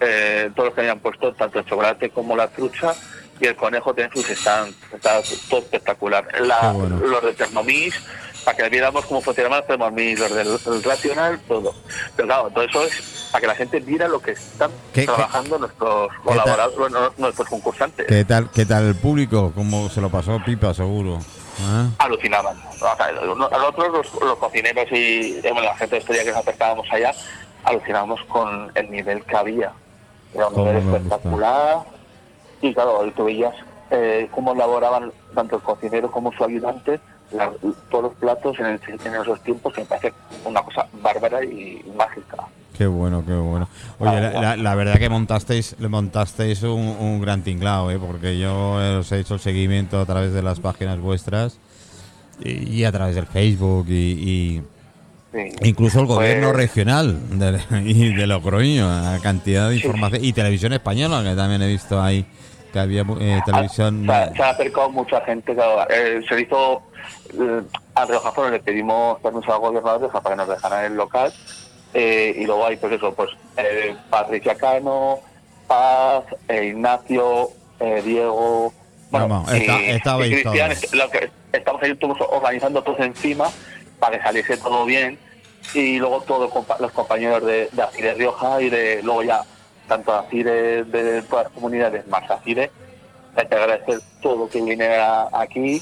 eh, 0.00 0.50
todos 0.54 0.68
los 0.68 0.74
que 0.74 0.80
habían 0.82 0.98
puesto 1.00 1.32
tanto 1.34 1.58
el 1.60 1.64
chocolate 1.64 2.10
como 2.10 2.36
la 2.36 2.48
trucha 2.48 2.94
y 3.40 3.46
el 3.46 3.56
conejo 3.56 3.94
tiene 3.94 4.10
sus 4.12 4.26
stands 4.26 4.76
está 4.92 5.20
todo 5.48 5.60
espectacular 5.60 6.26
La- 6.40 6.72
bueno. 6.72 6.96
los 6.98 7.22
de 7.22 7.32
Thermomix 7.34 8.00
para 8.44 8.56
que 8.56 8.68
viéramos 8.68 9.04
cómo 9.06 9.20
funcionaban 9.20 9.58
los 9.60 9.66
Thermomix 9.68 10.18
los 10.20 10.34
del 10.34 10.74
el 10.74 10.82
racional 10.82 11.40
todo 11.48 11.74
pero 12.16 12.28
claro 12.28 12.50
todo 12.50 12.64
eso 12.64 12.84
es 12.84 13.28
para 13.32 13.40
que 13.40 13.46
la 13.48 13.54
gente 13.54 13.80
viera 13.80 14.08
lo 14.08 14.20
que 14.20 14.32
están 14.32 14.70
¿Qué- 14.92 15.04
trabajando 15.06 15.58
nuestros 15.58 16.08
colaboradores 16.24 16.76
bueno, 16.78 17.12
nuestros 17.18 17.48
concursantes 17.48 18.06
¿Qué 18.06 18.24
tal, 18.24 18.50
¿Qué 18.50 18.64
tal 18.66 18.84
el 18.86 18.94
público? 18.96 19.52
¿Cómo 19.54 19.88
se 19.88 20.00
lo 20.00 20.10
pasó 20.10 20.38
Pipa, 20.44 20.74
seguro? 20.74 21.18
¿Ah? 21.64 21.86
alucinaban 21.98 22.56
o 22.66 22.72
sea, 22.74 23.12
nosotros 23.12 23.88
los, 23.92 24.22
los 24.22 24.38
cocineros 24.38 24.86
y 24.90 25.40
bueno, 25.42 25.62
la 25.62 25.76
gente 25.76 26.00
de 26.00 26.04
que 26.24 26.30
nos 26.30 26.36
acercábamos 26.38 26.86
allá 26.90 27.12
alucinábamos 27.64 28.20
con 28.24 28.70
el 28.74 28.90
nivel 28.90 29.22
que 29.24 29.36
había 29.36 29.72
era 30.34 30.48
un 30.48 30.56
nivel 30.56 30.76
espectacular 30.94 31.78
y 32.60 32.72
claro, 32.74 33.00
tú 33.16 33.24
veías 33.24 33.54
eh, 33.90 34.28
cómo 34.30 34.52
elaboraban 34.52 35.12
tanto 35.34 35.56
el 35.56 35.62
cocinero 35.62 36.10
como 36.10 36.32
su 36.32 36.42
ayudante 36.44 36.98
la- 37.32 37.52
todos 37.90 38.04
los 38.04 38.14
platos 38.14 38.58
en, 38.58 38.66
el- 38.66 38.80
en 39.04 39.14
esos 39.20 39.40
tiempos 39.42 39.72
que 39.74 39.82
me 39.82 39.86
parece 39.86 40.12
una 40.44 40.62
cosa 40.62 40.86
bárbara 41.02 41.44
y 41.44 41.82
mágica. 41.96 42.36
Qué 42.76 42.86
bueno, 42.86 43.22
qué 43.26 43.34
bueno. 43.34 43.68
Oye, 43.98 44.18
la, 44.20 44.30
la- 44.40 44.56
la 44.56 44.74
verdad 44.74 44.94
que 44.98 45.08
montasteis, 45.10 45.76
le 45.78 45.88
montasteis 45.88 46.62
un, 46.62 46.80
un 46.80 47.20
gran 47.20 47.42
tinglao, 47.42 47.90
¿eh? 47.90 47.98
porque 47.98 48.38
yo 48.38 48.80
eh, 48.82 48.96
os 48.96 49.12
he 49.12 49.20
hecho 49.20 49.34
el 49.34 49.40
seguimiento 49.40 50.00
a 50.00 50.06
través 50.06 50.32
de 50.32 50.42
las 50.42 50.58
páginas 50.60 50.98
vuestras 50.98 51.58
y, 52.42 52.70
y 52.80 52.84
a 52.84 52.92
través 52.92 53.14
del 53.14 53.26
Facebook 53.26 53.86
y, 53.88 53.92
y 53.94 54.62
Sí. 55.32 55.50
incluso 55.62 56.00
el 56.00 56.06
Pues- 56.06 56.16
gobierno 56.18 56.52
regional 56.52 57.38
de, 57.38 57.58
y 57.84 58.14
de 58.14 58.26
Logroño, 58.26 58.86
la 58.88 59.18
cantidad 59.22 59.68
de 59.70 59.76
información 59.76 60.24
y 60.24 60.32
televisión 60.32 60.72
española 60.74 61.22
que 61.22 61.34
también 61.34 61.62
he 61.62 61.68
visto 61.68 62.00
ahí 62.02 62.26
que 62.72 62.78
había 62.78 63.02
eh, 63.20 63.40
televisión. 63.44 64.06
Ah, 64.10 64.28
Se, 64.30 64.36
se 64.36 64.42
ha 64.42 64.50
acercado 64.50 64.90
mucha 64.90 65.20
gente. 65.22 65.54
claro, 65.54 65.86
eh, 65.90 66.20
se 66.28 66.40
hizo 66.40 66.82
eh, 67.34 67.62
a 67.94 68.04
Rioja 68.06 68.50
le 68.50 68.60
pedimos 68.60 69.20
permiso 69.20 69.52
al 69.52 69.60
gobernador 69.60 70.00
de 70.00 70.06
Rioja 70.06 70.20
para 70.22 70.34
que 70.34 70.38
nos 70.38 70.48
dejaran 70.48 70.84
el 70.86 70.94
local. 70.96 71.32
eh, 71.94 72.34
y 72.38 72.44
luego 72.46 72.66
hay, 72.66 72.76
pues 72.76 72.92
eso, 72.94 73.12
pues 73.14 73.28
eh, 73.58 73.94
Patricia 74.08 74.54
Cano, 74.54 75.18
Paz, 75.66 76.24
eh, 76.48 76.66
Ignacio, 76.68 77.48
eh, 77.80 78.00
Diego. 78.04 78.72
Vamos, 79.10 79.50
está- 79.52 79.78
y 80.26 80.30
Cristian, 80.30 80.72
lo 80.94 81.10
que 81.10 81.30
estamos 81.52 81.82
ahí 81.82 81.94
todos 81.96 82.16
organizando 82.30 82.82
todos 82.82 83.00
encima 83.00 83.48
para 84.02 84.18
que 84.18 84.24
saliese 84.24 84.56
todo 84.56 84.84
bien. 84.84 85.16
Y 85.74 86.00
luego 86.00 86.22
todos 86.22 86.52
los 86.80 86.90
compañeros 86.90 87.46
de, 87.46 87.68
de 87.70 87.82
Acire 87.82 88.14
Rioja 88.14 88.60
y 88.60 88.68
de 88.68 89.00
luego 89.04 89.22
ya 89.22 89.42
tanto 89.86 90.12
Acire 90.12 90.82
de 90.82 91.22
todas 91.22 91.44
las 91.44 91.52
comunidades 91.52 92.04
más 92.08 92.28
Acire, 92.28 92.72
hay 93.36 93.46
que 93.46 93.54
agradecer 93.54 94.00
todo 94.20 94.48
que 94.48 94.60
viniera 94.60 95.28
aquí 95.32 95.80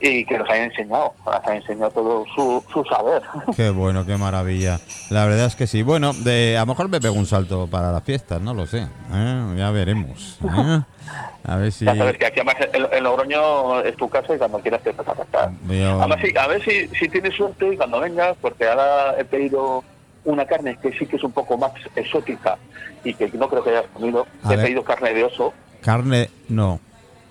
y 0.00 0.24
que 0.24 0.38
nos 0.38 0.48
haya 0.48 0.66
enseñado, 0.66 1.12
nos 1.26 1.34
haya 1.34 1.56
enseñado 1.56 1.90
todo 1.90 2.24
su, 2.32 2.62
su 2.72 2.84
saber. 2.84 3.22
Qué 3.56 3.70
bueno, 3.70 4.06
qué 4.06 4.16
maravilla. 4.16 4.78
La 5.10 5.24
verdad 5.24 5.46
es 5.46 5.56
que 5.56 5.66
sí. 5.66 5.82
Bueno, 5.82 6.12
de, 6.12 6.56
a 6.56 6.60
lo 6.60 6.66
mejor 6.66 6.88
me 6.88 7.00
pego 7.00 7.16
un 7.16 7.26
salto 7.26 7.66
para 7.66 7.90
las 7.90 8.04
fiestas, 8.04 8.40
no 8.40 8.54
lo 8.54 8.66
sé. 8.66 8.86
¿eh? 9.12 9.54
Ya 9.56 9.70
veremos. 9.72 10.38
¿eh? 10.44 10.80
A 11.48 11.56
ver 11.56 11.72
si... 11.72 11.84
Ya 11.86 11.96
sabes 11.96 12.18
que 12.18 12.26
aquí 12.26 12.40
además 12.40 12.56
en, 12.72 12.86
en 12.92 13.04
Logroño 13.04 13.80
es 13.80 13.96
tu 13.96 14.08
casa 14.08 14.34
y 14.34 14.38
cuando 14.38 14.58
quieras 14.58 14.82
te 14.82 14.92
puedes 14.92 15.10
acercar. 15.12 15.50
Yo- 15.68 15.98
Además, 16.00 16.18
sí, 16.22 16.32
a 16.38 16.46
ver 16.46 16.62
si, 16.62 16.88
si 16.88 17.08
tienes 17.08 17.34
suerte 17.34 17.72
y 17.72 17.76
cuando 17.76 18.00
vengas, 18.00 18.36
porque 18.40 18.68
ahora 18.68 19.14
he 19.18 19.24
pedido 19.24 19.82
una 20.24 20.44
carne 20.44 20.76
que 20.82 20.92
sí 20.92 21.06
que 21.06 21.16
es 21.16 21.24
un 21.24 21.32
poco 21.32 21.56
más 21.56 21.72
exótica 21.96 22.58
y 23.02 23.14
que 23.14 23.28
no 23.32 23.48
creo 23.48 23.64
que 23.64 23.70
hayas 23.70 23.86
comido. 23.94 24.26
A 24.42 24.52
He 24.52 24.56
ver. 24.56 24.66
pedido 24.66 24.84
carne 24.84 25.14
de 25.14 25.24
oso. 25.24 25.54
Carne, 25.80 26.28
no. 26.48 26.80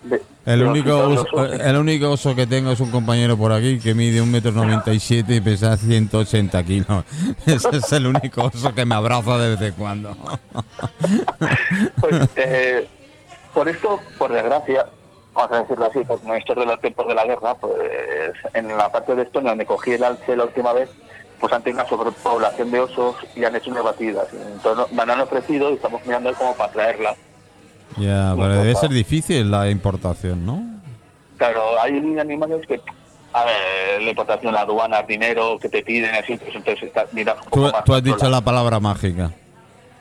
de- 0.03 0.21
El 0.45 0.63
único, 0.63 0.97
oso, 0.97 1.45
el 1.53 1.75
único 1.77 2.09
oso 2.11 2.33
que 2.33 2.47
tengo 2.47 2.71
es 2.71 2.79
un 2.79 2.89
compañero 2.89 3.37
por 3.37 3.51
aquí 3.51 3.77
que 3.79 3.93
mide 3.93 4.19
un 4.21 4.31
metro 4.31 4.51
noventa 4.51 4.93
y 4.93 4.99
siete 4.99 5.35
y 5.35 5.41
pesa 5.41 5.75
180 5.77 6.63
kilos. 6.63 7.03
Ese 7.45 7.77
es 7.77 7.91
el 7.91 8.07
único 8.07 8.45
oso 8.45 8.73
que 8.73 8.83
me 8.85 8.95
abraza 8.95 9.37
de 9.37 9.49
vez 9.55 9.61
en 9.61 9.73
cuando. 9.73 10.15
Pues, 11.99 12.29
eh, 12.37 12.87
por 13.57 13.67
esto, 13.67 13.99
por 14.19 14.31
desgracia, 14.31 14.85
vamos 15.33 15.51
a 15.51 15.61
decirlo 15.61 15.85
así, 15.87 16.01
por 16.03 16.19
estos 16.37 16.55
de 16.55 16.65
los 16.67 16.79
tiempos 16.79 17.07
de 17.07 17.15
la 17.15 17.25
guerra, 17.25 17.55
pues 17.55 17.73
en 18.53 18.67
la 18.77 18.91
parte 18.91 19.15
de 19.15 19.23
Estonia 19.23 19.49
donde 19.49 19.65
cogí 19.65 19.93
el 19.93 20.03
alce 20.03 20.35
la 20.35 20.43
última 20.43 20.73
vez, 20.73 20.91
pues 21.39 21.51
han 21.51 21.63
tenido 21.63 21.81
una 21.81 21.89
sobrepoblación 21.89 22.69
de 22.69 22.81
osos 22.81 23.15
y 23.35 23.43
han 23.45 23.55
hecho 23.55 23.71
unas 23.71 23.83
batidas. 23.83 24.27
Entonces 24.31 24.93
me 24.93 25.01
han 25.01 25.21
ofrecido 25.21 25.71
y 25.71 25.73
estamos 25.73 26.05
mirando 26.05 26.31
como 26.35 26.53
para 26.53 26.71
traerla. 26.71 27.15
Ya, 27.97 28.35
pero 28.37 28.57
debe 28.57 28.75
ser 28.75 28.91
difícil 28.91 29.49
la 29.49 29.71
importación, 29.71 30.45
¿no? 30.45 30.63
Claro, 31.37 31.81
hay 31.81 31.97
animales 32.19 32.63
que, 32.67 32.79
a 33.33 33.43
ver, 33.43 34.03
la 34.03 34.09
importación, 34.11 34.53
la 34.53 34.61
aduana, 34.61 35.01
dinero 35.01 35.57
que 35.59 35.67
te 35.67 35.81
piden, 35.81 36.13
así, 36.13 36.37
pues 36.37 36.53
entonces 36.53 36.83
está, 36.83 37.07
mira, 37.11 37.33
un 37.33 37.39
poco 37.45 37.69
Tú, 37.69 37.71
más 37.71 37.83
tú 37.83 37.95
has 37.95 38.03
dicho 38.03 38.29
la 38.29 38.41
palabra 38.41 38.79
mágica. 38.79 39.31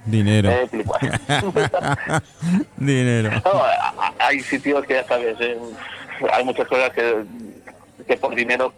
Dinero. 0.07 0.51
Eh. 0.51 0.69
Dinero. 2.77 3.31
No, 3.45 3.63
hay 4.19 4.41
sitios 4.41 4.85
que 4.87 4.95
ya 4.95 5.05
sabes, 5.07 5.37
eh, 5.41 5.59
hay 6.33 6.45
muchas 6.45 6.67
cosas 6.69 6.91
que, 6.91 7.25
que 8.07 8.17
por 8.17 8.35
dinero, 8.35 8.73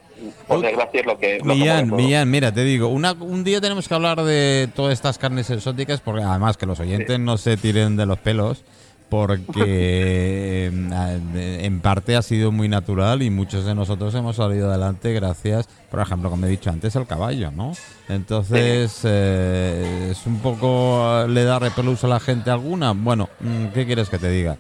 por 0.47 0.61
desgracia, 0.61 1.01
es 1.01 1.07
lo 1.07 1.19
que. 1.19 1.39
lo 1.39 1.55
Millán. 1.55 1.95
Millán, 1.95 2.31
mira, 2.31 2.53
te 2.53 2.65
digo, 2.65 2.89
una, 2.89 3.13
un 3.13 3.45
día 3.45 3.61
tenemos 3.61 3.87
que 3.89 3.95
hablar 3.95 4.23
de 4.23 4.69
todas 4.75 4.95
estas 4.95 5.19
carnes 5.19 5.51
exóticas, 5.51 6.01
porque 6.01 6.23
además 6.23 6.57
que 6.57 6.67
los 6.67 6.81
oyentes 6.81 7.19
no 7.21 7.37
se 7.37 7.57
tiren 7.57 7.97
de 7.97 8.07
los 8.07 8.19
pelos, 8.19 8.65
porque 9.09 10.71
eh, 10.71 11.61
en 11.63 11.81
parte 11.81 12.17
ha 12.17 12.23
sido 12.23 12.53
muy 12.53 12.69
natural 12.69 13.23
y 13.23 13.31
muchos 13.31 13.65
de 13.65 13.75
nosotros 13.75 14.15
hemos 14.15 14.37
salido 14.37 14.69
adelante 14.69 15.13
gracias, 15.13 15.69
por 15.91 16.01
ejemplo, 16.01 16.31
como 16.31 16.47
he 16.47 16.51
dicho 16.51 16.71
antes, 16.71 16.95
al 16.97 17.07
caballo, 17.07 17.51
¿no? 17.51 17.73
Entonces, 18.09 19.01
eh, 19.05 20.09
es 20.11 20.27
un 20.27 20.39
poco, 20.41 21.27
¿le 21.29 21.45
da 21.45 21.59
repelús 21.59 22.05
a 22.05 22.09
la 22.09 22.21
gente 22.21 22.51
alguna? 22.51 22.93
Bueno, 22.93 23.29
mm, 23.41 23.67
¿qué 23.69 23.87
quieres 23.87 24.09
que 24.09 24.19
te 24.19 24.31
diga? 24.31 24.59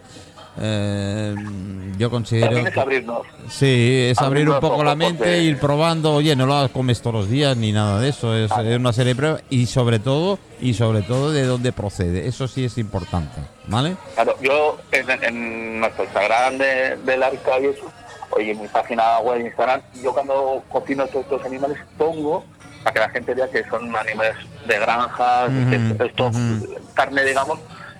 Eh, 0.60 1.34
yo 1.96 2.10
considero... 2.10 2.46
También 2.48 2.66
es 2.68 2.76
abrirnos. 2.78 3.26
Sí, 3.48 4.08
es 4.10 4.18
abrir 4.18 4.26
Abrir 4.42 4.48
un 4.48 4.54
los 4.54 4.60
poco 4.60 4.84
la 4.84 4.94
mente, 4.94 5.18
porque- 5.18 5.38
ir 5.42 5.58
probando. 5.58 6.14
Oye, 6.14 6.34
no 6.36 6.46
lo 6.46 6.68
comes 6.72 7.00
todos 7.00 7.14
los 7.14 7.28
días 7.30 7.56
ni 7.56 7.72
nada 7.72 8.00
de 8.00 8.08
eso. 8.10 8.34
Es, 8.36 8.50
es 8.50 8.76
una 8.76 8.92
serie 8.92 9.14
de 9.14 9.16
pruebas 9.16 9.42
y 9.50 9.66
sobre 9.66 9.98
todo 9.98 10.38
y 10.60 10.74
sobre 10.74 11.02
todo 11.02 11.30
de 11.32 11.44
dónde 11.44 11.72
procede. 11.72 12.26
Eso 12.26 12.48
sí 12.48 12.64
es 12.64 12.78
importante, 12.78 13.40
¿vale? 13.66 13.96
Claro, 14.14 14.34
yo 14.40 14.78
en, 14.92 15.10
en 15.24 15.80
nuestro 15.80 16.04
Instagram 16.04 16.58
de, 16.58 16.96
del 17.04 17.22
Arca 17.22 17.58
y 17.60 17.66
eso, 17.66 17.84
oye, 18.30 18.50
en 18.52 18.62
mi 18.62 18.68
página 18.68 19.18
web 19.20 19.38
de 19.38 19.44
Instagram, 19.46 19.80
yo 20.02 20.12
cuando 20.12 20.62
cocino 20.68 21.06
todos 21.06 21.24
estos 21.24 21.44
animales 21.44 21.78
pongo 21.96 22.44
para 22.82 22.94
que 22.94 23.00
la 23.00 23.08
gente 23.10 23.34
vea 23.34 23.48
que 23.50 23.64
son 23.68 23.94
animales 23.94 24.34
de 24.66 24.78
granja, 24.78 25.46
Ujú, 25.46 25.70
que 25.98 26.04
esto, 26.06 26.30
carne, 26.94 27.24
digamos, 27.24 27.58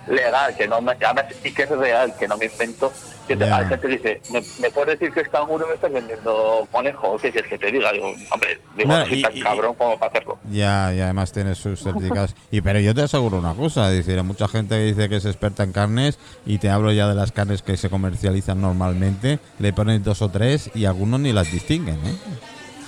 legal, 0.09 0.55
que 0.57 0.67
no 0.67 0.81
me, 0.81 0.91
además, 0.93 1.25
y 1.43 1.51
que 1.51 1.63
es 1.63 1.69
real, 1.69 2.13
que 2.17 2.27
no 2.27 2.37
me 2.37 2.45
invento. 2.45 2.91
Que 3.27 3.35
te-. 3.37 3.43
Hay 3.45 3.65
gente 3.67 3.79
que 3.87 3.87
dice, 3.89 4.21
¿me, 4.31 4.41
me 4.59 4.71
puedes 4.71 4.97
decir 4.99 5.13
que 5.13 5.21
es 5.21 5.29
canguro 5.29 5.67
me 5.67 5.75
estás 5.75 5.91
vendiendo 5.91 6.67
conejo? 6.71 7.15
¿Qué 7.17 7.31
quieres 7.31 7.47
que 7.49 7.59
te 7.59 7.71
diga? 7.71 7.91
Digo, 7.91 8.11
hombre, 8.31 8.59
digo, 8.75 8.89
No, 8.89 9.05
y- 9.07 9.21
tan 9.21 9.37
y- 9.37 9.41
cabrón 9.41 9.75
como 9.75 9.99
para 9.99 10.09
hacerlo. 10.11 10.39
Ya, 10.49 10.91
y 10.95 10.99
además 10.99 11.31
tiene 11.31 11.53
sus 11.55 11.79
certificados. 11.83 12.35
Y 12.51 12.61
pero 12.61 12.79
yo 12.79 12.95
te 12.95 13.03
aseguro 13.03 13.37
una 13.37 13.53
cosa, 13.53 13.87
decir, 13.89 14.17
hay 14.17 14.23
mucha 14.23 14.47
gente 14.47 14.75
que 14.75 14.83
dice 14.85 15.09
que 15.09 15.17
es 15.17 15.25
experta 15.25 15.63
en 15.63 15.71
carnes 15.73 16.17
y 16.45 16.57
te 16.57 16.69
hablo 16.71 16.91
ya 16.91 17.07
de 17.07 17.13
las 17.13 17.31
carnes 17.31 17.61
que 17.61 17.77
se 17.77 17.89
comercializan 17.89 18.59
normalmente, 18.59 19.37
le 19.59 19.73
ponen 19.73 20.01
dos 20.03 20.21
o 20.23 20.29
tres 20.29 20.71
y 20.73 20.85
algunos 20.85 21.19
ni 21.19 21.31
las 21.31 21.51
distinguen, 21.51 21.95
¿eh? 22.05 22.15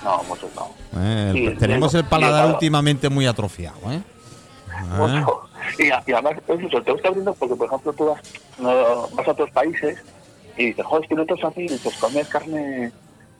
No, 0.03 0.23
muchos 0.23 0.49
no. 0.55 0.71
Eh, 0.99 1.31
Sí, 1.35 1.55
tenemos 1.59 1.93
el 1.93 2.03
paladar 2.05 2.47
últimamente 2.47 3.09
muy 3.09 3.27
atrofiado, 3.27 3.77
¿eh? 3.91 4.01
Y, 5.77 5.91
además, 5.91 6.35
es 6.47 6.63
eso, 6.63 6.81
te 6.81 6.91
gusta 6.91 7.07
abriendo 7.07 7.33
porque, 7.33 7.55
por 7.55 7.67
ejemplo, 7.67 7.93
tú 7.93 8.05
vas, 8.05 8.21
no, 8.59 9.07
vas 9.09 9.27
a 9.27 9.31
otros 9.31 9.51
países 9.51 10.03
y 10.57 10.67
dices, 10.67 10.85
joder, 10.85 11.03
es 11.03 11.09
que 11.09 11.15
nosotros 11.15 11.51
aquí 11.51 11.67
pues 11.81 11.95
comer 11.97 12.27
carne 12.27 12.91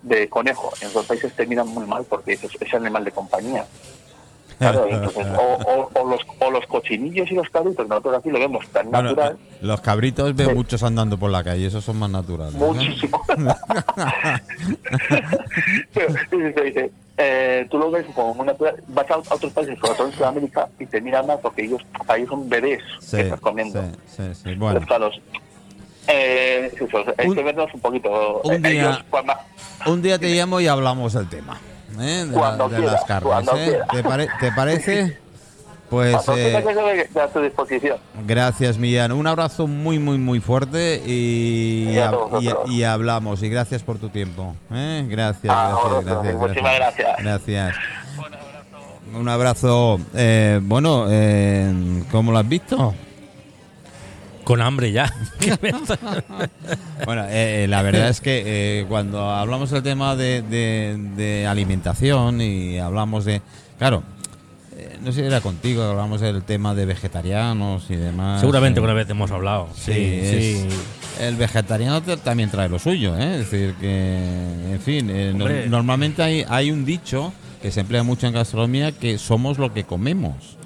de 0.02 0.30
conejo 0.30 0.72
en 0.82 0.88
otros 0.88 1.06
países 1.06 1.36
te 1.36 1.46
miran 1.46 1.68
muy 1.68 1.86
mal 1.86 2.04
porque 2.06 2.34
es, 2.34 2.44
es 2.44 2.74
animal 2.74 3.04
de 3.04 3.12
compañía. 3.12 3.66
Claro, 4.62 4.86
entonces, 4.90 5.26
o, 5.38 5.58
o- 5.64 5.90
o 6.02 6.08
los, 6.10 6.22
o 6.40 6.52
los 6.52 6.66
cochinillos 6.68 7.30
y 7.32 7.36
los 7.36 7.50
cabritos, 7.50 7.88
nosotros 7.88 8.16
aquí 8.20 8.30
lo 8.30 8.40
vemos 8.40 8.68
tan 8.70 8.90
Bueno, 8.92 9.10
natural, 9.10 9.38
los 9.62 9.82
cabritos 9.82 10.36
veo 10.36 10.50
Sí. 10.50 10.56
muchos 10.56 10.84
andando 10.84 11.18
por 11.18 11.32
la 11.32 11.44
calle, 11.44 11.66
esos 11.66 11.84
son 11.84 11.98
más 11.98 12.10
naturales. 12.12 12.54
¿eh? 12.56 12.58
muchísimo. 12.60 13.22
Pero, 15.94 16.14
dice, 16.64 16.92
eh, 17.18 17.68
tú 17.70 17.78
lo 17.78 17.92
ves 17.92 18.06
como 18.16 18.34
muy 18.36 18.46
natural, 18.46 18.76
vas 18.88 19.10
a, 19.12 19.18
otros 19.18 19.52
países, 19.54 19.78
sobre 19.80 19.94
todo 19.96 20.08
en 20.08 20.14
Sudamérica, 20.14 20.70
y 20.80 20.86
te 20.86 21.02
miran 21.02 21.28
mal 21.28 21.40
porque 21.42 21.64
ellos, 21.66 21.82
ellos 22.16 22.30
son 22.30 22.50
bebés 22.50 22.82
Sí, 23.00 23.18
que 23.18 23.22
estás 23.24 23.40
comiendo. 23.42 23.82
sí, 24.08 24.24
sí, 24.24 24.24
sí. 24.44 24.56
Bueno, 24.56 24.80
Los. 25.00 25.20
Eh, 26.08 26.72
eso, 26.76 26.98
hay 27.18 27.28
Un- 27.28 27.36
que 27.36 27.44
vernos 27.44 27.74
un 27.74 27.80
poquito. 27.80 28.42
un 28.44 28.62
día- 28.62 28.72
ellos, 28.72 29.04
cuando- 29.10 29.34
un 29.86 30.02
día 30.02 30.18
te 30.18 30.30
llamo 30.34 30.60
y 30.60 30.68
hablamos 30.68 31.14
del 31.14 31.30
tema. 31.30 31.60
¿Eh? 32.00 32.26
De, 32.26 32.26
la- 32.28 32.34
Cuando 32.40 32.70
de 32.70 32.78
quiera, 32.78 32.92
las 32.94 33.04
carnes. 33.06 33.32
cuando 33.34 33.58
¿eh? 33.58 33.80
¿Te, 33.92 34.04
pare- 34.04 34.28
te 34.40 34.52
parece? 34.52 35.18
Pues 35.90 36.16
eh, 36.30 36.56
a 37.22 37.28
tu 37.28 37.42
disposición. 37.42 37.98
gracias, 38.26 38.78
Millán. 38.78 39.12
Un 39.12 39.28
abrazo 39.28 39.68
muy, 39.68 40.00
muy, 40.00 40.18
muy 40.18 40.40
fuerte 40.40 41.02
y, 41.06 41.90
Y 42.70 42.84
a 42.84 42.94
hablamos. 42.94 43.44
Y 43.44 43.50
gracias 43.50 43.84
por 43.84 43.98
tu 43.98 44.08
tiempo. 44.08 44.56
¿eh? 44.74 45.06
Gracias, 45.10 45.54
A 45.54 45.70
gracias, 45.70 46.06
gracias, 46.06 46.36
Muchísimas 46.36 46.76
gracias. 46.76 47.18
Gracias. 47.20 47.76
Un 49.14 49.28
abrazo. 49.28 50.00
Eh, 50.16 50.62
bueno, 50.64 51.08
¿cómo 52.10 52.32
lo 52.32 52.38
has 52.38 52.48
visto? 52.48 52.96
Con 54.52 54.60
hambre 54.62 54.92
ya. 54.92 55.10
Bueno, 57.06 57.24
eh, 57.30 57.64
eh, 57.64 57.68
la 57.70 57.82
verdad 57.84 58.10
es 58.10 58.20
que 58.20 58.44
eh, 58.82 58.86
cuando 58.90 59.30
hablamos 59.32 59.72
del 59.72 59.82
tema 59.82 60.18
de, 60.18 60.42
de- 60.42 60.98
de 61.16 61.48
alimentación 61.48 62.42
y 62.42 62.78
hablamos 62.78 63.24
de... 63.24 63.42
Claro, 63.80 64.04
eh, 64.76 64.98
no 65.02 65.14
sé 65.14 65.22
si 65.22 65.26
era 65.28 65.40
contigo, 65.40 65.84
hablamos 65.84 66.20
del 66.20 66.44
tema 66.44 66.76
de 66.76 66.86
vegetarianos 66.86 67.86
y 67.90 67.96
demás. 67.96 68.42
Seguramente 68.42 68.82
eh, 68.82 68.84
una 68.84 68.94
vez 68.94 69.10
hemos 69.10 69.32
hablado. 69.32 69.70
Sí, 69.74 69.94
Sí, 69.94 70.22
sí. 70.22 70.68
es- 70.68 71.22
el 71.22 71.38
vegetariano 71.38 72.02
también 72.02 72.50
trae 72.50 72.68
lo 72.68 72.78
suyo, 72.78 73.18
¿eh? 73.18 73.36
Es 73.40 73.50
decir, 73.50 73.74
que, 73.80 74.18
en 74.74 74.82
fin, 74.82 75.10
eh, 75.10 75.32
no- 75.34 75.48
normalmente 75.70 76.22
hay, 76.24 76.46
hay 76.50 76.72
un 76.72 76.84
dicho 76.84 77.32
que 77.62 77.72
se 77.72 77.80
emplea 77.80 78.04
mucho 78.04 78.28
en 78.28 78.34
gastronomía 78.34 78.92
que 78.92 79.18
somos 79.18 79.58
lo 79.60 79.74
que 79.74 79.86
comemos. 79.86 80.58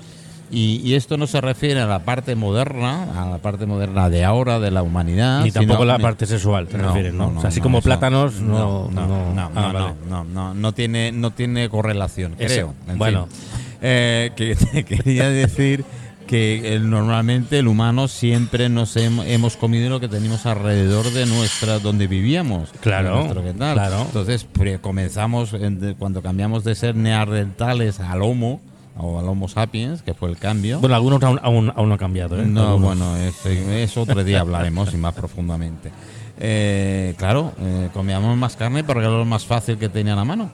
Y, 0.52 0.76
y 0.84 0.94
esto 0.94 1.18
no 1.18 1.26
se 1.28 1.42
refiere 1.42 1.82
a 1.82 1.88
la 1.88 2.00
parte 2.06 2.36
moderna, 2.36 3.24
a 3.24 3.30
la 3.30 3.38
parte 3.40 3.66
moderna 3.66 4.10
de 4.10 4.24
ahora, 4.24 4.60
de 4.60 4.70
la 4.72 4.84
humanidad. 4.84 5.44
Ni 5.44 5.52
tampoco 5.52 5.80
sino- 5.84 5.92
la 5.94 6.00
parte 6.00 6.26
sexual, 6.28 6.68
te 6.68 6.78
No, 6.78 6.88
refieres, 6.88 7.14
¿no? 7.14 7.32
no, 7.32 7.38
O 7.40 7.42
sea, 7.42 7.48
así 7.50 7.60
no, 7.60 7.64
como 7.64 7.78
eso- 7.80 7.86
plátanos, 7.86 8.40
no. 8.42 8.90
no, 8.92 9.08
no, 9.08 9.34
no, 9.34 9.42
Ah, 9.42 9.50
no, 9.54 9.74
vale. 9.74 9.94
no, 10.08 10.24
no, 10.24 10.54
no 10.54 10.72
tiene, 10.74 11.12
no 11.12 11.32
tiene 11.32 11.68
correlación, 11.70 12.36
Eso, 12.38 12.54
creo. 12.54 12.74
En 12.88 12.98
bueno. 12.98 13.26
fin. 13.28 13.38
Eh, 13.82 14.32
que 14.36 14.56
te 14.72 14.84
quería 14.86 15.30
decir 15.30 15.84
que 16.28 16.76
eh, 16.76 16.80
normalmente 16.80 17.60
el 17.60 17.68
humano 17.68 18.08
siempre 18.08 18.68
nos 18.70 18.96
hem- 18.98 19.24
hemos 19.28 19.58
comido 19.58 19.90
lo 19.90 20.00
que 20.00 20.08
teníamos 20.08 20.46
alrededor 20.48 21.12
de 21.12 21.26
nuestra 21.28 21.78
donde 21.80 22.08
vivíamos. 22.08 22.70
Claro, 22.82 23.28
claro. 23.58 24.02
Entonces 24.06 24.44
pre- 24.44 24.80
comenzamos 24.80 25.54
en- 25.54 25.80
de- 25.80 25.96
cuando 25.96 26.22
cambiamos 26.24 26.64
de 26.64 26.74
ser 26.76 26.96
neandertales 26.96 28.00
al 28.00 28.22
homo 28.24 28.60
o 28.98 29.20
al 29.20 29.28
homo 29.28 29.48
sapiens, 29.48 30.02
que 30.02 30.14
fue 30.14 30.30
el 30.30 30.38
cambio. 30.38 30.80
Bueno, 30.80 30.96
algunos 30.96 31.22
aún, 31.24 31.40
aún, 31.44 31.72
aún 31.76 31.88
no 31.90 31.94
han 31.94 32.00
cambiado, 32.00 32.40
¿eh? 32.42 32.46
No, 32.46 32.62
Algunos. 32.74 32.98
bueno, 32.98 33.18
es, 33.18 33.46
es 33.46 33.98
otro 33.98 34.24
día 34.24 34.42
hablaremos 34.42 34.94
y 34.94 34.98
más 34.98 35.14
profundamente. 35.14 35.92
Eh, 36.38 37.14
claro, 37.18 37.54
eh, 37.60 37.90
comíamos 37.94 38.36
más 38.38 38.56
carne 38.56 38.84
porque 38.84 39.02
era 39.06 39.12
lo 39.12 39.26
más 39.26 39.46
fácil 39.46 39.78
que 39.78 39.90
tenían 39.90 40.20
a 40.20 40.26
mano. 40.26 40.50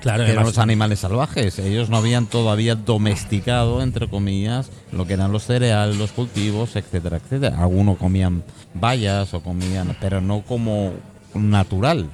Claro, 0.00 0.26
Que 0.26 0.32
eran 0.32 0.44
los 0.44 0.58
animales 0.58 0.98
salvajes. 1.00 1.58
Ellos 1.58 1.88
no 1.88 1.96
habían 1.96 2.26
todavía 2.26 2.74
domesticado, 2.74 3.80
entre 3.82 4.06
comillas, 4.06 4.70
lo 4.92 5.06
que 5.06 5.14
eran 5.14 5.32
los 5.32 5.44
cereales, 5.44 5.96
los 5.96 6.12
cultivos, 6.12 6.76
etcétera, 6.76 7.16
etcétera. 7.16 7.58
Algunos 7.58 7.96
comían 7.96 8.42
bayas 8.74 9.32
o 9.32 9.40
comían, 9.42 9.96
pero 10.02 10.20
no 10.20 10.42
como 10.42 10.92
natural. 11.34 12.10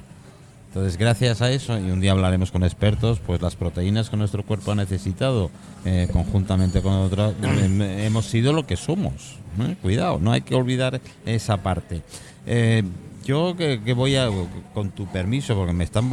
Entonces, 0.71 0.95
gracias 0.95 1.41
a 1.41 1.51
eso, 1.51 1.77
y 1.77 1.91
un 1.91 1.99
día 1.99 2.13
hablaremos 2.13 2.49
con 2.49 2.63
expertos, 2.63 3.19
pues 3.19 3.41
las 3.41 3.57
proteínas 3.57 4.09
que 4.09 4.15
nuestro 4.15 4.45
cuerpo 4.45 4.71
ha 4.71 4.75
necesitado, 4.75 5.51
eh, 5.83 6.07
conjuntamente 6.13 6.81
con 6.81 6.93
otras, 6.93 7.33
eh, 7.43 8.03
hemos 8.05 8.25
sido 8.27 8.53
lo 8.53 8.65
que 8.65 8.77
somos. 8.77 9.35
¿eh? 9.59 9.75
Cuidado, 9.81 10.17
no 10.21 10.31
hay 10.31 10.43
que 10.43 10.55
olvidar 10.55 11.01
esa 11.25 11.57
parte. 11.57 12.03
Eh, 12.45 12.83
yo 13.25 13.57
que, 13.57 13.81
que 13.83 13.91
voy 13.91 14.15
a, 14.15 14.29
con 14.73 14.91
tu 14.91 15.07
permiso, 15.07 15.55
porque 15.55 15.73
me 15.73 15.83
están 15.83 16.09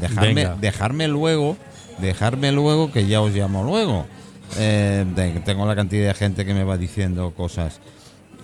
dejarme, 0.00 0.48
dejarme 0.60 1.06
luego, 1.06 1.56
dejarme 1.98 2.50
luego, 2.50 2.90
que 2.90 3.06
ya 3.06 3.20
os 3.20 3.32
llamo 3.32 3.62
luego. 3.62 4.06
Tengo 4.56 5.66
la 5.66 5.76
cantidad 5.76 6.08
de 6.08 6.14
gente 6.14 6.44
que 6.44 6.52
me 6.52 6.64
va 6.64 6.76
diciendo 6.76 7.32
cosas. 7.36 7.78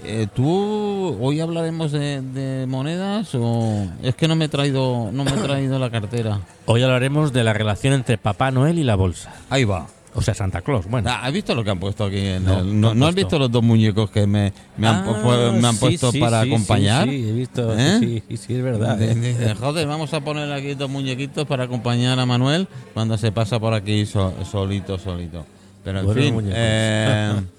Eh, 0.05 0.27
¿Tú 0.35 1.17
hoy 1.21 1.41
hablaremos 1.41 1.91
de, 1.93 2.21
de 2.23 2.67
monedas 2.67 3.35
o 3.35 3.87
es 4.03 4.15
que 4.15 4.29
no 4.29 4.37
me 4.37 4.45
he 4.45 4.49
traído 4.49 5.11
no 5.13 5.25
me 5.25 5.31
he 5.31 5.35
traído 5.35 5.79
la 5.79 5.91
cartera? 5.91 6.41
Hoy 6.67 6.83
hablaremos 6.83 7.33
de 7.33 7.43
la 7.45 7.53
relación 7.53 7.93
entre 7.95 8.19
Papá 8.19 8.51
Noel 8.51 8.79
y 8.79 8.85
la 8.85 8.95
bolsa. 8.95 9.35
Ahí 9.51 9.65
va. 9.65 9.87
O 10.15 10.23
sea, 10.23 10.33
Santa 10.33 10.63
Claus. 10.63 10.87
Bueno. 10.89 11.11
Ah, 11.11 11.27
¿Has 11.27 11.33
visto 11.33 11.55
lo 11.55 11.63
que 11.63 11.71
han 11.71 11.79
puesto 11.79 12.05
aquí? 12.05 12.19
En 12.19 12.45
No, 12.45 12.61
el- 12.61 12.67
no 12.67 12.73
no, 12.81 12.91
han 12.93 12.99
¿no 13.01 13.07
has 13.07 13.15
visto 13.15 13.39
los 13.39 13.51
dos 13.51 13.63
muñecos 13.63 14.09
que 14.11 14.27
me, 14.27 14.51
me 14.79 14.87
han, 14.89 14.97
Ah, 14.97 15.05
pu- 15.23 15.53
me 15.61 15.67
han 15.69 15.75
sí, 15.75 15.81
puesto 15.81 16.11
sí, 16.13 16.21
para 16.21 16.43
sí, 16.43 16.49
acompañar? 16.49 17.05
Sí, 17.09 17.23
sí, 17.23 17.29
he 17.29 17.33
visto. 17.33 17.79
¿Eh? 17.79 17.97
Sí, 18.01 18.23
sí, 18.29 18.37
sí, 18.39 18.55
es 18.55 18.63
verdad. 18.63 18.97
De- 18.97 19.13
¿eh? 19.13 19.15
de- 19.15 19.55
joder, 19.55 19.87
vamos 19.87 20.15
a 20.15 20.21
poner 20.21 20.51
aquí 20.53 20.73
dos 20.75 20.89
muñequitos 20.89 21.47
para 21.47 21.65
acompañar 21.65 22.19
a 22.19 22.25
Manuel 22.25 22.67
cuando 22.95 23.19
se 23.19 23.31
pasa 23.31 23.59
por 23.61 23.75
aquí 23.75 24.07
so- 24.07 24.33
solito, 24.51 24.99
solito. 24.99 25.45
Pero 25.85 26.01
en 26.01 26.07
Buenos 26.07 26.25
fin, 26.25 26.35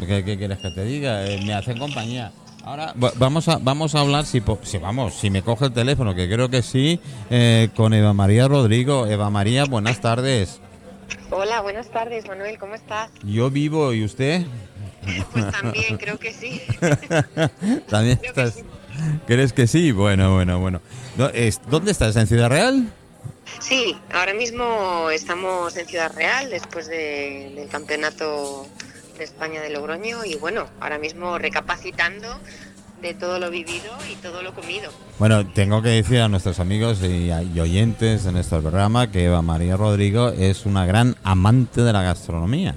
¿qué, 0.00 0.24
qué 0.24 0.36
quieres 0.38 0.58
que 0.58 0.70
te 0.70 0.84
diga? 0.84 1.26
Eh, 1.26 1.40
me 1.44 1.54
hacen 1.54 1.78
compañía. 1.78 2.32
Ahora 2.64 2.92
va- 3.02 3.12
vamos 3.16 3.46
a 3.48 3.58
vamos 3.58 3.94
a 3.94 4.00
hablar 4.00 4.26
si, 4.26 4.42
si 4.64 4.78
vamos 4.78 5.14
si 5.14 5.30
me 5.30 5.42
coge 5.42 5.66
el 5.66 5.72
teléfono 5.72 6.14
que 6.16 6.28
creo 6.28 6.48
que 6.48 6.62
sí 6.62 6.98
eh, 7.30 7.68
con 7.76 7.94
Eva 7.94 8.12
María 8.12 8.48
Rodrigo. 8.48 9.06
Eva 9.06 9.30
María, 9.30 9.64
buenas 9.66 10.00
tardes. 10.00 10.60
Hola, 11.30 11.60
buenas 11.62 11.88
tardes, 11.90 12.26
Manuel, 12.26 12.58
¿cómo 12.58 12.74
estás? 12.74 13.10
Yo 13.22 13.50
vivo 13.50 13.92
y 13.92 14.04
usted 14.04 14.44
Pues 15.32 15.50
también, 15.52 15.96
creo 15.98 16.18
que 16.18 16.32
sí. 16.32 16.60
también 17.88 18.16
Creo 18.16 18.34
que 18.34 18.42
estás. 18.42 18.54
sí. 18.54 18.62
¿Crees 19.26 19.52
que 19.52 19.66
sí? 19.66 19.92
Bueno, 19.92 20.34
bueno, 20.34 20.58
bueno. 20.58 20.80
¿Dónde 21.68 21.90
estás? 21.92 22.16
¿En 22.16 22.26
Ciudad 22.26 22.48
Real? 22.48 22.88
Sí, 23.60 23.96
ahora 24.12 24.34
mismo 24.34 25.08
estamos 25.10 25.76
en 25.76 25.86
Ciudad 25.86 26.12
Real 26.14 26.50
después 26.50 26.88
de- 26.88 27.52
del 27.54 27.68
campeonato 27.68 28.66
de 29.18 29.24
España 29.24 29.60
de 29.60 29.70
Logroño 29.70 30.24
y 30.24 30.36
bueno, 30.36 30.66
ahora 30.80 30.98
mismo 30.98 31.38
recapacitando 31.38 32.28
de 33.00 33.14
todo 33.14 33.38
lo 33.38 33.50
vivido 33.50 33.92
y 34.10 34.14
todo 34.16 34.42
lo 34.42 34.54
comido. 34.54 34.90
Bueno, 35.18 35.46
tengo 35.46 35.82
que 35.82 35.90
decir 35.90 36.20
a 36.20 36.28
nuestros 36.28 36.60
amigos 36.60 37.00
y, 37.02 37.30
y 37.30 37.60
oyentes 37.60 38.24
de 38.24 38.32
nuestro 38.32 38.60
programa 38.60 39.10
que 39.10 39.24
Eva 39.24 39.42
María 39.42 39.76
Rodrigo 39.76 40.30
es 40.30 40.66
una 40.66 40.86
gran 40.86 41.16
amante 41.22 41.82
de 41.82 41.92
la 41.92 42.02
gastronomía. 42.02 42.74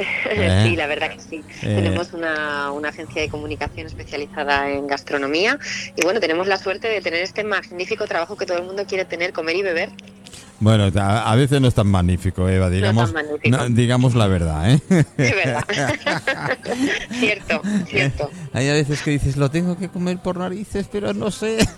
¿Eh? 0.30 0.62
Sí, 0.64 0.76
la 0.76 0.86
verdad 0.86 1.10
que 1.10 1.20
sí. 1.20 1.44
Eh. 1.62 1.74
Tenemos 1.74 2.12
una, 2.12 2.72
una 2.72 2.88
agencia 2.88 3.22
de 3.22 3.28
comunicación 3.28 3.86
especializada 3.86 4.70
en 4.70 4.86
gastronomía 4.86 5.58
y 5.96 6.02
bueno, 6.02 6.20
tenemos 6.20 6.46
la 6.46 6.56
suerte 6.56 6.88
de 6.88 7.00
tener 7.00 7.22
este 7.22 7.44
magnífico 7.44 8.06
trabajo 8.06 8.36
que 8.36 8.46
todo 8.46 8.58
el 8.58 8.64
mundo 8.64 8.84
quiere 8.86 9.04
tener, 9.04 9.32
comer 9.32 9.56
y 9.56 9.62
beber. 9.62 9.90
Bueno, 10.60 10.90
a, 11.00 11.34
veces 11.36 11.58
no 11.58 11.68
es 11.68 11.74
tan 11.74 11.86
magnífico, 11.86 12.46
Eva, 12.46 12.68
digamos, 12.68 13.12
tan 13.12 13.24
magnífico. 13.24 13.56
no, 13.56 13.68
digamos 13.70 14.14
la 14.14 14.26
verdad, 14.26 14.70
¿eh? 14.70 14.80
De 15.16 15.32
verdad. 15.32 15.64
cierto, 17.18 17.62
cierto. 17.86 18.30
Hay 18.52 18.68
a 18.68 18.74
veces 18.74 19.00
que 19.00 19.12
dices, 19.12 19.38
lo 19.38 19.50
tengo 19.50 19.78
que 19.78 19.88
comer 19.88 20.18
por 20.18 20.36
narices, 20.36 20.86
pero 20.92 21.14
no 21.14 21.30
sé. 21.30 21.58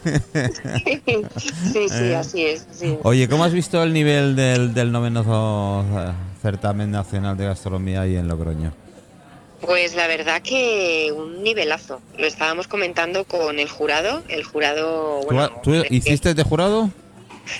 Sí, 1.73 1.88
sí, 1.88 2.12
así 2.12 2.45
es. 2.45 2.66
así 2.71 2.87
es. 2.87 2.99
Oye, 3.03 3.29
¿cómo 3.29 3.45
has 3.45 3.53
visto 3.53 3.83
el 3.83 3.92
nivel 3.92 4.35
del, 4.35 4.75
del 4.75 4.90
noveno 4.90 5.85
eh, 5.97 6.12
certamen 6.40 6.90
nacional 6.90 7.37
de 7.37 7.45
gastronomía 7.47 8.03
ahí 8.03 8.16
en 8.16 8.29
Logroño? 8.29 8.73
Pues 9.61 9.95
la 9.95 10.07
verdad 10.09 10.42
que 10.42 11.12
un 11.16 11.42
nivelazo. 11.42 12.01
Lo 12.18 12.27
estábamos 12.27 12.66
comentando 12.66 13.25
con 13.25 13.59
el 13.59 13.68
jurado. 13.68 14.23
El 14.29 14.42
jurado. 14.45 15.21
¿Tú, 15.21 15.27
Bueno, 15.35 15.51
tú 15.62 15.75
hiciste 15.90 16.35
de 16.35 16.42
jurado? 16.42 16.90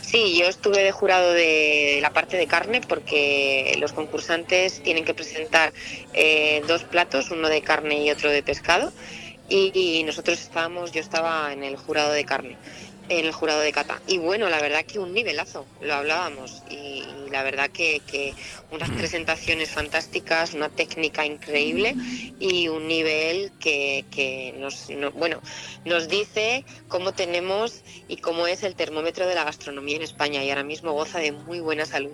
Sí, 0.01 0.38
yo 0.38 0.47
estuve 0.47 0.83
de 0.83 0.92
jurado 0.92 1.33
de 1.33 1.99
la 2.01 2.11
parte 2.11 2.37
de 2.37 2.47
carne 2.47 2.81
porque 2.81 3.77
los 3.79 3.92
concursantes 3.92 4.83
tienen 4.83 5.05
que 5.05 5.14
presentar 5.14 5.73
eh, 6.14 6.62
dos 6.68 6.85
platos, 6.85 7.31
uno 7.31 7.49
de 7.49 7.62
carne 7.62 8.05
y 8.05 8.11
otro 8.11 8.31
de 8.31 8.42
pescado. 8.42 8.92
Y, 9.49 9.73
y 9.75 10.05
nosotros 10.05 10.40
estábamos, 10.40 10.92
yo 10.92 11.01
estaba 11.01 11.53
en 11.53 11.62
el 11.62 11.77
jurado 11.77 12.12
de 12.12 12.25
carne. 12.25 12.57
En 13.18 13.27
el 13.27 13.33
jurado 13.33 13.61
de 13.61 13.72
cata. 13.72 14.01
Y 14.07 14.18
bueno, 14.18 14.48
la 14.48 14.61
verdad 14.61 14.85
que 14.85 14.98
un 14.98 15.12
nivelazo, 15.12 15.66
lo 15.81 15.94
hablábamos. 15.94 16.62
Y, 16.70 17.03
la 17.31 17.42
verdad 17.42 17.70
que, 17.70 18.03
que, 18.07 18.35
unas 18.70 18.90
presentaciones 18.90 19.70
fantásticas, 19.70 20.53
una 20.53 20.68
técnica 20.68 21.25
increíble 21.25 21.94
y 22.38 22.68
un 22.68 22.87
nivel 22.87 23.53
que, 23.59 24.05
que 24.11 24.55
nos, 24.59 24.88
bueno, 25.14 25.40
nos 25.87 26.09
dice 26.09 26.66
cómo 26.88 27.12
tenemos 27.12 27.83
y 28.09 28.18
cómo 28.18 28.46
es 28.46 28.62
el 28.64 28.75
termómetro 28.75 29.27
de 29.27 29.35
la 29.35 29.44
gastronomía 29.44 29.96
en 29.96 30.03
España. 30.03 30.44
Y 30.44 30.51
ahora 30.51 30.64
mismo 30.64 30.92
goza 30.92 31.20
de 31.20 31.33
muy 31.33 31.61
buena 31.61 31.87
salud. 31.87 32.12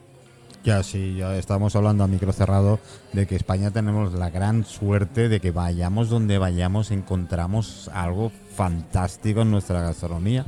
Ya 0.65 0.83
sí, 0.83 1.17
ya 1.17 1.37
estamos 1.37 1.77
hablando 1.77 2.05
a 2.05 2.09
micro 2.09 2.33
cerrado 2.33 2.81
de 3.13 3.27
que 3.27 3.37
España 3.37 3.71
tenemos 3.71 4.13
la 4.13 4.31
gran 4.31 4.65
suerte 4.65 5.29
de 5.29 5.41
que 5.41 5.51
vayamos 5.51 6.11
donde 6.11 6.39
vayamos 6.39 6.91
encontramos 6.91 7.89
algo 7.95 8.33
fantástico 8.55 9.43
en 9.43 9.51
nuestra 9.51 9.81
gastronomía. 9.83 10.47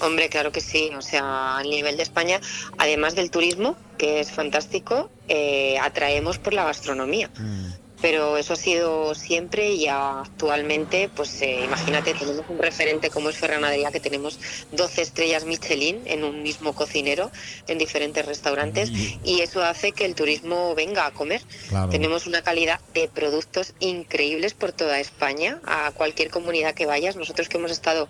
Hombre, 0.00 0.28
claro 0.28 0.52
que 0.52 0.60
sí. 0.60 0.90
O 0.96 1.02
sea, 1.02 1.58
a 1.58 1.62
nivel 1.62 1.96
de 1.96 2.02
España, 2.02 2.40
además 2.78 3.14
del 3.14 3.30
turismo, 3.30 3.76
que 3.98 4.20
es 4.20 4.30
fantástico, 4.30 5.10
eh, 5.28 5.78
atraemos 5.80 6.38
por 6.38 6.54
la 6.54 6.64
gastronomía. 6.64 7.30
Mm 7.38 7.81
pero 8.02 8.36
eso 8.36 8.54
ha 8.54 8.56
sido 8.56 9.14
siempre 9.14 9.70
y 9.72 9.86
actualmente, 9.86 11.08
pues 11.14 11.40
eh, 11.40 11.60
imagínate, 11.64 12.12
tenemos 12.12 12.44
un 12.48 12.58
referente 12.58 13.08
como 13.10 13.30
es 13.30 13.36
Ferran 13.36 13.64
Adrià, 13.64 13.92
que 13.92 14.00
tenemos 14.00 14.40
12 14.72 15.02
estrellas 15.02 15.44
Michelin 15.44 16.02
en 16.06 16.24
un 16.24 16.42
mismo 16.42 16.74
cocinero, 16.74 17.30
en 17.68 17.78
diferentes 17.78 18.26
restaurantes, 18.26 18.90
y 19.24 19.40
eso 19.40 19.62
hace 19.62 19.92
que 19.92 20.04
el 20.04 20.16
turismo 20.16 20.74
venga 20.74 21.06
a 21.06 21.12
comer. 21.12 21.42
Tenemos 21.90 22.26
una 22.26 22.42
calidad 22.42 22.80
de 22.92 23.08
productos 23.08 23.72
increíbles 23.78 24.54
por 24.54 24.72
toda 24.72 24.98
España, 24.98 25.60
a 25.64 25.92
cualquier 25.92 26.30
comunidad 26.30 26.74
que 26.74 26.86
vayas. 26.86 27.14
Nosotros 27.14 27.48
que 27.48 27.58
hemos 27.58 27.70
estado 27.70 28.08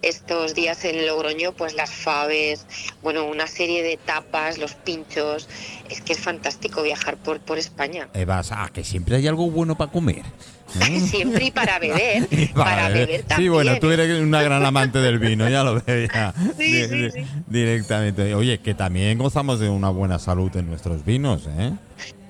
estos 0.00 0.54
días 0.54 0.84
en 0.86 1.06
Logroño, 1.06 1.52
pues 1.52 1.74
las 1.74 1.90
faves, 1.90 2.66
bueno, 3.02 3.26
una 3.26 3.46
serie 3.46 3.82
de 3.82 3.98
tapas, 3.98 4.56
los 4.56 4.74
pinchos, 4.74 5.48
es 5.94 6.00
que 6.00 6.12
es 6.12 6.18
fantástico 6.18 6.82
viajar 6.82 7.16
por, 7.16 7.40
por 7.40 7.58
España. 7.58 8.08
vas 8.26 8.52
a 8.52 8.68
que 8.72 8.84
siempre 8.84 9.16
hay 9.16 9.26
algo 9.26 9.50
bueno 9.50 9.76
para 9.76 9.90
comer. 9.90 10.22
¿eh? 10.80 11.00
Siempre 11.00 11.46
y 11.46 11.50
para 11.50 11.78
beber. 11.78 12.28
para, 12.54 12.88
beber, 12.88 13.22
también. 13.22 13.38
Sí, 13.38 13.48
bueno, 13.48 13.78
tú 13.80 13.90
eres 13.90 14.20
una 14.20 14.42
gran 14.42 14.64
amante 14.64 14.98
del 14.98 15.18
vino, 15.18 15.48
ya 15.48 15.62
lo 15.62 15.80
veo 15.80 16.08
ya. 16.12 16.34
Sí, 16.58 16.84
sí, 16.88 17.10
sí. 17.10 17.24
Directamente. 17.46 18.34
Oye, 18.34 18.58
que 18.58 18.74
también 18.74 19.18
gozamos 19.18 19.60
de 19.60 19.68
una 19.68 19.90
buena 19.90 20.18
salud 20.18 20.54
en 20.56 20.66
nuestros 20.66 21.04
vinos, 21.04 21.48
¿eh? 21.58 21.72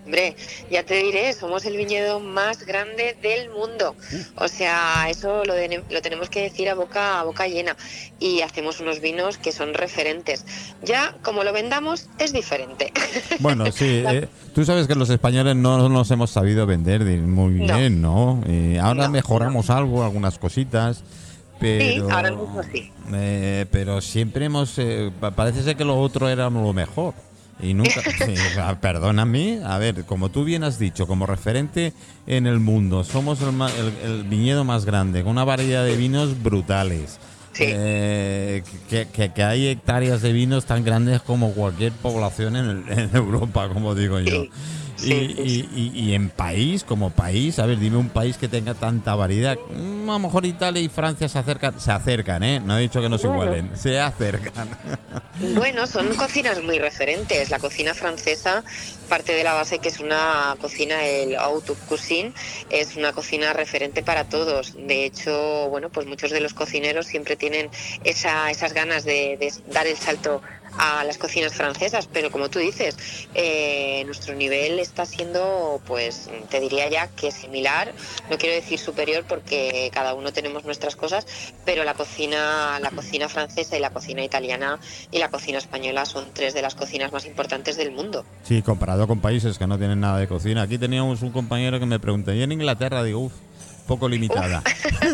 Hombre, 0.05 0.37
ya 0.71 0.85
te 0.85 0.97
diré, 0.97 1.33
somos 1.33 1.65
el 1.65 1.77
viñedo 1.77 2.21
más 2.21 2.67
grande 2.67 3.17
del 3.23 3.51
mundo. 3.51 3.97
O 4.37 4.49
sea, 4.49 5.07
eso 5.09 5.45
lo, 5.45 5.55
lo, 5.55 6.03
tenemos 6.03 6.29
que 6.29 6.43
decir 6.43 6.69
a 6.69 6.75
boca, 6.75 7.21
a 7.21 7.25
boca 7.25 7.47
llena. 7.47 7.77
Y 8.21 8.43
hacemos 8.43 8.81
unos 8.81 9.01
vinos 9.01 9.39
que 9.39 9.51
son 9.53 9.73
referentes. 9.73 10.45
Ya, 10.83 11.17
como 11.23 11.43
lo 11.43 11.53
vendamos, 11.53 12.09
es 12.19 12.33
diferente. 12.33 12.93
Bueno, 13.41 13.71
sí. 13.73 14.03
Eh, 14.07 14.29
tú 14.55 14.65
sabes 14.65 14.87
que 14.87 14.95
los 14.95 15.11
españoles 15.11 15.57
no 15.57 15.89
nos 15.89 16.11
hemos 16.11 16.31
sabido 16.31 16.67
vender 16.67 17.03
muy 17.05 17.55
bien, 17.55 18.01
¿no? 18.01 18.43
ahora 18.81 19.09
mejoramos 19.09 19.71
algo, 19.71 20.05
algunas 20.05 20.39
cositas. 20.39 21.03
Pero, 21.59 22.07
sí, 22.07 22.13
ahora 22.13 22.31
mismo 22.31 22.63
sí. 22.73 22.91
Eh, 23.13 23.67
pero 23.71 24.01
siempre 24.01 24.47
hemos... 24.47 24.79
Eh, 24.79 25.11
parece 25.35 25.63
ser 25.63 25.77
que 25.77 25.85
lo 25.85 25.99
otro 25.99 26.29
era 26.29 26.51
lo 26.51 26.73
mejor. 26.73 27.15
Y 27.61 27.75
nunca, 27.75 28.03
perdóname, 28.81 29.61
a 29.65 29.79
ver, 29.79 30.05
como 30.05 30.31
tú 30.31 30.45
bien 30.45 30.65
has 30.65 30.79
dicho, 30.79 31.07
como 31.07 31.27
referente 31.27 31.93
en 32.27 32.47
el 32.47 32.61
mundo, 32.61 33.05
somos 33.05 33.39
el, 33.41 34.25
viñedo 34.25 34.65
más 34.65 34.85
grande, 34.85 35.23
con 35.23 35.33
una 35.33 35.45
variedad 35.45 35.85
de 35.85 35.97
vinos 35.97 36.43
brutales. 36.43 37.19
Eh, 37.61 38.65
que, 38.89 39.43
hay 39.45 39.69
hectáreas 39.69 40.21
de 40.23 40.33
vinos 40.33 40.65
tan 40.65 40.83
grandes 40.83 41.23
como 41.23 41.53
cualquier 41.53 41.93
población 41.93 42.57
en, 42.57 43.11
Europa, 43.15 43.69
como 43.69 43.95
digo 43.95 44.19
yo. 44.19 44.45
y, 45.05 46.13
en 46.15 46.31
país, 46.31 46.83
como 46.83 47.11
país, 47.11 47.61
a 47.61 47.67
ver, 47.67 47.79
dime 47.79 47.97
un 47.97 48.09
país 48.09 48.37
que 48.37 48.49
tenga 48.49 48.75
tanta 48.75 49.15
variedad. 49.15 49.57
Mm, 49.71 50.11
a 50.11 50.15
lo 50.15 50.19
mejor 50.19 50.45
Italia 50.45 50.83
y 50.83 50.89
Francia 50.89 51.29
se 51.29 51.39
acercan, 51.39 51.79
se 51.79 51.93
acercan, 51.93 52.43
¿eh? 52.43 52.59
No 52.59 52.77
he 52.77 52.83
dicho 52.83 53.01
que 53.01 53.09
no 53.09 53.19
se 53.19 53.29
igualen, 53.29 53.71
se 53.75 54.01
acercan. 54.01 54.69
Bueno, 55.41 55.87
son 55.89 56.15
cocinas 56.15 56.63
muy 56.63 56.79
referentes. 56.79 57.51
La 57.51 57.59
cocina 57.59 57.93
francesa 57.93 58.63
parte 59.09 59.33
de 59.33 59.45
la 59.45 59.53
base 59.53 59.81
que 59.81 59.89
es 59.89 60.01
una 60.01 60.57
cocina, 60.61 61.05
el 61.05 61.37
haute 61.37 61.75
cuisine, 61.89 62.33
es 62.71 62.97
una 62.97 63.13
cocina 63.13 63.53
referente 63.53 64.03
para 64.03 64.25
todos. 64.25 64.75
De 64.77 65.05
hecho, 65.05 65.69
bueno, 65.71 65.91
pues 65.91 66.07
muchos 66.07 66.31
de 66.31 66.41
los 66.41 66.55
cocineros 66.55 67.07
siempre 67.07 67.37
tienen 67.37 67.69
esa, 68.05 68.51
esas 68.51 68.73
ganas 68.73 69.05
de, 69.05 69.37
de 69.39 69.53
dar 69.73 69.87
el 69.87 69.97
salto 69.97 70.41
a 70.79 71.05
las 71.05 71.19
cocinas 71.19 71.55
francesas, 71.55 72.09
pero 72.13 72.31
como 72.31 72.49
tú 72.49 72.59
dices, 72.59 72.97
eh, 73.35 74.03
nuestro 74.07 74.35
nivel 74.35 74.79
está 74.79 75.07
siendo, 75.07 75.81
pues 75.87 76.29
te 76.51 76.61
diría 76.61 76.89
ya 76.89 77.09
que 77.09 77.31
similar, 77.31 77.93
no 78.31 78.39
quiero 78.39 78.55
decir 78.55 78.79
superior 78.79 79.25
porque 79.29 79.91
cada 79.93 80.15
uno 80.15 80.33
tenemos 80.33 80.65
nuestras 80.65 80.97
cosas, 80.97 81.27
pero 81.65 81.85
la 81.85 81.95
cocina, 81.95 82.79
la 82.81 82.91
cocina 82.91 83.29
francesa 83.29 83.77
y 83.77 83.81
la 83.81 83.91
cocina 83.91 84.25
italiana 84.25 84.79
y 85.11 85.19
la 85.19 85.31
cocina 85.31 85.59
española 85.59 86.05
son 86.07 86.27
tres 86.33 86.55
de 86.55 86.63
las 86.63 86.75
cocinas 86.75 87.13
más 87.13 87.27
importantes 87.27 87.77
del 87.77 87.93
mundo. 87.93 88.25
Sí, 88.43 88.63
comparado 88.63 89.07
con 89.07 89.21
países 89.21 89.59
que 89.59 89.67
no 89.67 89.79
tienen 89.79 90.01
nada 90.01 90.19
de 90.19 90.29
cocina. 90.29 90.63
Aquí 90.63 90.79
teníamos 90.79 91.23
un 91.23 91.31
compañero 91.31 91.79
que 91.79 91.87
me 91.87 91.99
preguntó, 91.99 92.33
y 92.33 92.43
en 92.43 92.53
Inglaterra 92.53 93.03
digo, 93.03 93.21
uff, 93.21 93.33
poco 93.87 94.09
limitada. 94.09 94.63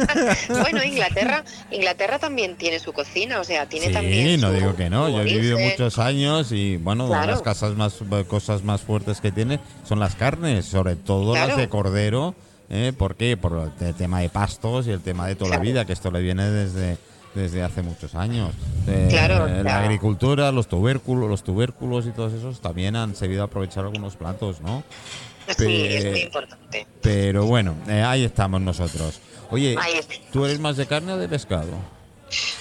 bueno, 0.49 0.83
Inglaterra, 0.85 1.45
Inglaterra 1.71 2.19
también 2.19 2.57
tiene 2.57 2.79
su 2.79 2.93
cocina, 2.93 3.41
o 3.41 3.45
sea, 3.45 3.67
tiene 3.67 3.91
también. 3.91 4.37
Sí, 4.37 4.43
no 4.43 4.53
digo 4.53 4.75
que 4.77 4.91
no. 4.91 5.09
Yo 5.09 5.21
he 5.23 5.25
vivido 5.25 5.59
muchos 5.59 5.99
años 5.99 6.53
y 6.53 6.77
bueno, 6.77 7.09
las 7.09 7.43
casas 7.43 7.75
más 7.75 7.99
cosas 8.29 8.63
más 8.63 8.81
fuertes 8.83 9.21
que 9.21 9.33
tiene 9.33 9.61
son 9.85 10.01
las 10.01 10.15
carnes, 10.15 10.67
sobre 10.67 10.97
todo 10.97 11.35
las 11.35 11.57
de 11.57 11.69
cordero. 11.69 12.35
¿eh? 12.69 12.93
¿Por 12.97 13.17
qué? 13.17 13.37
Por 13.37 13.73
el 13.81 13.95
tema 13.95 14.21
de 14.21 14.29
pastos 14.29 14.87
y 14.87 14.91
el 14.91 15.01
tema 15.01 15.27
de 15.27 15.35
toda 15.35 15.51
la 15.51 15.59
vida, 15.59 15.85
que 15.85 15.93
esto 15.93 16.11
le 16.11 16.21
viene 16.21 16.49
desde 16.51 16.99
desde 17.35 17.63
hace 17.63 17.83
muchos 17.83 18.15
años. 18.15 18.55
Eh, 18.87 19.07
claro, 19.09 19.47
la 19.63 19.81
agricultura, 19.81 20.51
los 20.53 20.69
tubérculos, 20.69 21.29
los 21.29 21.43
tubérculos 21.43 22.07
y 22.07 22.11
todos 22.11 22.33
esos 22.33 22.61
también 22.61 22.97
han 22.97 23.15
servido 23.15 23.43
a 23.43 23.45
aprovechar 23.47 23.85
algunos 23.85 24.17
platos, 24.17 24.61
¿no? 24.61 24.83
Sí, 25.59 25.87
es 25.87 26.05
muy 26.07 26.21
importante. 26.21 26.87
Pero 27.03 27.45
bueno, 27.45 27.77
eh, 27.89 28.03
ahí 28.03 28.25
estamos 28.25 28.61
nosotros. 28.61 29.21
Oye, 29.51 29.77
¿tú 30.33 30.45
eres 30.45 30.61
más 30.61 30.77
de 30.77 30.87
carne 30.87 31.13
o 31.13 31.19
de 31.19 31.29
pescado? 31.29 31.73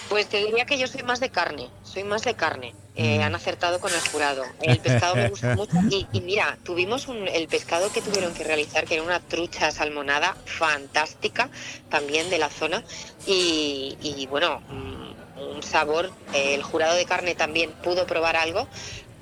Pues 0.09 0.27
te 0.27 0.43
diría 0.43 0.65
que 0.65 0.79
yo 0.79 0.87
soy 0.87 1.03
más 1.03 1.19
de 1.19 1.29
carne, 1.29 1.69
soy 1.83 2.03
más 2.03 2.23
de 2.23 2.33
carne. 2.33 2.73
Eh, 2.95 3.19
mm. 3.19 3.21
Han 3.21 3.35
acertado 3.35 3.79
con 3.79 3.93
el 3.93 3.99
jurado. 4.11 4.43
El 4.61 4.79
pescado 4.79 5.15
me 5.15 5.29
gusta 5.29 5.55
mucho. 5.55 5.77
Y, 6.11 6.21
mira, 6.21 6.57
tuvimos 6.63 7.07
un, 7.07 7.27
el 7.27 7.47
pescado 7.47 7.91
que 7.91 8.01
tuvieron 8.01 8.33
que 8.33 8.43
realizar, 8.43 8.85
que 8.85 8.95
era 8.95 9.03
una 9.03 9.19
trucha 9.19 9.71
salmonada 9.71 10.35
fantástica, 10.45 11.49
también 11.89 12.29
de 12.29 12.39
la 12.39 12.49
zona. 12.49 12.83
Y, 13.27 13.97
y 14.01 14.25
bueno, 14.27 14.61
mm, 14.69 15.09
un 15.39 15.63
sabor. 15.63 16.11
el 16.33 16.63
jurado 16.63 16.95
de 16.95 17.05
carne 17.05 17.35
también 17.35 17.71
pudo 17.83 18.05
probar 18.05 18.35
algo, 18.35 18.67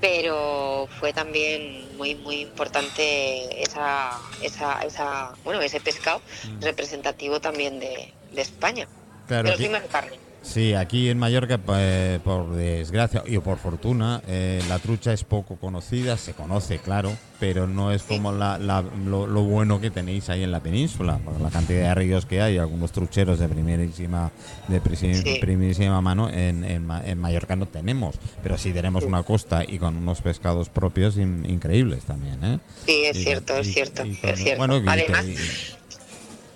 pero 0.00 0.88
fue 0.98 1.12
también 1.12 1.96
muy 1.96 2.14
muy 2.14 2.40
importante 2.40 3.62
esa, 3.62 4.18
esa, 4.42 4.80
esa 4.82 5.32
bueno 5.44 5.60
ese 5.60 5.80
pescado 5.80 6.20
mm. 6.44 6.62
representativo 6.62 7.40
también 7.40 7.80
de, 7.80 8.12
de 8.32 8.42
España 8.42 8.86
claro, 9.26 9.50
carne 9.90 10.18
Sí, 10.42 10.74
aquí 10.74 11.08
en 11.08 11.18
Mallorca, 11.18 11.60
eh, 11.76 12.20
por 12.22 12.54
desgracia 12.54 13.22
y 13.26 13.38
por 13.38 13.58
fortuna, 13.58 14.22
eh, 14.26 14.62
la 14.68 14.78
trucha 14.78 15.12
es 15.12 15.24
poco 15.24 15.56
conocida, 15.56 16.16
se 16.16 16.32
conoce, 16.32 16.78
claro, 16.78 17.12
pero 17.40 17.66
no 17.66 17.92
es 17.92 18.02
como 18.02 18.32
lo, 18.32 19.42
bueno 19.42 19.80
que 19.80 19.90
tenéis 19.90 20.28
ahí 20.28 20.42
en 20.42 20.50
la 20.50 20.60
península, 20.60 21.18
por 21.18 21.40
la 21.40 21.50
cantidad 21.50 21.88
de 21.88 21.94
ríos 21.94 22.24
que 22.24 22.40
hay, 22.40 22.56
algunos 22.56 22.92
trucheros 22.92 23.38
de 23.38 23.48
primerísima, 23.48 24.30
de 24.68 24.80
primerísima 25.40 26.00
mano, 26.00 26.30
en, 26.30 26.64
en, 26.64 27.18
Mallorca 27.18 27.56
no 27.56 27.66
tenemos, 27.66 28.16
pero 28.42 28.56
sí 28.56 28.72
tenemos 28.72 29.04
una 29.04 29.22
costa 29.22 29.64
y 29.66 29.78
con 29.78 29.96
unos 29.96 30.20
pescados 30.22 30.68
propios 30.68 31.16
increíbles 31.16 32.04
también. 32.04 32.42
¿eh? 32.44 32.58
Sí, 32.86 33.04
es 33.04 33.18
cierto, 33.18 33.56
es 33.56 33.72
cierto, 33.72 34.02
es 34.02 34.38
cierto. 34.38 34.64
Además, 34.86 35.26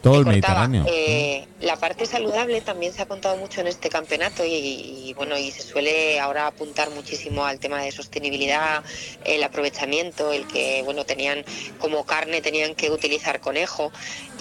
todo 0.03 0.19
el 0.19 0.27
Mediterráneo. 0.27 0.85
Eh, 0.89 1.47
la 1.61 1.77
parte 1.77 2.07
saludable 2.07 2.61
también 2.61 2.93
se 2.93 3.03
ha 3.03 3.07
contado 3.07 3.37
mucho 3.37 3.61
en 3.61 3.69
este 3.69 3.89
campeonato 3.89 4.45
y, 4.45 5.15
bueno 5.17 5.39
y 5.39 5.51
se 5.53 5.63
suele 5.63 6.19
ahora 6.19 6.49
apuntar 6.49 6.91
muchísimo 6.91 7.45
al 7.45 7.61
tema 7.61 7.81
de 7.83 7.93
sostenibilidad, 7.93 8.83
el 9.25 9.43
aprovechamiento, 9.45 10.33
el 10.33 10.47
que 10.49 10.83
bueno 10.85 11.05
tenían 11.05 11.45
como 11.79 12.05
carne 12.05 12.41
tenían 12.41 12.75
que 12.75 12.91
utilizar 12.91 13.41
conejo 13.41 13.93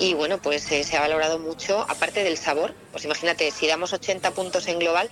y 0.02 0.16
bueno 0.16 0.42
pues 0.42 0.70
eh, 0.72 0.84
se 0.84 0.98
ha 0.98 1.00
valorado 1.00 1.38
mucho 1.38 1.86
aparte 1.88 2.24
del 2.24 2.36
sabor. 2.36 2.74
Pues 2.92 3.06
imagínate 3.06 3.52
si 3.52 3.68
damos 3.68 3.94
80 3.94 4.32
puntos 4.32 4.68
en 4.68 4.80
global, 4.80 5.10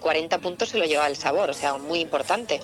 40 0.00 0.36
eh, 0.36 0.38
puntos 0.38 0.68
se 0.68 0.78
lo 0.78 0.84
lleva 0.84 1.08
el 1.08 1.16
sabor, 1.16 1.50
o 1.50 1.52
sea 1.52 1.76
muy 1.76 1.98
importante. 1.98 2.60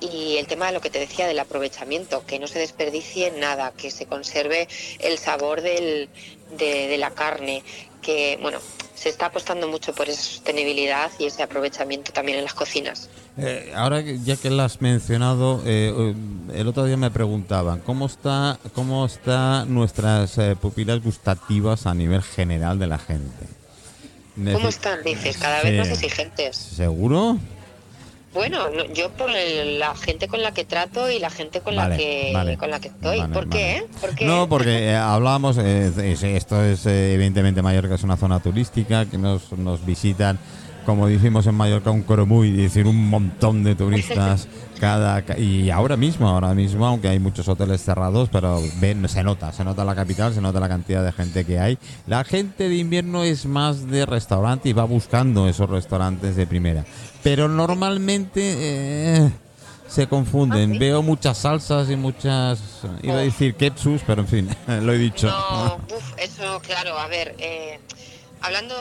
y 0.00 0.36
el 0.38 0.46
tema 0.46 0.66
de 0.66 0.72
lo 0.72 0.80
que 0.80 0.88
te 0.88 1.00
decía 1.00 1.26
del 1.26 1.40
aprovechamiento, 1.40 2.24
que 2.26 2.38
no 2.38 2.46
se 2.46 2.60
desperdicie 2.60 3.32
nada, 3.32 3.72
que 3.72 3.90
se 3.90 4.06
conserve 4.06 4.68
el 5.00 5.18
sabor 5.18 5.62
del 5.62 6.08
de, 6.50 6.96
la 6.98 7.10
carne, 7.10 7.62
que 8.06 8.38
bueno, 8.40 8.58
se 8.94 9.08
está 9.08 9.26
apostando 9.26 9.66
mucho 9.66 9.92
por 9.92 10.08
esa 10.08 10.22
sostenibilidad 10.22 11.10
y 11.18 11.26
ese 11.26 11.42
aprovechamiento 11.42 12.12
también 12.12 12.38
en 12.38 12.44
las 12.44 12.54
cocinas. 12.54 13.10
Eh, 13.36 13.72
ahora 13.74 14.00
ya 14.00 14.36
que 14.36 14.48
lo 14.48 14.62
has 14.62 14.80
mencionado, 14.80 15.60
eh, 15.66 15.92
eh, 15.94 16.14
el 16.54 16.68
otro 16.68 16.84
día 16.84 16.96
me 16.96 17.10
preguntaban 17.10 17.80
cómo 17.80 18.06
está 18.06 18.58
cómo 18.74 19.04
está 19.04 19.64
nuestras 19.66 20.38
eh, 20.38 20.54
pupilas 20.54 21.02
gustativas 21.02 21.86
a 21.86 21.94
nivel 21.94 22.22
general 22.22 22.78
de 22.78 22.86
la 22.86 22.98
gente. 22.98 23.46
¿Cómo 24.52 24.68
están? 24.68 25.02
Dices, 25.02 25.36
cada 25.38 25.62
vez 25.62 25.78
más 25.78 25.88
exigentes. 25.88 26.56
¿Seguro? 26.56 27.38
Bueno, 28.36 28.68
no, 28.70 28.84
yo 28.92 29.10
por 29.10 29.30
el- 29.30 29.78
la 29.78 29.94
gente 29.96 30.28
con 30.28 30.42
la 30.42 30.52
que 30.52 30.64
trato 30.64 31.10
y 31.10 31.18
la 31.18 31.30
gente 31.30 31.60
con 31.62 31.74
la 31.74 31.96
que 31.96 32.30
vale. 32.34 32.56
con 32.58 32.70
la 32.70 32.78
que 32.80 32.88
estoy. 32.88 33.18
Vale, 33.18 33.32
¿Por 33.34 33.48
qué? 33.48 33.56
vale. 33.58 33.76
eh? 33.78 34.00
¿Por 34.00 34.14
qué? 34.14 34.24
No, 34.26 34.48
porque 34.48 34.90
eh, 34.90 34.94
hablábamos, 34.96 35.56
eh, 35.58 35.90
es- 36.12 36.22
esto 36.22 36.62
es 36.62 36.84
eh, 36.86 37.14
evidentemente 37.14 37.62
Mallorca 37.62 37.94
es 37.94 38.02
una 38.04 38.16
zona 38.16 38.38
turística 38.40 39.06
que 39.06 39.16
nos, 39.18 39.50
nos 39.52 39.84
visitan, 39.86 40.38
como 40.84 41.08
decimos 41.08 41.46
en 41.46 41.54
Mallorca, 41.56 41.90
un 41.90 42.02
cromuy, 42.02 42.50
es 42.50 42.74
decir, 42.74 42.86
un 42.86 43.08
montón 43.08 43.64
de 43.64 43.74
turistas 43.74 44.46
cada 44.80 45.22
ca- 45.22 45.38
y 45.38 45.70
ahora 45.70 45.96
mismo, 45.96 46.28
ahora 46.28 46.54
mismo, 46.54 46.86
aunque 46.86 47.08
hay 47.08 47.18
muchos 47.18 47.48
hoteles 47.48 47.82
cerrados, 47.82 48.28
pero 48.30 48.60
ven, 48.80 49.08
se 49.08 49.22
nota, 49.24 49.50
se 49.52 49.64
nota 49.64 49.84
la 49.84 49.94
capital, 49.96 50.32
se 50.34 50.40
nota 50.42 50.60
la 50.60 50.68
cantidad 50.68 51.02
de 51.02 51.10
gente 51.12 51.44
que 51.46 51.58
hay. 51.58 51.78
La 52.06 52.22
gente 52.22 52.68
de 52.68 52.76
invierno 52.76 53.24
es 53.24 53.46
más 53.46 53.88
de 53.88 54.04
restaurante 54.06 54.68
y 54.68 54.74
va 54.74 54.84
buscando 54.84 55.48
esos 55.48 55.68
restaurantes 55.70 56.36
de 56.36 56.46
primera, 56.46 56.84
pero 57.26 57.48
normalmente 57.48 58.40
eh, 59.16 59.30
se 59.88 60.06
confunden. 60.06 60.70
Ah, 60.70 60.72
sí. 60.74 60.78
Veo 60.78 61.02
muchas 61.02 61.38
salsas 61.38 61.90
y 61.90 61.96
muchas, 61.96 62.60
iba 63.02 63.14
a 63.14 63.16
Oh. 63.16 63.20
decir 63.20 63.56
ketchup, 63.56 64.00
pero 64.06 64.22
en 64.22 64.28
fin, 64.28 64.48
lo 64.68 64.92
he 64.92 64.98
dicho. 64.98 65.26
No, 65.26 65.80
uf, 65.96 66.12
eso, 66.18 66.60
claro, 66.64 66.96
a 66.96 67.08
ver, 67.08 67.34
eh, 67.40 67.80
hablando 68.40 68.74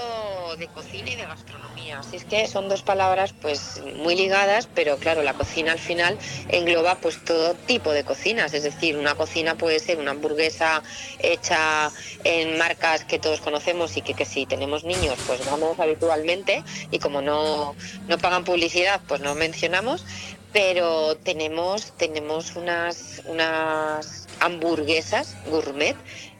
de 0.58 0.68
cocina 0.68 1.10
y 1.10 1.16
de 1.16 1.26
gastronomía, 1.26 2.02
si 2.04 2.18
es 2.18 2.26
que 2.26 2.48
son 2.48 2.70
dos 2.70 2.82
palabras 2.82 3.34
pues 3.42 3.82
muy 3.98 4.16
ligadas, 4.16 4.68
pero 4.74 4.98
claro, 4.98 5.24
la 5.24 5.34
cocina 5.34 5.72
al 5.72 5.80
final 5.80 6.18
engloba 6.50 6.96
pues 6.96 7.24
todo 7.24 7.54
tipo 7.54 7.92
de 7.92 8.04
cocinas, 8.04 8.54
es 8.54 8.64
decir, 8.64 8.98
una 8.98 9.16
cocina 9.16 9.56
puede 9.56 9.80
ser 9.80 9.98
una 9.98 10.12
hamburguesa 10.12 10.84
hecha 11.20 11.92
en 12.24 12.58
marcas 12.58 13.06
que 13.06 13.20
todos 13.20 13.42
conocemos 13.42 13.98
y 13.98 14.02
que, 14.02 14.14
que 14.14 14.26
si 14.26 14.46
tenemos 14.46 14.84
niños 14.84 15.18
pues 15.26 15.46
vamos 15.46 15.80
habitualmente 15.80 16.64
y 16.92 17.00
como 17.00 17.22
no, 17.22 17.76
no 18.08 18.18
pagan 18.18 18.44
publicidad 18.44 19.02
pues 19.08 19.22
no 19.22 19.36
mencionamos, 19.36 20.06
pero 20.54 21.16
tenemos 21.18 21.92
tenemos 21.98 22.56
unas 22.56 23.22
unas 23.26 24.28
hamburguesas 24.40 25.36
gourmet 25.48 25.96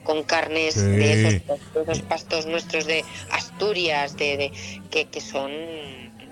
con 0.06 0.24
carnes 0.24 0.76
Sí. 0.76 0.82
de, 0.82 1.14
esos, 1.28 1.34
de 1.74 1.82
esos 1.82 2.02
pastos 2.04 2.46
nuestros 2.46 2.86
de 2.86 3.04
Asturias 3.32 4.16
de, 4.16 4.38
de- 4.38 4.52
que, 4.90 5.08
que 5.10 5.20
son 5.20 5.52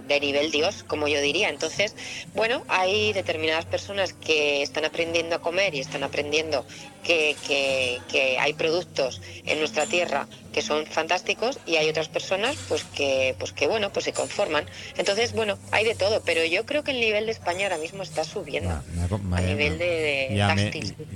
de 0.07 0.19
nivel 0.19 0.51
Dios, 0.51 0.83
como 0.83 1.07
yo 1.07 1.21
diría. 1.21 1.49
Entonces, 1.49 1.95
bueno, 2.33 2.63
hay 2.67 3.13
determinadas 3.13 3.65
personas 3.65 4.13
que 4.13 4.61
están 4.61 4.85
aprendiendo 4.85 5.35
a 5.35 5.39
comer 5.39 5.73
y 5.75 5.79
están 5.79 6.03
aprendiendo 6.03 6.65
que, 7.03 7.35
que- 7.47 7.99
que 8.09 8.37
hay 8.39 8.53
productos 8.53 9.21
en 9.45 9.59
nuestra 9.59 9.85
tierra 9.85 10.27
que 10.53 10.61
son 10.61 10.85
fantásticos 10.85 11.59
y 11.65 11.75
hay 11.77 11.89
otras 11.89 12.07
personas 12.09 12.55
pues 12.69 12.83
que 12.83 13.35
pues 13.39 13.51
que 13.51 13.67
bueno 13.67 13.91
pues 13.91 14.05
se 14.05 14.13
conforman 14.13 14.65
entonces 14.97 15.33
bueno 15.33 15.57
hay 15.71 15.83
de 15.83 15.95
todo 15.95 16.21
pero 16.23 16.45
yo 16.45 16.65
creo 16.65 16.83
que 16.83 16.91
el 16.91 16.99
nivel 17.01 17.25
de 17.25 17.31
España 17.31 17.63
ahora 17.65 17.77
mismo 17.79 18.03
está 18.03 18.23
subiendo 18.23 18.69
Ya, 18.69 19.17
me 19.17 19.37
a 19.37 19.41
me- 19.41 19.47
nivel 19.47 19.79
de, 19.79 19.85
de 19.85 20.35
ya 20.37 20.55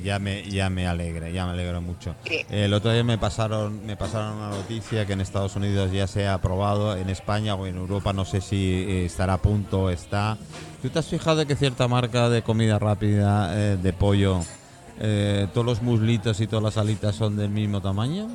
ya 0.03 0.19
me 0.19 0.43
ya 0.49 0.69
me 0.69 0.87
alegra, 0.87 1.29
ya 1.29 1.45
me 1.45 1.51
alegra 1.51 1.79
mucho. 1.79 2.15
Sí. 2.27 2.45
El 2.49 2.73
otro 2.73 2.91
día 2.91 3.03
me 3.03 3.17
pasaron 3.17 3.85
me 3.85 3.95
pasaron 3.95 4.37
una 4.37 4.49
noticia 4.49 5.05
que 5.05 5.13
en 5.13 5.21
Estados 5.21 5.55
Unidos 5.55 5.91
ya 5.93 6.07
se 6.07 6.25
ha 6.25 6.33
aprobado, 6.33 6.97
en 6.97 7.09
España 7.09 7.55
o 7.55 7.65
en 7.67 7.77
Europa 7.77 8.11
no 8.11 8.25
sé 8.25 8.41
si 8.41 8.76
eh, 8.83 9.05
estará 9.05 9.33
a 9.33 9.41
punto 9.41 9.89
está. 9.89 10.37
¿Tú 10.81 10.89
te 10.89 10.99
has 10.99 11.07
fijado 11.07 11.45
que 11.47 11.55
cierta 11.55 11.87
marca 11.87 12.29
de 12.29 12.41
comida 12.43 12.77
rápida 12.79 13.51
eh, 13.55 13.77
de 13.81 13.93
pollo 13.93 14.41
eh, 14.99 15.47
todos 15.53 15.65
los 15.65 15.81
muslitos 15.81 16.39
y 16.41 16.47
todas 16.47 16.63
las 16.63 16.77
alitas 16.77 17.15
son 17.15 17.35
del 17.37 17.49
mismo 17.49 17.81
tamaño? 17.81 18.27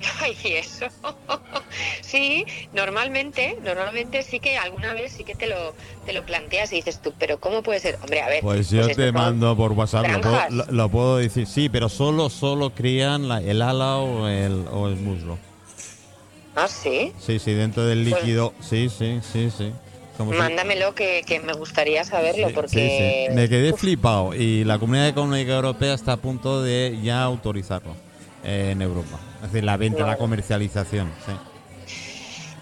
Ay, 0.20 0.36
eso. 0.44 0.86
sí, 2.02 2.44
normalmente, 2.72 3.56
normalmente 3.62 4.22
sí 4.22 4.40
que 4.40 4.58
alguna 4.58 4.92
vez 4.94 5.12
sí 5.12 5.22
que 5.24 5.34
te 5.34 5.46
lo, 5.46 5.74
te 6.04 6.12
lo 6.12 6.24
planteas 6.24 6.72
y 6.72 6.76
dices 6.76 7.00
tú, 7.00 7.12
pero 7.18 7.38
¿cómo 7.38 7.62
puede 7.62 7.78
ser? 7.80 7.98
Hombre, 8.02 8.20
a 8.20 8.28
ver. 8.28 8.40
Pues 8.42 8.70
yo 8.70 8.80
estos 8.82 8.96
te 8.96 9.12
mando 9.12 9.56
por 9.56 9.72
WhatsApp, 9.72 10.06
lo 10.08 10.20
puedo, 10.20 10.50
lo- 10.50 10.66
lo 10.72 10.88
puedo 10.88 11.16
decir, 11.18 11.46
sí, 11.46 11.68
pero 11.68 11.88
solo 11.88 12.30
solo 12.30 12.70
crían 12.70 13.28
la- 13.28 13.40
el 13.40 13.62
ala 13.62 13.98
o 13.98 14.26
el, 14.28 14.66
o 14.72 14.88
el 14.88 14.96
muslo. 14.96 15.38
Ah, 16.54 16.68
sí. 16.68 17.12
Sí, 17.18 17.38
sí, 17.38 17.52
dentro 17.54 17.84
del 17.86 18.08
Pues- 18.08 18.22
líquido. 18.22 18.52
Sí, 18.60 18.88
sí, 18.88 19.20
sí, 19.32 19.50
sí. 19.56 19.72
Como 20.18 20.32
si- 20.32 20.38
Mándamelo 20.38 20.94
que, 20.94 21.22
que 21.26 21.40
me 21.40 21.54
gustaría 21.54 22.04
saberlo 22.04 22.48
Sí, 22.48 22.54
porque... 22.54 22.68
sí, 22.68 23.28
sí. 23.30 23.34
Me 23.34 23.48
quedé 23.48 23.72
Uf, 23.72 23.80
flipado 23.80 24.34
y 24.34 24.62
la 24.64 24.78
Comunidad 24.78 25.08
Económica 25.08 25.54
Europea 25.54 25.94
está 25.94 26.12
a 26.12 26.16
punto 26.18 26.62
de 26.62 26.98
ya 27.02 27.22
autorizarlo 27.22 27.94
eh, 28.44 28.70
en 28.72 28.82
Europa. 28.82 29.18
Es 29.42 29.50
decir, 29.52 29.64
la 29.64 29.76
venta, 29.78 30.06
la 30.06 30.18
comercialización. 30.18 31.10
Sí. 31.26 31.32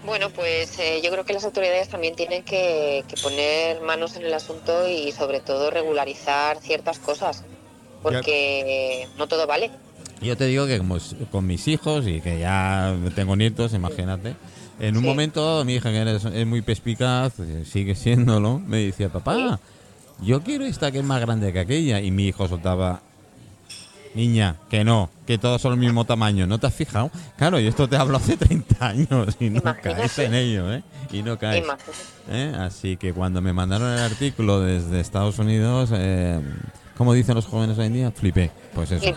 Bueno, 0.04 0.30
pues 0.30 0.78
eh, 0.78 1.00
yo 1.02 1.10
creo 1.10 1.24
que 1.24 1.32
las 1.34 1.44
autoridades 1.44 1.88
también 1.88 2.14
tienen 2.14 2.42
que, 2.44 3.04
que 3.08 3.16
poner 3.20 3.80
manos 3.82 4.16
en 4.16 4.24
el 4.24 4.32
asunto 4.32 4.88
y 4.88 5.12
sobre 5.12 5.40
todo 5.40 5.70
regularizar 5.70 6.58
ciertas 6.60 6.98
cosas, 7.00 7.44
porque 8.02 9.08
no 9.18 9.26
todo 9.26 9.46
vale. 9.46 9.70
Yo 10.22 10.36
te 10.36 10.46
digo 10.46 10.66
que 10.66 10.78
como 10.78 10.98
con 11.30 11.46
mis 11.46 11.66
hijos 11.68 12.06
y 12.06 12.20
que 12.20 12.38
ya 12.38 12.94
tengo 13.14 13.36
nietos, 13.36 13.72
imagínate. 13.72 14.34
En 14.78 14.96
un 14.96 15.02
Sí. 15.02 15.08
momento 15.08 15.64
mi 15.64 15.74
hija, 15.74 15.90
que 15.90 16.14
es 16.40 16.46
muy 16.46 16.62
perspicaz, 16.62 17.38
eh, 17.40 17.64
sigue 17.66 17.94
siéndolo, 17.94 18.58
me 18.58 18.78
decía, 18.78 19.08
papá, 19.10 19.58
yo 20.22 20.42
quiero 20.42 20.64
esta 20.64 20.90
que 20.92 20.98
es 20.98 21.04
más 21.04 21.20
grande 21.20 21.52
que 21.52 21.60
aquella. 21.60 22.00
Y 22.00 22.10
mi 22.10 22.26
hijo 22.28 22.46
soltaba, 22.48 23.00
niña, 24.14 24.56
que 24.68 24.84
no, 24.84 25.08
que 25.26 25.38
todos 25.38 25.62
son 25.62 25.72
el 25.74 25.78
mismo 25.78 26.04
tamaño. 26.04 26.46
¿No 26.46 26.58
te 26.58 26.66
has 26.66 26.74
fijado? 26.74 27.10
Claro, 27.38 27.58
y 27.60 27.66
esto 27.66 27.88
te 27.88 27.96
hablo 27.96 28.16
hace 28.18 28.36
30 28.36 28.86
años 28.88 29.36
y 29.40 29.48
no 29.50 29.60
Imagínate. 29.60 29.80
caes 29.94 30.18
en 30.18 30.34
ello, 30.34 30.72
¿eh? 30.72 30.82
Y 31.12 31.22
no 31.22 31.38
caes. 31.38 31.64
¿eh? 32.30 32.52
Así 32.58 32.96
que 32.98 33.12
cuando 33.14 33.40
me 33.40 33.52
mandaron 33.54 33.90
el 33.92 34.00
artículo 34.00 34.60
desde 34.60 35.00
Estados 35.00 35.38
Unidos, 35.38 35.90
eh, 35.92 36.40
como 37.00 37.14
dicen 37.14 37.34
los 37.34 37.46
jóvenes 37.46 37.78
hoy 37.78 37.86
en 37.86 37.92
día, 37.94 38.10
flipé. 38.10 38.50
Pues 38.74 38.90
eso. 38.90 39.02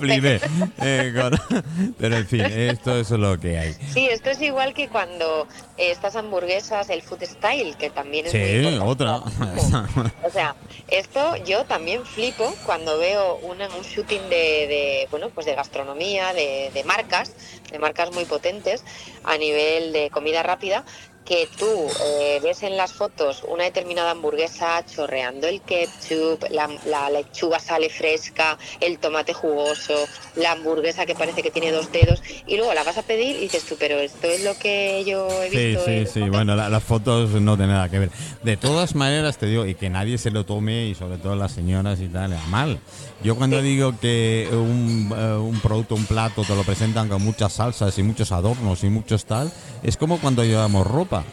Flipé. 0.00 0.40
Eh, 0.80 1.12
con- 1.14 1.94
Pero 1.98 2.16
en 2.16 2.26
fin, 2.26 2.40
esto 2.40 2.98
es 2.98 3.10
lo 3.10 3.38
que 3.38 3.58
hay. 3.58 3.74
Sí, 3.92 4.08
esto 4.10 4.30
es 4.30 4.40
igual 4.40 4.72
que 4.72 4.88
cuando 4.88 5.46
eh, 5.76 5.90
estas 5.90 6.16
hamburguesas, 6.16 6.88
el 6.88 7.02
food 7.02 7.22
style, 7.24 7.76
que 7.76 7.90
también 7.90 8.24
es 8.24 8.32
Sí, 8.32 8.78
otra. 8.82 9.16
O 9.18 10.30
sea, 10.32 10.56
esto 10.88 11.36
yo 11.44 11.64
también 11.66 12.06
flipo 12.06 12.50
cuando 12.64 12.96
veo 12.98 13.36
una, 13.42 13.68
un 13.68 13.82
shooting 13.82 14.22
de, 14.30 14.36
de, 14.66 15.08
bueno, 15.10 15.28
pues 15.28 15.44
de 15.44 15.54
gastronomía, 15.54 16.32
de, 16.32 16.70
de 16.72 16.84
marcas, 16.84 17.32
de 17.70 17.78
marcas 17.78 18.12
muy 18.14 18.24
potentes 18.24 18.82
a 19.24 19.36
nivel 19.36 19.92
de 19.92 20.08
comida 20.08 20.42
rápida, 20.42 20.86
que 21.30 21.48
tú 21.56 21.92
eh, 22.04 22.40
ves 22.42 22.64
en 22.64 22.76
las 22.76 22.92
fotos 22.92 23.44
una 23.46 23.62
determinada 23.62 24.10
hamburguesa 24.10 24.84
chorreando 24.84 25.46
el 25.46 25.60
ketchup, 25.60 26.42
la, 26.50 26.68
la 26.86 27.08
lechuga 27.08 27.60
sale 27.60 27.88
fresca, 27.88 28.58
el 28.80 28.98
tomate 28.98 29.32
jugoso, 29.32 30.08
la 30.34 30.50
hamburguesa 30.50 31.06
que 31.06 31.14
parece 31.14 31.40
que 31.44 31.52
tiene 31.52 31.70
dos 31.70 31.92
dedos, 31.92 32.20
y 32.48 32.56
luego 32.56 32.74
la 32.74 32.82
vas 32.82 32.98
a 32.98 33.02
pedir 33.02 33.36
y 33.36 33.42
dices 33.42 33.64
tú, 33.64 33.76
pero 33.78 34.00
esto 34.00 34.26
es 34.26 34.42
lo 34.42 34.56
que 34.56 35.04
yo 35.06 35.40
he 35.44 35.50
Sí, 35.50 35.56
visto. 35.68 35.84
sí, 35.84 36.06
sí. 36.06 36.18
fotos". 36.18 36.30
Bueno, 36.30 36.56
la- 36.56 36.68
las 36.68 36.82
fotos 36.82 37.30
no 37.30 37.56
tienen 37.56 37.76
nada 37.76 37.88
que 37.88 38.00
ver. 38.00 38.10
De 38.42 38.56
todas 38.56 38.96
maneras, 38.96 39.38
te 39.38 39.46
digo, 39.46 39.66
y 39.66 39.76
que 39.76 39.88
nadie 39.88 40.18
se 40.18 40.32
lo 40.32 40.44
tome, 40.44 40.86
y 40.86 40.96
sobre 40.96 41.18
todo 41.18 41.36
las 41.36 41.52
señoras 41.52 42.00
y 42.00 42.08
tal, 42.08 42.36
mal. 42.48 42.80
Yo 43.22 43.36
cuando 43.36 43.60
digo 43.60 43.94
que 44.00 44.48
un, 44.52 45.12
eh, 45.16 45.34
un 45.36 45.60
producto, 45.60 45.94
un 45.94 46.06
plato, 46.06 46.42
te 46.42 46.54
lo 46.54 46.62
presentan 46.62 47.08
con 47.08 47.22
muchas 47.22 47.52
salsas 47.52 47.96
y 47.98 48.02
muchos 48.02 48.32
adornos 48.32 48.82
y 48.82 48.88
muchos 48.88 49.26
tal, 49.26 49.52
es 49.82 49.96
como 49.96 50.18
cuando 50.18 50.42
llevamos 50.44 50.86
ropa. 50.86 51.24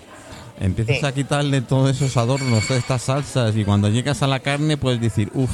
Empiezas 0.60 1.00
Sí. 1.00 1.06
a 1.06 1.12
quitarle 1.14 1.62
todos 1.62 1.90
esos 1.96 2.18
adornos, 2.18 2.66
todas 2.68 2.82
estas 2.82 3.04
salsas, 3.04 3.56
y 3.56 3.64
cuando 3.64 3.90
llegas 3.90 4.22
a 4.24 4.28
la 4.28 4.40
carne 4.40 4.76
puedes 4.76 5.00
decir, 5.00 5.30
uff, 5.34 5.52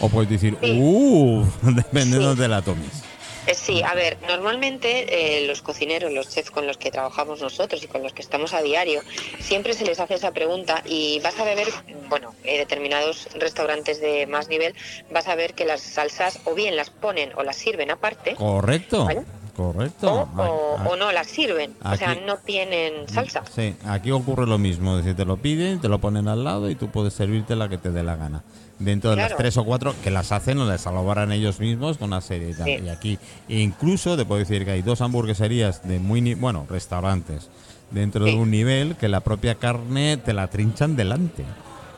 o 0.00 0.08
puedes 0.08 0.30
decir, 0.30 0.56
uff, 0.62 1.48
depende 1.62 2.18
de 2.34 2.48
la 2.48 2.62
tomes. 2.62 3.02
Eh, 3.48 3.54
Sí, 3.54 3.82
a 3.82 3.94
ver, 3.94 4.18
normalmente 4.28 5.40
eh, 5.42 5.46
los 5.46 5.62
cocineros, 5.62 6.12
los 6.12 6.28
chefs 6.28 6.50
con 6.50 6.66
los 6.66 6.76
que 6.76 6.90
trabajamos 6.90 7.40
nosotros 7.40 7.82
y 7.82 7.86
con 7.86 8.02
los 8.02 8.12
que 8.12 8.22
estamos 8.22 8.52
a 8.54 8.60
diario, 8.62 9.00
siempre 9.40 9.72
se 9.74 9.84
les 9.84 9.98
hace 10.00 10.14
esa 10.14 10.32
pregunta 10.32 10.82
y 10.86 11.18
vas 11.20 11.38
a 11.38 11.44
ver, 11.44 11.68
bueno, 12.08 12.34
en 12.44 12.58
determinados 12.58 13.28
restaurantes 13.34 14.00
de 14.00 14.26
más 14.26 14.48
nivel, 14.48 14.74
vas 15.10 15.28
a 15.28 15.34
ver 15.34 15.54
que 15.54 15.64
las 15.64 15.80
salsas 15.80 16.40
o 16.44 16.54
bien 16.54 16.76
las 16.76 16.90
ponen 16.90 17.30
o 17.36 17.42
las 17.42 17.56
sirven 17.56 17.90
aparte, 17.90 18.34
Correcto. 18.36 19.04
¿Vale? 19.06 19.22
Correcto. 19.56 20.28
o, 20.36 20.76
o- 20.90 20.96
no 20.96 21.10
las 21.10 21.26
sirven. 21.26 21.74
O 21.84 21.96
sea, 21.96 22.14
no 22.14 22.36
tienen 22.38 23.08
salsa. 23.08 23.42
Sí, 23.52 23.74
aquí 23.86 24.12
ocurre 24.12 24.46
lo 24.46 24.56
mismo, 24.58 24.96
es 24.98 25.04
decir, 25.04 25.16
te 25.16 25.24
lo 25.24 25.36
piden, 25.36 25.80
te 25.80 25.88
lo 25.88 25.98
ponen 25.98 26.28
al 26.28 26.44
lado 26.44 26.70
y 26.70 26.76
tú 26.76 26.88
puedes 26.90 27.12
servirte 27.14 27.56
la 27.56 27.68
que 27.68 27.76
te 27.78 27.90
dé 27.90 28.04
la 28.04 28.14
gana. 28.14 28.44
Dentro 28.78 29.10
de 29.10 29.16
las 29.16 29.36
tres 29.36 29.56
o 29.56 29.64
cuatro 29.64 29.94
que 30.04 30.10
las 30.10 30.30
hacen 30.30 30.58
o 30.58 30.64
las 30.64 30.86
elaboran 30.86 31.32
ellos 31.32 31.58
mismos 31.58 31.98
con 31.98 32.08
una 32.08 32.20
serie 32.20 32.50
y 32.50 32.54
tal. 32.54 32.64
Sí. 32.66 32.78
Y 32.84 32.88
aquí, 32.88 33.18
incluso 33.48 34.16
te 34.16 34.24
puedo 34.24 34.38
decir 34.38 34.64
que 34.64 34.70
hay 34.70 34.82
dos 34.82 35.00
hamburgueserías 35.00 35.86
de 35.88 35.98
muy, 35.98 36.20
ni- 36.20 36.34
bueno, 36.34 36.64
restaurantes 36.70 37.48
dentro 37.90 38.24
de 38.24 38.34
un 38.34 38.50
nivel 38.50 38.94
que 38.96 39.08
la 39.08 39.20
propia 39.20 39.56
carne 39.56 40.16
te 40.18 40.32
la 40.32 40.48
trinchan 40.48 40.94
delante. 40.94 41.42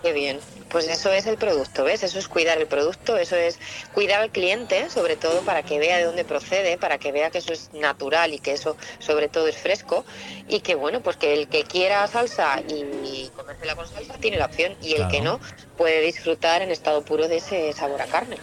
Qué 0.02 0.12
bien. 0.12 0.38
Pues 0.70 0.88
eso 0.88 1.12
es 1.12 1.26
el 1.26 1.36
producto, 1.36 1.82
¿ves? 1.82 2.04
Eso 2.04 2.18
es 2.20 2.28
cuidar 2.28 2.58
el 2.58 2.68
producto, 2.68 3.16
eso 3.16 3.34
es 3.34 3.58
cuidar 3.92 4.20
al 4.20 4.30
cliente, 4.30 4.88
sobre 4.88 5.16
todo 5.16 5.42
para 5.42 5.62
que 5.64 5.80
vea 5.80 5.98
de 5.98 6.04
dónde 6.04 6.24
procede, 6.24 6.78
para 6.78 6.96
que 6.98 7.10
vea 7.10 7.30
que 7.30 7.38
eso 7.38 7.52
es 7.52 7.72
natural 7.72 8.32
y 8.32 8.38
que 8.38 8.52
eso 8.52 8.76
sobre 9.00 9.28
todo 9.28 9.48
es 9.48 9.56
fresco 9.56 10.04
y 10.48 10.60
que 10.60 10.76
bueno, 10.76 11.00
pues 11.00 11.16
que 11.16 11.32
el 11.32 11.48
que 11.48 11.64
quiera 11.64 12.06
salsa 12.06 12.62
y 12.68 13.28
comérsela 13.34 13.74
con 13.74 13.86
salsa 13.88 14.14
tiene 14.20 14.38
la 14.38 14.46
opción 14.46 14.76
y 14.80 14.90
el 14.92 14.96
Claro. 14.98 15.10
que 15.10 15.20
no 15.22 15.40
puede 15.76 16.02
disfrutar 16.02 16.62
en 16.62 16.70
estado 16.70 17.02
puro 17.02 17.26
de 17.26 17.38
ese 17.38 17.72
sabor 17.72 18.00
a 18.02 18.06
carne. 18.06 18.36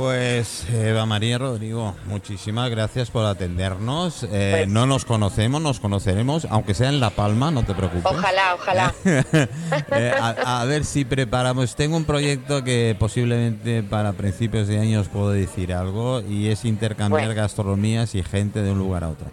Pues 0.00 0.64
Eva 0.72 1.04
María 1.04 1.36
Rodrigo, 1.36 1.94
muchísimas 2.06 2.70
gracias 2.70 3.10
por 3.10 3.26
atendernos. 3.26 4.22
Eh, 4.22 4.52
Pues- 4.60 4.68
no 4.68 4.86
nos 4.86 5.04
conocemos, 5.04 5.60
nos 5.60 5.78
conoceremos, 5.78 6.46
aunque 6.48 6.72
sea 6.72 6.88
en 6.88 7.00
La 7.00 7.10
Palma, 7.10 7.50
no 7.50 7.64
te 7.64 7.74
preocupes. 7.74 8.06
Ojalá, 8.06 8.54
ojalá. 8.54 8.94
Eh, 9.92 10.12
a, 10.18 10.62
a 10.62 10.64
ver 10.64 10.86
si 10.86 11.04
preparamos. 11.04 11.76
Tengo 11.76 11.98
un 11.98 12.04
proyecto 12.04 12.64
que 12.64 12.96
posiblemente 12.98 13.82
para 13.82 14.14
principios 14.14 14.68
de 14.68 14.78
años 14.78 15.08
puedo 15.08 15.30
decir 15.32 15.74
algo 15.74 16.22
y 16.22 16.48
es 16.48 16.64
intercambiar 16.64 17.26
Bueno. 17.26 17.42
gastronomías 17.42 18.14
y 18.14 18.22
gente 18.22 18.62
de 18.62 18.70
un 18.72 18.78
lugar 18.78 19.04
a 19.04 19.10
otro. 19.10 19.26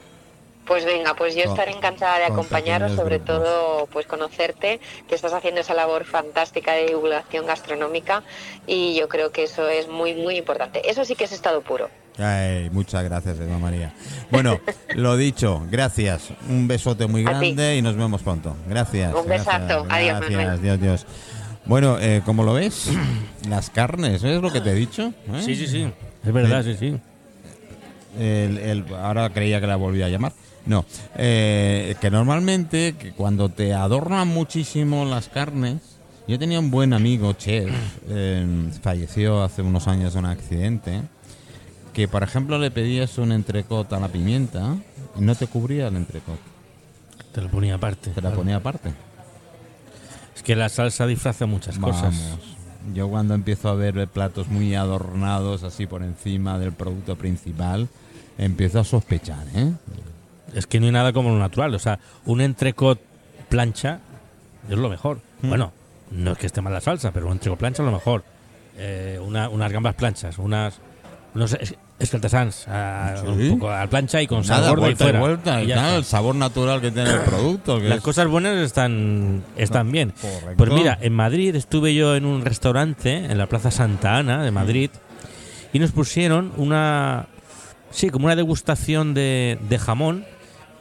Pues 0.68 0.84
venga, 0.84 1.14
pues 1.16 1.34
yo 1.36 1.44
estaré 1.44 1.72
encantada 1.72 2.20
de 2.20 2.26
acompañaros, 2.26 2.92
sobre 2.94 3.20
todo 3.20 3.88
pues 3.92 4.06
conocerte, 4.06 4.80
que 5.08 5.16
estás 5.16 5.32
haciendo 5.34 5.62
esa 5.62 5.74
labor 5.74 6.04
fantástica 6.04 6.74
de 6.74 6.88
divulgación 6.88 7.46
gastronómica 7.46 8.24
y 8.66 8.96
yo 8.96 9.08
creo 9.08 9.32
que 9.32 9.44
eso 9.44 9.70
es 9.70 9.88
muy 9.88 10.14
muy 10.16 10.36
importante. 10.38 10.90
Eso 10.90 11.06
sí 11.06 11.16
que 11.16 11.24
es 11.24 11.32
estado 11.32 11.62
puro. 11.62 11.90
Ay, 12.20 12.70
muchas 12.72 13.04
gracias, 13.04 13.40
Eva 13.40 13.58
María. 13.60 13.94
Bueno, 14.32 14.60
lo 14.96 15.16
dicho, 15.16 15.64
gracias. 15.72 16.30
Un 16.50 16.68
besote 16.68 17.08
muy 17.08 17.24
grande 17.24 17.78
y 17.78 17.82
nos 17.82 17.96
vemos 17.96 18.22
pronto. 18.24 18.56
Gracias. 18.68 19.14
Un 19.14 19.28
besazo. 19.28 19.84
gracias, 19.86 19.86
Adiós, 19.90 20.20
Gracias, 20.20 20.38
Manuel. 20.38 20.62
Dios, 20.62 20.82
Dios. 20.82 21.06
Bueno, 21.66 21.98
eh, 22.00 22.22
como 22.26 22.44
lo 22.44 22.54
ves, 22.54 22.90
las 23.50 23.70
carnes, 23.70 24.22
¿ves 24.22 24.42
lo 24.42 24.52
que 24.52 24.62
te 24.62 24.72
he 24.72 24.76
dicho? 24.76 25.14
¿Eh? 25.34 25.42
Sí, 25.46 25.56
sí, 25.56 25.68
sí. 25.68 25.90
Es 26.26 26.34
verdad, 26.34 26.64
sí, 26.64 26.76
sí. 26.76 27.00
El- 28.20 28.58
el- 28.58 28.86
ahora 28.96 29.30
creía 29.30 29.62
que 29.62 29.68
la 29.68 29.76
volví 29.76 30.02
a 30.02 30.10
llamar. 30.10 30.34
No, 30.68 30.86
eh, 31.16 31.96
que 32.02 32.12
normalmente 32.12 32.96
que 33.00 33.12
cuando 33.14 33.50
te 33.50 33.74
adornan 33.74 34.28
muchísimo 34.28 35.06
las 35.06 35.30
carnes, 35.30 35.82
yo 36.28 36.38
tenía 36.38 36.60
un 36.60 36.70
buen 36.72 36.92
amigo, 36.94 37.34
chef, 37.34 37.72
eh, 38.10 38.70
falleció 38.82 39.44
hace 39.44 39.62
unos 39.62 39.88
años 39.88 40.14
de 40.14 40.20
un 40.20 40.26
accidente, 40.26 41.02
que 41.94 42.08
por 42.10 42.22
ejemplo 42.22 42.60
le 42.60 42.70
pedías 42.70 43.18
un 43.18 43.32
entrecot 43.32 43.92
a 43.94 44.00
la 44.00 44.10
pimienta 44.10 44.76
y 45.18 45.22
no 45.22 45.36
te 45.36 45.48
cubría 45.48 45.88
el 45.88 45.96
entrecot, 45.96 46.38
Te 47.32 47.42
lo 47.42 47.50
ponía 47.50 47.76
aparte. 47.76 48.10
te 48.10 48.16
la 48.22 48.30
claro. 48.30 48.36
ponía 48.38 48.58
aparte. 48.58 48.92
Es 50.36 50.44
que 50.44 50.56
la 50.56 50.68
salsa 50.70 51.08
disfraza 51.08 51.46
muchas 51.46 51.80
cosas. 51.80 52.14
Yo 52.94 53.10
cuando 53.10 53.34
empiezo 53.34 53.70
a 53.70 53.74
ver 53.74 54.08
platos 54.08 54.48
muy 54.48 54.76
adornados 54.76 55.64
así 55.64 55.88
por 55.88 56.04
encima 56.04 56.60
del 56.60 56.74
producto 56.74 57.16
principal, 57.16 57.88
empiezo 58.38 58.80
a 58.80 58.84
sospechar, 58.84 59.46
¿eh? 59.56 59.72
Es 60.54 60.68
que 60.68 60.80
no 60.80 60.86
hay 60.86 60.92
nada 60.92 61.14
como 61.14 61.30
lo 61.30 61.40
natural. 61.40 61.74
O 61.76 61.80
sea, 61.80 62.00
un 62.26 62.42
entrecot 62.42 63.00
plancha 63.50 64.00
es 64.70 64.78
lo 64.78 64.90
mejor. 64.90 65.20
Mm. 65.42 65.50
Bueno, 65.50 65.72
no 66.12 66.32
es 66.34 66.38
que 66.38 66.46
esté 66.48 66.62
mal 66.62 66.74
la 66.74 66.82
salsa, 66.82 67.12
pero 67.12 67.28
un 67.28 67.34
entrecot 67.34 67.60
plancha 67.60 67.84
es 67.84 67.86
lo 67.86 67.92
mejor. 67.92 68.24
Eh, 68.78 69.20
una- 69.24 69.50
unas 69.50 69.72
gambas 69.72 69.96
planchas, 69.96 70.38
unas. 70.38 70.80
No 71.34 71.48
sé, 71.48 71.58
es- 71.62 71.76
escaltasans, 72.00 72.66
ah, 72.68 73.16
Sí. 73.22 73.28
un 73.28 73.50
poco 73.60 73.72
a 73.72 73.80
la 73.80 73.88
plancha 73.88 74.22
y 74.22 74.28
con 74.28 74.46
Nada, 74.46 74.72
y 74.72 74.76
vuelta 74.76 75.04
y 75.04 75.08
fuera. 75.08 75.20
vuelta, 75.20 75.64
Y 75.64 75.72
el 75.72 76.04
sabor 76.04 76.36
natural 76.36 76.80
que 76.80 76.92
tiene 76.92 77.10
el 77.12 77.22
producto. 77.22 77.80
que 77.80 77.90
Las 77.90 77.98
es- 77.98 78.04
cosas 78.04 78.28
buenas 78.28 78.56
están, 78.58 79.44
están 79.56 79.92
bien. 79.92 80.14
correcto. 80.22 80.54
Pues 80.58 80.72
mira, 80.72 80.98
en 81.02 81.14
Madrid 81.14 81.56
estuve 81.56 81.94
yo 81.96 82.16
en 82.16 82.26
un 82.26 82.46
restaurante 82.46 83.16
en 83.26 83.38
la 83.38 83.48
Plaza 83.48 83.72
Santa 83.72 84.16
Ana 84.18 84.44
de 84.44 84.52
Madrid 84.52 84.90
y 85.74 85.80
nos 85.80 85.92
pusieron 85.92 86.54
una, 86.58 87.26
sí, 87.92 88.10
como 88.12 88.26
una 88.26 88.36
degustación 88.36 89.14
de, 89.16 89.58
de 89.68 89.80
jamón, 89.80 90.24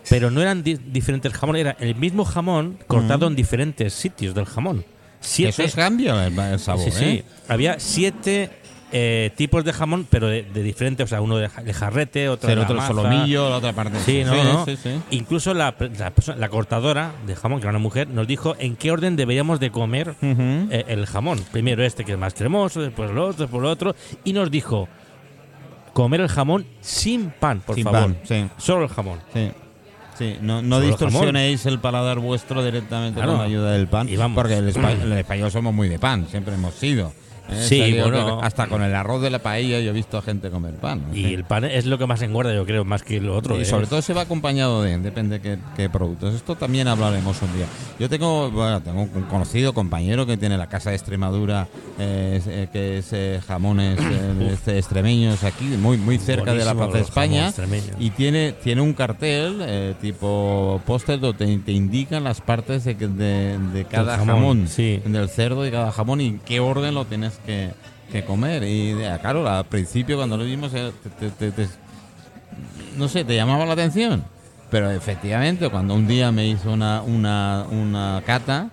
pero 0.08 0.30
no 0.30 0.40
eran 0.42 0.62
di- 0.62 0.74
diferentes 0.76 1.32
jamones, 1.32 1.60
era 1.60 1.76
el 1.80 1.94
mismo 1.94 2.24
jamón 2.24 2.78
cortado 2.86 3.26
Mm. 3.26 3.32
en 3.32 3.36
diferentes 3.36 3.92
sitios 3.92 4.34
del 4.34 4.46
jamón. 4.46 4.84
Siete, 5.20 5.50
eso 5.50 5.62
es 5.64 5.74
cambio 5.74 6.20
el, 6.20 6.38
el 6.38 6.58
sabor, 6.58 6.84
sí, 6.84 6.90
sí. 6.92 7.04
¿eh? 7.04 7.24
Había 7.48 7.80
siete 7.80 8.50
eh, 8.92 9.32
tipos 9.36 9.64
de 9.64 9.72
jamón, 9.72 10.06
pero 10.08 10.28
de, 10.28 10.44
de 10.44 10.62
diferentes, 10.62 11.02
o 11.04 11.08
sea, 11.08 11.20
uno 11.20 11.36
de, 11.38 11.48
ja- 11.48 11.62
de 11.62 11.72
jarrete, 11.74 12.28
otro 12.28 12.48
El 12.48 12.54
de 12.56 12.60
otro 12.62 12.74
el 12.74 12.80
maza. 12.80 12.94
solomillo, 12.94 13.50
la 13.50 13.56
otra 13.56 13.72
parte. 13.72 13.98
Sí, 14.06 14.22
no, 14.24 14.44
no. 14.44 14.64
sí, 14.64 14.76
sí. 14.80 14.90
Incluso 15.10 15.52
la, 15.54 15.74
la, 15.98 16.12
la 16.36 16.48
cortadora 16.48 17.10
de 17.26 17.34
jamón, 17.34 17.58
que 17.58 17.64
era 17.64 17.70
una 17.70 17.80
mujer, 17.80 18.06
nos 18.08 18.28
dijo 18.28 18.54
en 18.60 18.76
qué 18.76 18.92
orden 18.92 19.16
deberíamos 19.16 19.58
de 19.58 19.70
comer 19.72 20.14
eh, 20.22 20.84
el 20.86 21.04
jamón. 21.06 21.40
Primero 21.50 21.82
este 21.82 22.04
que 22.04 22.12
es 22.12 22.18
más 22.18 22.34
cremoso, 22.34 22.80
después 22.80 23.10
lo 23.10 23.24
otro, 23.26 23.42
después 23.46 23.60
lo 23.60 23.70
otro. 23.70 23.96
Y 24.22 24.32
nos 24.32 24.50
dijo 24.52 24.88
comer 25.92 26.20
el 26.20 26.28
jamón 26.28 26.64
sin 26.80 27.30
pan, 27.30 27.60
por 27.66 27.74
Sin 27.74 27.84
favor. 27.84 28.00
pan, 28.00 28.18
sí. 28.22 28.46
Solo 28.58 28.84
el 28.84 28.88
jamón. 28.90 29.18
Sí. 29.34 29.50
Sí, 30.18 30.36
no, 30.40 30.62
no 30.62 30.80
distorsionéis 30.80 31.66
el 31.66 31.78
paladar 31.78 32.18
vuestro 32.20 32.64
directamente 32.64 33.16
Claro. 33.16 33.32
con 33.32 33.40
la 33.40 33.46
ayuda 33.46 33.72
del 33.72 33.86
pan. 33.86 34.08
Y 34.08 34.16
vamos. 34.16 34.34
Porque 34.36 34.54
el, 34.56 34.68
el 35.02 35.12
español 35.12 35.50
somos 35.50 35.74
muy 35.74 35.88
de 35.88 35.98
pan, 35.98 36.26
siempre 36.30 36.54
hemos 36.54 36.74
sido. 36.74 37.12
¿Eh? 37.50 37.62
Sí, 37.66 37.80
O 37.80 37.84
sea, 37.84 37.88
yo 37.88 38.02
bueno. 38.04 38.40
Hasta 38.42 38.66
con 38.66 38.82
el 38.82 38.94
arroz 38.94 39.22
de 39.22 39.30
la 39.30 39.38
paella 39.40 39.80
yo 39.80 39.90
he 39.90 39.94
visto 39.94 40.18
a 40.18 40.22
gente 40.22 40.50
comer 40.50 40.74
pan. 40.74 41.02
¿no? 41.08 41.16
Y 41.16 41.24
Sí. 41.24 41.34
el 41.34 41.44
pan 41.44 41.64
es 41.64 41.86
lo 41.86 41.98
que 41.98 42.06
más 42.06 42.22
engorda, 42.22 42.54
yo 42.54 42.64
creo, 42.66 42.84
más 42.84 43.02
que 43.02 43.20
lo 43.20 43.36
otro. 43.36 43.58
Y 43.58 43.62
¿eh? 43.62 43.64
sobre 43.64 43.86
todo 43.86 44.02
se 44.02 44.12
va 44.14 44.22
acompañado 44.22 44.82
de, 44.82 44.98
depende 44.98 45.40
qué, 45.40 45.58
qué 45.76 45.88
productos. 45.88 46.34
Esto 46.34 46.56
también 46.56 46.88
hablaremos 46.88 47.40
un 47.42 47.52
día. 47.54 47.66
Yo 47.98 48.08
tengo, 48.08 48.50
bueno, 48.50 48.82
tengo 48.82 49.02
un 49.02 49.22
conocido 49.24 49.72
compañero 49.72 50.26
que 50.26 50.36
tiene 50.36 50.56
la 50.58 50.68
casa 50.68 50.90
de 50.90 50.96
Extremadura, 50.96 51.68
eh, 51.98 52.40
eh, 52.46 52.68
que 52.72 52.98
es 52.98 53.12
eh, 53.12 53.40
jamones 53.46 53.98
extremeños 54.66 55.44
aquí, 55.44 55.64
muy 55.64 55.96
muy 55.96 56.18
cerca 56.18 56.52
de 56.54 56.64
la 56.64 56.72
Buenísimo 56.72 56.90
Plaza 56.90 56.96
de 56.98 57.04
España. 57.04 57.52
Y 57.98 58.10
tiene, 58.10 58.52
tiene 58.52 58.80
un 58.80 58.92
cartel 58.92 59.96
tipo 60.00 60.80
póster 60.86 61.20
donde 61.20 61.58
te, 61.58 61.72
indican 61.72 62.24
las 62.24 62.40
partes 62.40 62.84
de, 62.84 62.94
de, 62.94 63.58
de 63.58 63.84
cada 63.84 64.18
jamón, 64.18 64.34
jamón, 64.36 64.68
sí. 64.68 65.00
del 65.04 65.28
cerdo 65.28 65.66
y 65.66 65.70
cada 65.70 65.92
jamón 65.92 66.20
y 66.20 66.26
en 66.26 66.38
qué 66.40 66.60
orden 66.60 66.94
lo 66.94 67.04
tienes 67.04 67.35
que, 67.44 67.70
que 68.10 68.24
comer. 68.24 68.62
Y 68.62 68.90
eh, 68.92 69.18
claro, 69.20 69.48
al 69.48 69.64
principio 69.66 70.16
cuando 70.16 70.36
lo 70.36 70.44
vimos, 70.44 70.72
eh, 70.74 70.92
te- 71.02 71.30
te- 71.30 71.50
te- 71.50 71.66
te- 71.66 71.72
no 72.96 73.08
sé, 73.08 73.24
te 73.24 73.34
llamaba 73.34 73.66
la 73.66 73.72
atención. 73.74 74.24
Pero 74.70 74.90
efectivamente, 74.90 75.68
cuando 75.68 75.94
un 75.94 76.06
día 76.08 76.32
me 76.32 76.46
hizo 76.46 76.72
una, 76.72 77.02
una, 77.02 77.66
una 77.70 78.22
cata 78.26 78.70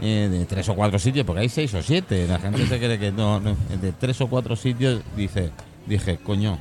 eh, 0.00 0.28
de 0.30 0.44
tres 0.44 0.68
o 0.68 0.74
cuatro 0.74 0.98
sitios, 0.98 1.24
porque 1.24 1.40
hay 1.42 1.48
seis 1.48 1.72
o 1.74 1.82
siete, 1.82 2.26
la 2.26 2.38
gente 2.38 2.66
se 2.66 2.78
cree 2.78 2.98
que 2.98 3.12
no, 3.12 3.40
no, 3.40 3.56
de 3.80 3.92
tres 3.92 4.20
o 4.20 4.26
cuatro 4.26 4.56
sitios, 4.56 5.00
dice, 5.16 5.50
dije, 5.86 6.18
coño, 6.18 6.58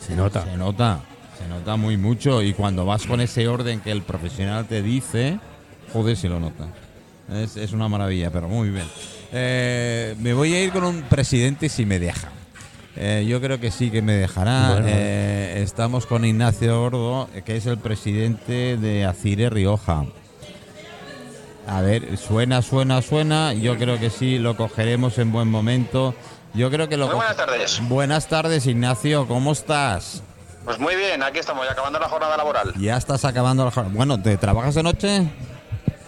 Se 0.00 0.14
nota. 0.14 0.44
se 0.44 0.56
nota, 0.56 1.00
se 1.38 1.48
nota 1.48 1.76
muy 1.76 1.96
mucho. 1.96 2.42
Y 2.42 2.52
cuando 2.52 2.84
vas 2.84 3.06
con 3.06 3.20
ese 3.20 3.48
orden 3.48 3.80
que 3.80 3.92
el 3.92 4.02
profesional 4.02 4.66
te 4.66 4.82
dice, 4.82 5.38
joder, 5.92 6.16
si 6.16 6.28
lo 6.28 6.40
notas. 6.40 6.68
Es, 7.32 7.56
es 7.56 7.72
una 7.72 7.88
maravilla, 7.88 8.30
pero 8.30 8.48
muy 8.48 8.70
bien. 8.70 8.86
Eh, 9.32 10.14
me 10.18 10.32
voy 10.32 10.54
a 10.54 10.62
ir 10.62 10.72
con 10.72 10.84
un 10.84 11.02
presidente 11.02 11.68
si 11.68 11.84
me 11.84 11.98
deja. 11.98 12.30
Eh, 12.96 13.26
yo 13.28 13.40
creo 13.40 13.60
que 13.60 13.70
sí 13.70 13.90
que 13.90 14.02
me 14.02 14.14
dejará. 14.14 14.70
Bueno. 14.72 14.86
Eh, 14.88 15.60
estamos 15.62 16.06
con 16.06 16.24
Ignacio 16.24 16.80
Gordo, 16.80 17.28
que 17.44 17.56
es 17.56 17.66
el 17.66 17.78
presidente 17.78 18.76
de 18.76 19.04
Acire 19.04 19.50
Rioja. 19.50 20.04
A 21.66 21.82
ver, 21.82 22.16
suena, 22.16 22.62
suena, 22.62 23.02
suena. 23.02 23.52
Yo 23.52 23.76
creo 23.76 24.00
que 24.00 24.10
sí, 24.10 24.38
lo 24.38 24.56
cogeremos 24.56 25.18
en 25.18 25.30
buen 25.30 25.48
momento. 25.48 26.14
Yo 26.54 26.70
creo 26.70 26.88
que 26.88 26.96
lo 26.96 27.06
Muy 27.06 27.16
buenas 27.16 27.36
tardes. 27.36 27.80
Buenas 27.88 28.26
tardes, 28.26 28.66
Ignacio. 28.66 29.28
¿Cómo 29.28 29.52
estás? 29.52 30.22
Pues 30.64 30.78
muy 30.78 30.96
bien, 30.96 31.22
aquí 31.22 31.38
estamos, 31.38 31.66
ya 31.66 31.72
acabando 31.72 31.98
la 31.98 32.08
jornada 32.08 32.36
laboral. 32.36 32.74
Ya 32.78 32.96
estás 32.96 33.24
acabando 33.24 33.64
la 33.64 33.70
jornada. 33.70 33.94
Bueno, 33.94 34.20
¿te 34.20 34.36
trabajas 34.38 34.74
de 34.74 34.82
noche? 34.82 35.28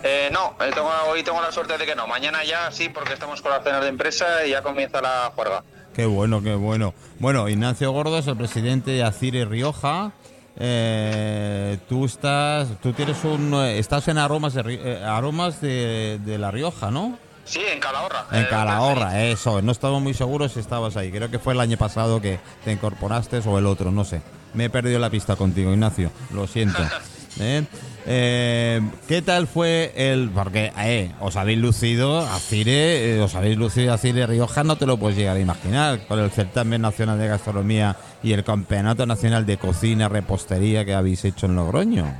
Eh, 0.02 0.30
no, 0.32 0.54
eh, 0.64 0.70
tengo- 0.74 0.90
hoy 1.10 1.22
tengo 1.22 1.40
la 1.42 1.52
suerte 1.52 1.76
de 1.76 1.84
que 1.86 1.94
no. 1.94 2.06
Mañana 2.06 2.42
ya 2.44 2.70
sí, 2.72 2.88
porque 2.88 3.12
estamos 3.12 3.42
con 3.42 3.50
las 3.52 3.62
cenas 3.62 3.82
de 3.82 3.88
empresa 3.88 4.46
y 4.46 4.50
ya 4.50 4.62
comienza 4.62 5.00
la 5.02 5.30
juerga. 5.34 5.62
Qué 5.94 6.06
bueno, 6.06 6.42
qué 6.42 6.54
bueno. 6.54 6.94
Bueno, 7.18 7.48
Ignacio 7.48 7.90
Gordo 7.92 8.18
es 8.18 8.26
el 8.26 8.36
presidente 8.36 8.92
de 8.92 9.02
Acire 9.02 9.44
Rioja. 9.44 10.12
Eh, 10.56 11.78
tú 11.88 12.04
estás, 12.04 12.68
tú 12.82 12.92
tienes 12.92 13.22
un, 13.24 13.52
eh, 13.54 13.78
estás 13.78 14.08
en 14.08 14.18
aromas 14.18 14.54
de, 14.54 14.62
eh, 14.74 15.04
aromas 15.04 15.60
de, 15.60 16.18
de 16.24 16.38
la 16.38 16.50
Rioja, 16.50 16.90
¿no? 16.90 17.18
Sí, 17.44 17.60
en 17.66 17.80
Calahorra. 17.80 18.26
En 18.30 18.44
Calahorra, 18.46 19.22
eso. 19.24 19.60
No 19.62 19.72
estaba 19.72 19.98
muy 19.98 20.14
seguro 20.14 20.48
si 20.48 20.60
estabas 20.60 20.96
ahí. 20.96 21.10
Creo 21.10 21.30
que 21.30 21.38
fue 21.38 21.52
el 21.54 21.60
año 21.60 21.76
pasado 21.76 22.20
que 22.20 22.38
te 22.64 22.72
incorporaste 22.72 23.38
o 23.44 23.58
el 23.58 23.66
otro, 23.66 23.90
no 23.90 24.04
sé. 24.04 24.22
me 24.54 24.66
he 24.66 24.70
perdido 24.70 24.98
la 24.98 25.10
pista 25.10 25.36
contigo, 25.36 25.72
Ignacio. 25.72 26.10
Lo 26.32 26.46
siento. 26.46 26.78
¿Eh? 27.38 27.64
Eh, 28.06 28.80
¿Qué 29.06 29.22
tal 29.22 29.46
fue 29.46 29.92
el...? 29.94 30.30
Porque 30.30 30.72
eh, 30.78 31.12
os 31.20 31.36
habéis 31.36 31.58
lucido 31.58 32.20
a 32.20 32.38
Cire, 32.38 33.16
eh, 33.16 33.20
os 33.20 33.34
habéis 33.34 33.56
lucido 33.56 33.92
a 33.92 33.98
Cire 33.98 34.26
Rioja, 34.26 34.64
no 34.64 34.76
te 34.76 34.86
lo 34.86 34.96
puedes 34.96 35.16
llegar 35.16 35.36
a 35.36 35.40
imaginar, 35.40 36.06
con 36.06 36.18
el 36.18 36.30
certamen 36.30 36.82
nacional 36.82 37.18
de 37.18 37.28
gastronomía 37.28 37.96
y 38.22 38.32
el 38.32 38.42
campeonato 38.42 39.06
nacional 39.06 39.46
de 39.46 39.58
cocina, 39.58 40.08
repostería 40.08 40.84
que 40.84 40.94
habéis 40.94 41.24
hecho 41.24 41.46
en 41.46 41.56
Logroño. 41.56 42.12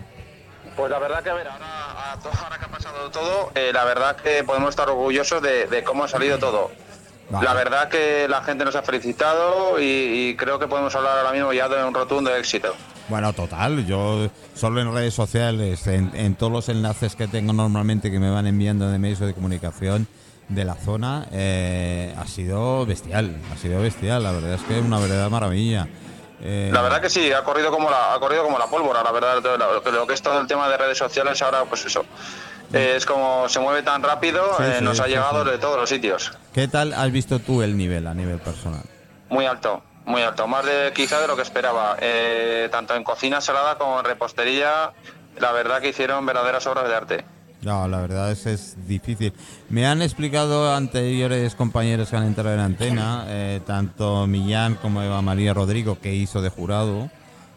Pues 0.77 0.91
la 0.91 0.99
verdad 0.99 1.23
que, 1.23 1.31
a 1.31 1.35
ver, 1.35 1.49
ahora, 1.49 2.59
que 2.59 2.65
ha 2.65 2.69
pasado 2.69 3.11
todo, 3.11 3.51
eh, 3.55 3.71
la 3.73 3.85
verdad 3.85 4.17
que 4.17 4.45
podemos 4.45 4.71
estar 4.71 4.89
orgullosos 4.89 5.43
de 5.43 5.83
cómo 5.85 6.05
ha 6.05 6.09
salido 6.09 6.39
todo. 6.39 6.71
Vale. 7.31 7.47
La 7.47 7.55
verdad 7.55 7.89
que 7.89 8.27
la 8.29 8.43
gente 8.43 8.65
nos 8.65 8.75
ha 8.75 8.83
felicitado 8.83 9.79
y, 9.79 10.31
y 10.31 10.37
creo 10.37 10.59
que 10.59 10.67
podemos 10.67 10.95
hablar 10.97 11.19
ahora 11.19 11.33
mismo 11.33 11.53
ya 11.53 11.69
de 11.69 11.83
un 11.85 11.95
rotundo 11.95 12.35
éxito. 12.35 12.75
Bueno, 13.09 13.33
total, 13.33 13.87
yo 13.87 14.29
solo 14.55 14.81
en 14.81 14.93
redes 14.93 15.15
sociales, 15.15 15.87
en, 15.87 16.11
en 16.15 16.35
todos 16.35 16.53
los 16.53 16.69
enlaces 16.69 17.15
que 17.17 17.29
tengo 17.29 17.53
normalmente 17.53 18.11
que 18.11 18.19
me 18.19 18.31
van 18.31 18.47
enviando 18.47 18.89
de 18.91 18.99
medios 18.99 19.21
de 19.21 19.33
comunicación 19.35 20.09
de 20.49 20.65
la 20.65 20.75
zona, 20.75 21.27
eh, 21.33 22.13
ha 22.19 22.27
sido 22.27 22.85
bestial, 22.85 23.37
ha 23.53 23.57
sido 23.57 23.81
bestial, 23.81 24.23
la 24.25 24.33
verdad 24.33 24.55
es 24.55 24.63
que 24.63 24.79
es 24.79 24.85
una 24.85 24.99
verdadera 24.99 25.29
maravilla. 25.29 25.87
Eh, 26.43 26.71
La 26.73 26.83
verdad 26.83 27.01
que 27.01 27.11
sí, 27.11 27.31
ha 27.33 27.45
corrido 27.45 27.71
como 27.71 27.91
la, 27.91 28.15
ha 28.15 28.19
corrido 28.19 28.43
como 28.43 28.59
la 28.59 28.67
pólvora, 28.67 29.03
la 29.05 29.13
verdad, 29.13 29.41
lo, 29.43 29.91
lo 29.93 30.07
que 30.07 30.15
es 30.15 30.23
todo 30.23 30.41
el 30.41 30.47
tema 30.49 30.69
de 30.69 30.77
redes 30.77 30.99
sociales 30.99 31.41
ahora, 31.43 31.65
pues 31.65 31.85
eso. 31.87 32.05
Eh, 32.73 32.95
es 32.97 33.07
como 33.07 33.49
se 33.49 33.61
mueve 33.61 33.83
tan 33.83 34.03
rápido, 34.03 34.43
Sí, 34.57 34.63
eh, 34.65 34.75
sí, 34.79 34.85
nos 34.85 35.01
ha 35.01 35.07
llegado 35.07 35.45
de 35.45 35.59
todos 35.59 35.77
los 35.77 35.89
sitios. 35.89 36.33
¿Qué 36.53 36.69
tal 36.69 36.93
has 36.93 37.11
visto 37.11 37.39
tú 37.39 37.63
el 37.63 37.77
nivel 37.77 38.07
a 38.07 38.15
nivel 38.15 38.39
personal? 38.39 38.83
Muy 39.29 39.47
alto, 39.47 39.83
muy 40.05 40.23
alto, 40.23 40.47
más 40.47 40.65
de 40.65 40.93
quizá 40.95 41.21
de 41.21 41.29
lo 41.29 41.37
que 41.37 41.43
esperaba. 41.43 41.97
Eh, 42.01 42.69
tanto 42.71 42.95
en 42.95 43.05
cocina 43.05 43.41
salada 43.41 43.79
como 43.79 43.99
en 43.99 44.05
repostería, 44.05 44.93
la 45.39 45.53
verdad 45.53 45.81
que 45.81 45.89
hicieron 45.89 46.25
verdaderas 46.27 46.67
obras 46.67 46.89
de 46.89 46.95
arte. 46.95 47.25
No, 47.63 47.87
la 47.89 48.01
verdad 48.01 48.31
es 48.31 48.47
es 48.47 48.89
difícil. 48.89 49.35
Me 49.69 49.87
han 49.87 50.01
explicado 50.01 50.75
anteriores 50.75 51.55
compañeros 51.55 52.09
que 52.09 52.17
han 52.17 52.25
entrado 52.25 52.55
en 52.55 52.61
antena, 52.61 53.25
eh, 53.27 53.61
tanto 53.67 54.27
Millán 54.27 54.77
como 54.77 55.03
Eva 55.03 55.21
María 55.21 55.53
Rodrigo, 55.53 55.99
que 56.01 56.15
hizo 56.15 56.41
de 56.41 56.49
jurado, 56.49 57.11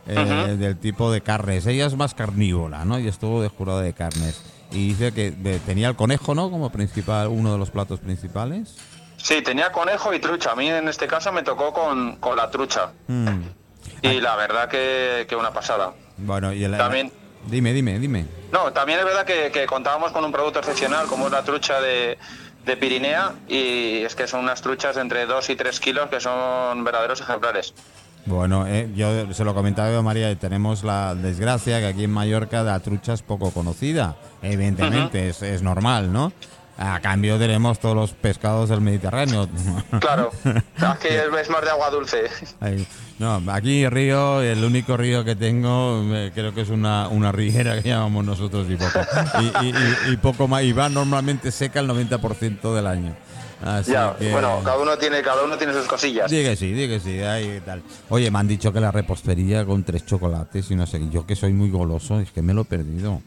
eh, 0.06 0.58
del 0.60 0.78
tipo 0.78 1.10
de 1.10 1.22
carnes. 1.22 1.66
Ella 1.68 1.86
es 1.86 1.96
más 1.96 2.14
carnívora, 2.14 2.84
¿no? 2.84 3.00
Y 3.00 3.08
estuvo 3.08 3.42
de 3.42 3.48
jurado 3.48 3.80
de 3.80 3.94
carnes. 3.94 4.42
Y 4.74 4.90
dice 4.90 5.14
que 5.14 5.32
tenía 5.66 5.88
el 5.90 5.96
conejo, 5.96 6.34
¿no? 6.36 6.50
Como 6.50 6.72
principal, 6.72 7.28
uno 7.28 7.52
de 7.54 7.58
los 7.60 7.70
platos 7.70 8.00
principales. 8.00 8.76
Sí, 9.18 9.42
tenía 9.42 9.72
conejo 9.72 10.14
y 10.14 10.20
trucha. 10.20 10.52
A 10.52 10.56
mí 10.56 10.68
en 10.70 10.88
este 10.90 11.08
caso 11.08 11.32
me 11.32 11.44
tocó 11.44 11.72
con, 11.74 12.16
con 12.18 12.36
la 12.36 12.50
trucha. 12.50 12.92
Mm. 13.08 13.42
Y 14.02 14.20
la 14.20 14.36
verdad 14.36 14.68
que, 14.68 15.26
que 15.30 15.36
una 15.36 15.52
pasada. 15.54 15.94
Bueno, 16.18 16.52
y 16.52 16.64
el, 16.64 16.76
También- 16.78 17.12
Dime, 17.46 17.74
dime, 17.74 18.00
dime. 18.00 18.26
No, 18.54 18.72
también 18.72 19.00
es 19.00 19.06
verdad 19.06 19.26
que, 19.26 19.52
que 19.52 19.66
contábamos 19.66 20.12
con 20.14 20.24
un 20.24 20.32
producto 20.32 20.60
excepcional 20.60 21.08
como 21.08 21.26
es 21.26 21.32
la 21.34 21.44
trucha 21.44 21.82
de, 21.82 22.18
de 22.66 22.78
Pirinea 22.78 23.34
y 23.50 23.98
es 24.04 24.16
que 24.16 24.28
son 24.28 24.40
unas 24.42 24.62
truchas 24.62 24.96
de 24.96 25.02
entre 25.02 25.26
2 25.26 25.50
y 25.50 25.56
3 25.58 25.80
kilos 25.82 26.10
que 26.10 26.22
son 26.22 26.84
verdaderos 26.86 27.20
ejemplares. 27.20 27.74
Bueno, 28.26 28.66
eh, 28.68 28.90
yo 28.96 29.34
se 29.34 29.44
lo 29.44 29.54
comentaba 29.54 29.98
a 29.98 30.02
María 30.02 30.34
tenemos 30.36 30.84
la 30.84 31.14
desgracia 31.14 31.80
que 31.80 31.88
aquí 31.88 32.06
en 32.06 32.12
Mallorca 32.12 32.64
la 32.64 32.80
trucha 32.80 33.14
es 33.14 33.22
poco 33.22 33.52
conocida. 33.52 34.16
Evidentemente, 34.42 35.30
es, 35.30 35.42
es 35.42 35.62
normal, 35.62 36.12
¿no? 36.14 36.32
A 36.78 37.00
cambio 37.02 37.38
tenemos 37.38 37.78
todos 37.80 37.96
los 37.96 38.12
pescados 38.14 38.70
del 38.70 38.82
Mediterráneo. 38.82 39.48
Claro, 40.00 40.32
aquí 40.88 41.08
es, 41.10 41.50
más 41.50 41.62
de 41.64 41.70
agua 41.70 41.90
dulce. 41.92 42.24
No, 43.20 43.42
aquí 43.52 43.88
río, 43.90 44.42
el 44.42 44.64
único 44.64 44.98
río 44.98 45.24
que 45.24 45.36
tengo, 45.36 46.02
eh, 46.16 46.32
creo 46.34 46.54
que 46.54 46.62
es 46.62 46.70
una, 46.70 47.10
una 47.10 47.32
riera 47.32 47.80
que 47.82 47.90
llamamos 47.90 48.26
nosotros 48.26 48.66
y 48.70 48.76
poco. 48.76 49.00
Y, 49.62 49.66
y- 49.68 49.70
y- 50.10 50.14
y 50.14 50.18
poco 50.18 50.48
más, 50.48 50.64
y 50.64 50.72
va 50.74 50.90
normalmente 50.90 51.52
seca 51.52 51.80
el 51.82 51.88
90% 51.90 52.74
del 52.74 52.88
año. 52.88 53.14
Así 53.66 53.92
Ya, 53.92 54.16
que- 54.20 54.32
bueno, 54.32 54.62
cada 54.64 54.78
uno 54.78 54.98
tiene 54.98 55.22
cada 55.22 55.44
uno 55.44 55.58
tiene 55.58 55.74
sus 55.74 55.88
cosillas. 55.88 56.30
Sí 56.30 56.44
que 56.44 56.56
sí, 56.56 56.76
sí 56.76 56.88
que 56.88 57.00
sí, 57.00 57.22
ahí 57.22 57.62
tal. 57.66 57.82
Oye, 58.10 58.30
me 58.30 58.40
han 58.40 58.48
dicho 58.48 58.74
que 58.74 58.80
la 58.80 58.92
repostería 58.92 59.66
con 59.66 59.84
tres 59.84 60.06
chocolates 60.06 60.70
y 60.72 60.76
no 60.76 60.86
sé, 60.86 61.00
yo 61.10 61.26
que 61.26 61.36
soy 61.36 61.54
muy 61.54 61.70
goloso, 61.70 62.20
es 62.20 62.32
que 62.32 62.42
me 62.42 62.54
lo 62.54 62.62
he 62.62 62.66
perdido. 62.66 63.22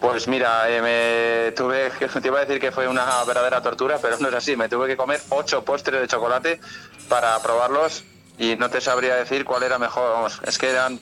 Pues 0.00 0.28
mira, 0.28 0.68
eh, 0.70 0.82
me 0.82 1.52
tuve 1.52 1.90
que 1.98 2.06
te 2.08 2.28
iba 2.28 2.38
a 2.38 2.44
decir 2.44 2.60
que 2.60 2.70
fue 2.70 2.86
una 2.86 3.24
verdadera 3.24 3.62
tortura, 3.62 3.98
pero 4.00 4.18
no 4.18 4.28
es 4.28 4.34
así. 4.34 4.56
Me 4.56 4.68
tuve 4.68 4.86
que 4.88 4.96
comer 4.96 5.20
ocho 5.30 5.64
postres 5.64 6.00
de 6.02 6.06
chocolate 6.06 6.60
para 7.08 7.38
probarlos 7.42 8.04
y 8.38 8.56
no 8.56 8.68
te 8.68 8.80
sabría 8.80 9.16
decir 9.16 9.44
cuál 9.44 9.62
era 9.62 9.78
mejor. 9.78 10.12
Vamos, 10.12 10.38
es 10.46 10.58
que 10.58 10.68
eran 10.70 11.00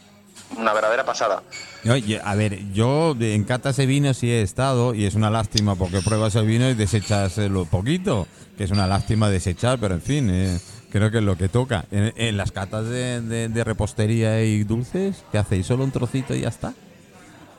una 0.57 0.73
verdadera 0.73 1.05
pasada. 1.05 1.43
Oye, 1.91 2.21
a 2.25 2.35
ver, 2.35 2.73
yo 2.73 3.15
en 3.21 3.45
catas 3.45 3.77
de 3.77 3.87
vino 3.87 4.15
sí 4.15 4.31
he 4.31 4.43
estado 4.43 4.95
y 4.95 5.05
es 5.05 5.15
una 5.15 5.31
lástima 5.31 5.77
porque 5.77 6.01
pruebas 6.01 6.35
el 6.37 6.47
vino 6.47 6.69
y 6.71 6.75
desechas 6.75 7.37
eh, 7.39 7.49
lo 7.49 7.65
poquito, 7.67 8.27
que 8.57 8.65
es 8.65 8.71
una 8.71 8.87
lástima 8.87 9.29
desechar, 9.29 9.79
pero 9.79 9.95
en 9.95 10.03
fin, 10.03 10.31
eh, 10.31 10.59
creo 10.91 11.11
que 11.11 11.19
es 11.19 11.25
lo 11.25 11.37
que 11.37 11.49
toca. 11.49 11.85
En, 11.91 12.13
en 12.17 12.37
las 12.37 12.53
catas 12.53 12.87
de, 12.89 13.21
de- 13.21 13.49
de 13.49 13.65
repostería 13.65 14.43
y 14.43 14.65
dulces, 14.65 15.25
¿qué 15.33 15.39
hacéis? 15.39 15.67
¿Solo 15.67 15.85
un 15.85 15.91
trocito 15.91 16.35
y 16.35 16.41
ya 16.43 16.49
está? 16.49 16.73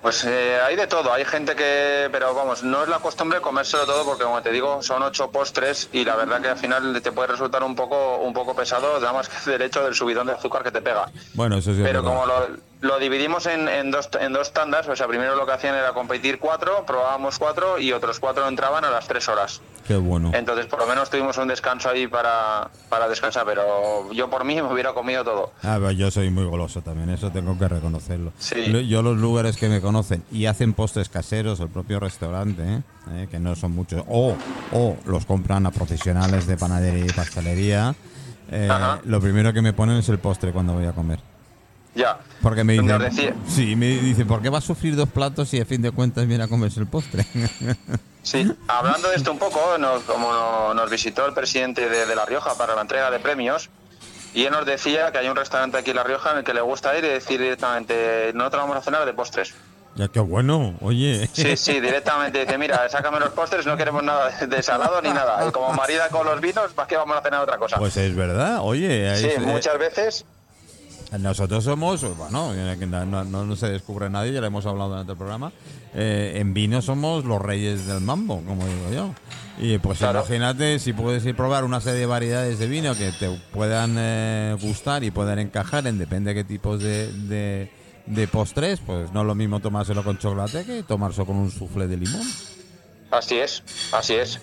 Pues 0.01 0.23
eh, 0.23 0.59
hay 0.63 0.75
de 0.75 0.85
todo, 0.85 1.11
hay 1.11 1.25
gente 1.25 1.55
que, 1.55 2.09
pero 2.11 2.35
vamos, 2.35 2.61
no 2.63 2.83
es 2.83 2.89
la 2.89 2.99
costumbre 2.99 3.41
comérselo 3.41 3.87
todo 3.87 4.05
porque 4.05 4.23
como 4.23 4.39
te 4.39 4.51
digo, 4.51 4.83
son 4.83 5.01
ocho 5.01 5.31
postres 5.31 5.89
y 5.93 6.05
la 6.05 6.15
verdad 6.15 6.39
que 6.41 6.49
al 6.49 6.57
final 6.59 7.01
te 7.01 7.11
puede 7.11 7.29
resultar 7.29 7.63
un 7.63 7.75
poco, 7.75 8.17
un 8.17 8.31
poco 8.31 8.55
pesado, 8.55 8.99
nada 8.99 9.13
más 9.13 9.27
que 9.27 9.49
del 9.49 9.63
hecho 9.63 9.83
del 9.83 9.95
subidón 9.95 10.27
de 10.27 10.33
azúcar 10.33 10.61
que 10.63 10.69
te 10.69 10.79
pega. 10.83 11.09
Bueno, 11.33 11.57
eso 11.57 11.71
sí. 11.73 11.79
es 11.81 11.83
Pero 11.87 12.03
verdad. 12.03 12.15
como 12.17 12.25
lo, 12.27 12.47
lo 12.85 12.99
dividimos 12.99 13.47
en, 13.47 13.67
en 13.67 13.89
dos, 13.91 14.09
en 14.19 14.31
dos 14.31 14.53
tandas, 14.53 14.87
o 14.87 14.95
sea, 14.95 15.07
primero 15.07 15.35
lo 15.35 15.45
que 15.45 15.53
hacían 15.53 15.75
era 15.75 15.93
competir 15.93 16.39
cuatro, 16.39 16.85
probábamos 16.85 17.39
cuatro 17.39 17.79
y 17.79 17.91
otros 17.91 18.19
cuatro 18.19 18.47
entraban 18.47 18.85
a 18.85 18.91
las 18.91 19.07
tres 19.07 19.27
horas. 19.27 19.61
Qué 19.87 19.95
bueno. 19.95 20.31
Entonces, 20.33 20.65
por 20.65 20.79
lo 20.79 20.87
menos 20.87 21.09
tuvimos 21.09 21.37
un 21.37 21.47
descanso 21.47 21.89
ahí 21.89 22.07
para, 22.07 22.69
para 22.89 23.07
descansar, 23.07 23.45
pero 23.45 24.11
yo 24.13 24.29
por 24.29 24.43
mí 24.43 24.55
me 24.55 24.71
hubiera 24.71 24.93
comido 24.93 25.23
todo. 25.23 25.51
Ah, 25.63 25.77
pero 25.79 25.91
yo 25.91 26.09
soy 26.11 26.29
muy 26.29 26.45
goloso 26.45 26.81
también, 26.81 27.09
eso 27.09 27.31
tengo 27.31 27.57
que 27.57 27.67
reconocerlo. 27.67 28.31
Sí. 28.37 28.87
Yo 28.87 29.01
los 29.01 29.17
lugares 29.17 29.57
que 29.57 29.67
me 29.67 29.81
conocen 29.81 30.23
y 30.31 30.45
hacen 30.45 30.73
postres 30.73 31.09
caseros, 31.09 31.59
el 31.59 31.69
propio 31.69 31.99
restaurante, 31.99 32.63
¿eh? 32.63 32.81
Eh, 33.11 33.27
que 33.29 33.39
no 33.39 33.55
son 33.55 33.73
muchos, 33.73 34.03
o, 34.07 34.35
o 34.71 34.97
los 35.05 35.25
compran 35.25 35.65
a 35.67 35.71
profesionales 35.71 36.47
de 36.47 36.57
panadería 36.57 37.05
y 37.05 37.11
pastelería, 37.11 37.93
eh, 38.51 38.69
lo 39.03 39.21
primero 39.21 39.53
que 39.53 39.61
me 39.61 39.73
ponen 39.73 39.97
es 39.97 40.09
el 40.09 40.17
postre 40.17 40.51
cuando 40.51 40.73
voy 40.73 40.85
a 40.85 40.91
comer. 40.91 41.19
Ya. 41.95 42.19
Porque 42.41 42.63
me 42.65 42.75
decía- 42.77 43.33
sí, 43.47 43.75
me 43.75 43.87
dicen, 43.87 44.27
¿por 44.27 44.41
qué 44.41 44.49
va 44.49 44.57
a 44.57 44.61
sufrir 44.61 44.95
dos 44.97 45.07
platos 45.09 45.53
y 45.53 45.61
a 45.61 45.65
fin 45.65 45.81
de 45.81 45.91
cuentas 45.91 46.27
viene 46.27 46.43
a 46.43 46.47
comerse 46.47 46.79
el 46.79 46.87
postre? 46.87 47.25
Sí, 48.23 48.51
hablando 48.67 49.09
de 49.09 49.17
esto 49.17 49.31
un 49.31 49.37
poco, 49.37 49.77
nos- 49.77 50.01
como 50.01 50.31
no- 50.31 50.73
nos 50.73 50.89
visitó 50.89 51.27
el 51.27 51.33
presidente 51.35 51.87
de, 51.87 52.07
de 52.07 52.15
La 52.15 52.25
Rioja 52.25 52.55
para 52.57 52.73
la 52.73 52.81
entrega 52.81 53.11
de 53.11 53.19
premios, 53.19 53.69
y 54.33 54.45
él 54.45 54.51
nos 54.51 54.65
decía 54.65 55.11
que 55.11 55.19
hay 55.19 55.27
un 55.27 55.35
restaurante 55.35 55.77
aquí 55.77 55.91
en 55.91 55.97
La 55.97 56.03
Rioja 56.03 56.31
en 56.31 56.39
el 56.39 56.43
que 56.43 56.55
le 56.55 56.61
gusta 56.61 56.97
ir 56.97 57.05
y 57.05 57.09
decir 57.09 57.39
directamente, 57.39 58.31
nosotros 58.33 58.63
vamos 58.63 58.77
a 58.77 58.81
cenar 58.81 59.05
de 59.05 59.13
postres. 59.13 59.53
ya, 59.95 60.07
qué 60.07 60.19
bueno, 60.21 60.73
oye. 60.81 61.29
Sí, 61.33 61.55
sí, 61.55 61.79
directamente 61.79 62.39
dice, 62.43 62.57
mira, 62.57 62.89
sácame 62.89 63.19
los 63.19 63.29
postres, 63.29 63.67
no 63.67 63.77
queremos 63.77 64.01
nada 64.03 64.31
de- 64.31 64.63
salado 64.63 64.99
ni 65.03 65.09
nada. 65.09 65.47
Y 65.47 65.51
como 65.51 65.71
marida 65.73 66.09
con 66.09 66.25
los 66.25 66.41
vinos, 66.41 66.73
¿para 66.73 66.87
qué 66.87 66.97
vamos 66.97 67.15
a 67.17 67.21
cenar 67.21 67.41
otra 67.43 67.59
cosa? 67.59 67.77
Pues 67.77 67.95
es 67.95 68.15
verdad, 68.15 68.57
oye. 68.61 69.07
ahí 69.07 69.21
sí, 69.21 69.29
se- 69.35 69.39
muchas 69.39 69.77
veces, 69.77 70.25
Nosotros 71.19 71.63
somos, 71.63 72.01
bueno, 72.17 72.53
no, 73.05 73.23
no- 73.45 73.55
se 73.55 73.69
descubre 73.69 74.09
nadie, 74.09 74.33
ya 74.33 74.41
lo 74.41 74.47
hemos 74.47 74.65
hablado 74.65 74.89
durante 74.89 75.11
el 75.13 75.17
programa. 75.17 75.51
eh, 75.93 76.33
en 76.41 76.53
vino 76.53 76.81
somos 76.81 77.23
los 77.23 77.41
reyes 77.41 77.85
del 77.87 78.01
mambo, 78.01 78.41
como 78.45 78.65
digo 78.65 78.91
yo. 78.93 79.13
Y 79.57 79.77
pues 79.77 79.99
Claro. 79.99 80.19
imagínate 80.19 80.77
si 80.79 80.91
puedes 80.91 81.23
ir 81.25 81.33
a 81.33 81.37
probar 81.37 81.63
una 81.63 81.79
serie 81.79 82.01
de 82.01 82.05
variedades 82.05 82.59
de 82.59 82.67
vino 82.67 82.93
que 82.95 83.13
te 83.13 83.29
puedan 83.53 83.95
eh, 83.97 84.57
gustar 84.61 85.05
y 85.05 85.11
puedan 85.11 85.39
encajar 85.39 85.87
en 85.87 85.97
depende 85.97 86.33
de 86.33 86.35
qué 86.35 86.43
tipos 86.43 86.81
de, 86.81 87.07
de, 87.13 87.71
de 88.07 88.27
postres, 88.27 88.81
pues 88.85 89.13
no 89.13 89.21
es 89.21 89.27
lo 89.27 89.35
mismo 89.35 89.61
tomárselo 89.61 90.03
con 90.03 90.17
chocolate 90.17 90.65
que 90.65 90.83
tomárselo 90.83 91.25
con 91.25 91.37
un 91.37 91.49
soufflé 91.51 91.87
de 91.87 91.95
limón. 91.95 92.27
así 93.11 93.35
es, 93.35 93.63
así 93.93 94.15
es. 94.15 94.35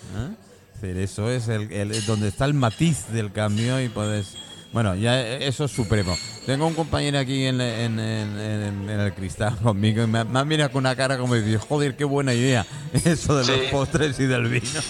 ¿eh? 0.82 0.96
Eso 1.02 1.30
es 1.30 1.48
el, 1.48 1.70
el- 1.70 2.06
donde 2.06 2.28
está 2.28 2.46
el 2.46 2.54
matiz 2.54 3.06
del 3.12 3.30
cambio 3.30 3.80
y 3.82 3.88
puedes... 3.90 4.34
Bueno, 4.72 4.94
ya 4.94 5.20
eso 5.20 5.64
es 5.66 5.70
supremo. 5.70 6.16
Tengo 6.46 6.66
un 6.66 6.74
compañero 6.74 7.18
aquí 7.18 7.44
en, 7.46 7.60
en- 7.60 8.00
en- 8.00 8.40
en- 8.40 8.88
en 8.90 9.00
el 9.00 9.12
cristal 9.14 9.56
conmigo 9.62 10.02
y 10.02 10.06
me, 10.06 10.24
me 10.24 10.38
ha 10.38 10.44
mirado 10.44 10.70
con 10.72 10.80
una 10.80 10.96
cara 10.96 11.18
como 11.18 11.34
de 11.34 11.58
joder, 11.58 11.94
qué 11.94 12.04
buena 12.04 12.32
idea 12.32 12.64
eso 13.04 13.36
de 13.36 13.46
los 13.46 13.70
postres 13.70 14.18
y 14.18 14.26
del 14.26 14.48
vino. 14.48 14.64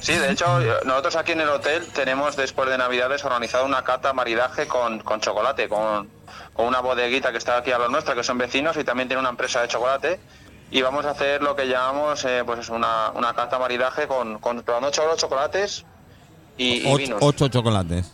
Sí, 0.00 0.12
de 0.14 0.30
hecho, 0.30 0.46
nosotros 0.84 1.16
aquí 1.16 1.32
en 1.32 1.40
el 1.40 1.48
hotel 1.48 1.84
tenemos 1.92 2.36
después 2.36 2.70
de 2.70 2.78
Navidades 2.78 3.24
organizado 3.24 3.64
una 3.66 3.82
cata 3.82 4.12
maridaje 4.12 4.68
con, 4.68 5.00
con 5.00 5.20
chocolate, 5.20 5.68
con, 5.68 6.08
con 6.54 6.66
una 6.66 6.78
bodeguita 6.80 7.32
que 7.32 7.38
está 7.38 7.56
aquí 7.58 7.72
a 7.72 7.78
la 7.78 7.88
nuestra, 7.88 8.14
que 8.14 8.22
son 8.22 8.38
vecinos 8.38 8.76
y 8.76 8.84
también 8.84 9.08
tiene 9.08 9.20
una 9.20 9.30
empresa 9.30 9.60
de 9.60 9.68
chocolate. 9.68 10.20
Y 10.70 10.82
vamos 10.82 11.04
a 11.04 11.10
hacer 11.10 11.42
lo 11.42 11.56
que 11.56 11.66
llamamos 11.66 12.24
eh, 12.24 12.42
pues 12.46 12.60
es 12.60 12.68
una, 12.68 13.10
una 13.14 13.34
cata 13.34 13.58
maridaje 13.58 14.06
con, 14.06 14.38
con 14.38 14.62
probando 14.62 14.90
los 14.90 15.16
chocolates 15.18 15.84
y, 16.56 16.74
y 16.74 16.86
ocho, 16.86 16.96
vinos. 16.98 17.18
ocho 17.22 17.48
chocolates. 17.48 18.12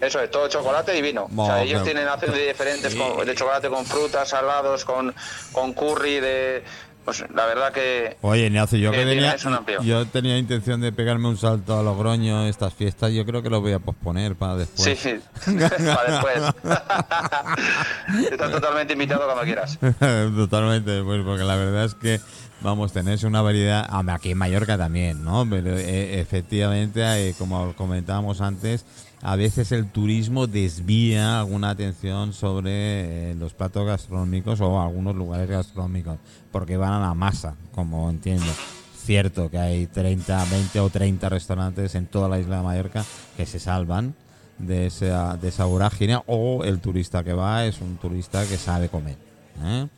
Eso 0.00 0.20
es, 0.20 0.30
todo 0.30 0.48
chocolate 0.48 0.96
y 0.96 1.02
vino. 1.02 1.28
o 1.36 1.46
sea, 1.46 1.62
ellos 1.62 1.82
pero- 1.82 1.84
tienen 1.84 2.08
de 2.32 2.46
diferentes 2.48 2.94
con- 2.94 3.24
de 3.26 3.34
chocolate 3.34 3.68
con 3.68 3.84
frutas, 3.84 4.28
salados, 4.28 4.84
con, 4.84 5.14
con 5.52 5.72
curry, 5.74 6.20
de 6.20 6.64
pues 7.04 7.24
la 7.34 7.46
verdad 7.46 7.72
que 7.72 8.18
Oye, 8.20 8.46
Ignacio, 8.46 8.78
yo 8.78 8.90
Eh, 8.92 8.96
que 8.96 9.04
tenía, 9.06 9.36
yo 9.82 10.06
tenía 10.06 10.36
intención 10.36 10.82
de 10.82 10.92
pegarme 10.92 11.28
un 11.28 11.38
salto 11.38 11.78
a 11.78 11.82
Logroño 11.82 12.46
estas 12.46 12.74
fiestas, 12.74 13.10
yo 13.12 13.24
creo 13.24 13.42
que 13.42 13.48
lo 13.48 13.60
voy 13.62 13.72
a 13.72 13.78
posponer 13.78 14.36
para 14.36 14.56
después. 14.56 14.98
sí, 14.98 15.18
sí, 15.44 15.54
para 15.94 16.12
después. 16.12 16.54
Estás 18.30 18.50
totalmente 18.50 18.92
invitado 18.92 19.24
cuando 19.24 19.42
quieras. 19.44 19.78
Totalmente, 20.36 21.02
pues 21.02 21.22
porque 21.24 21.42
la 21.44 21.56
verdad 21.56 21.84
es 21.86 21.94
que, 21.94 22.20
vamos, 22.60 22.92
tenéis 22.92 23.22
una 23.24 23.42
variedad, 23.42 23.86
aquí 24.10 24.32
en 24.32 24.38
Mallorca 24.38 24.76
también, 24.76 25.24
¿no? 25.24 25.46
Pero 25.48 25.76
eh, 25.78 26.20
efectivamente, 26.20 27.00
eh, 27.02 27.34
como 27.38 27.74
comentábamos 27.74 28.40
antes, 28.40 28.84
a 29.22 29.36
veces 29.36 29.72
el 29.72 29.86
turismo 29.90 30.46
desvía 30.46 31.40
alguna 31.40 31.70
atención 31.70 32.32
sobre 32.32 33.30
eh, 33.30 33.34
los 33.34 33.52
platos 33.52 33.86
gastronómicos 33.86 34.60
o 34.60 34.80
algunos 34.80 35.14
lugares 35.14 35.48
gastronómicos, 35.48 36.18
porque 36.50 36.76
van 36.76 36.92
a 36.92 37.00
la 37.00 37.14
masa, 37.14 37.54
como 37.74 38.08
entiendo. 38.08 38.50
Cierto 38.96 39.50
que 39.50 39.58
hay 39.58 39.86
30, 39.86 40.44
20 40.44 40.80
o 40.80 40.90
30 40.90 41.28
restaurantes 41.28 41.94
en 41.94 42.06
toda 42.06 42.28
la 42.28 42.38
isla 42.38 42.58
de 42.58 42.62
Mallorca 42.62 43.04
que 43.36 43.46
se 43.46 43.58
salvan 43.58 44.14
de 44.58 44.86
esa, 44.86 45.36
de 45.36 45.48
esa 45.48 45.64
vorágine 45.64 46.20
o 46.26 46.64
el 46.64 46.80
turista 46.80 47.24
que 47.24 47.32
va 47.32 47.64
es 47.64 47.80
un 47.80 47.96
turista 47.96 48.46
que 48.46 48.56
sabe 48.56 48.88
comer. 48.88 49.16
¿eh? 49.62 49.88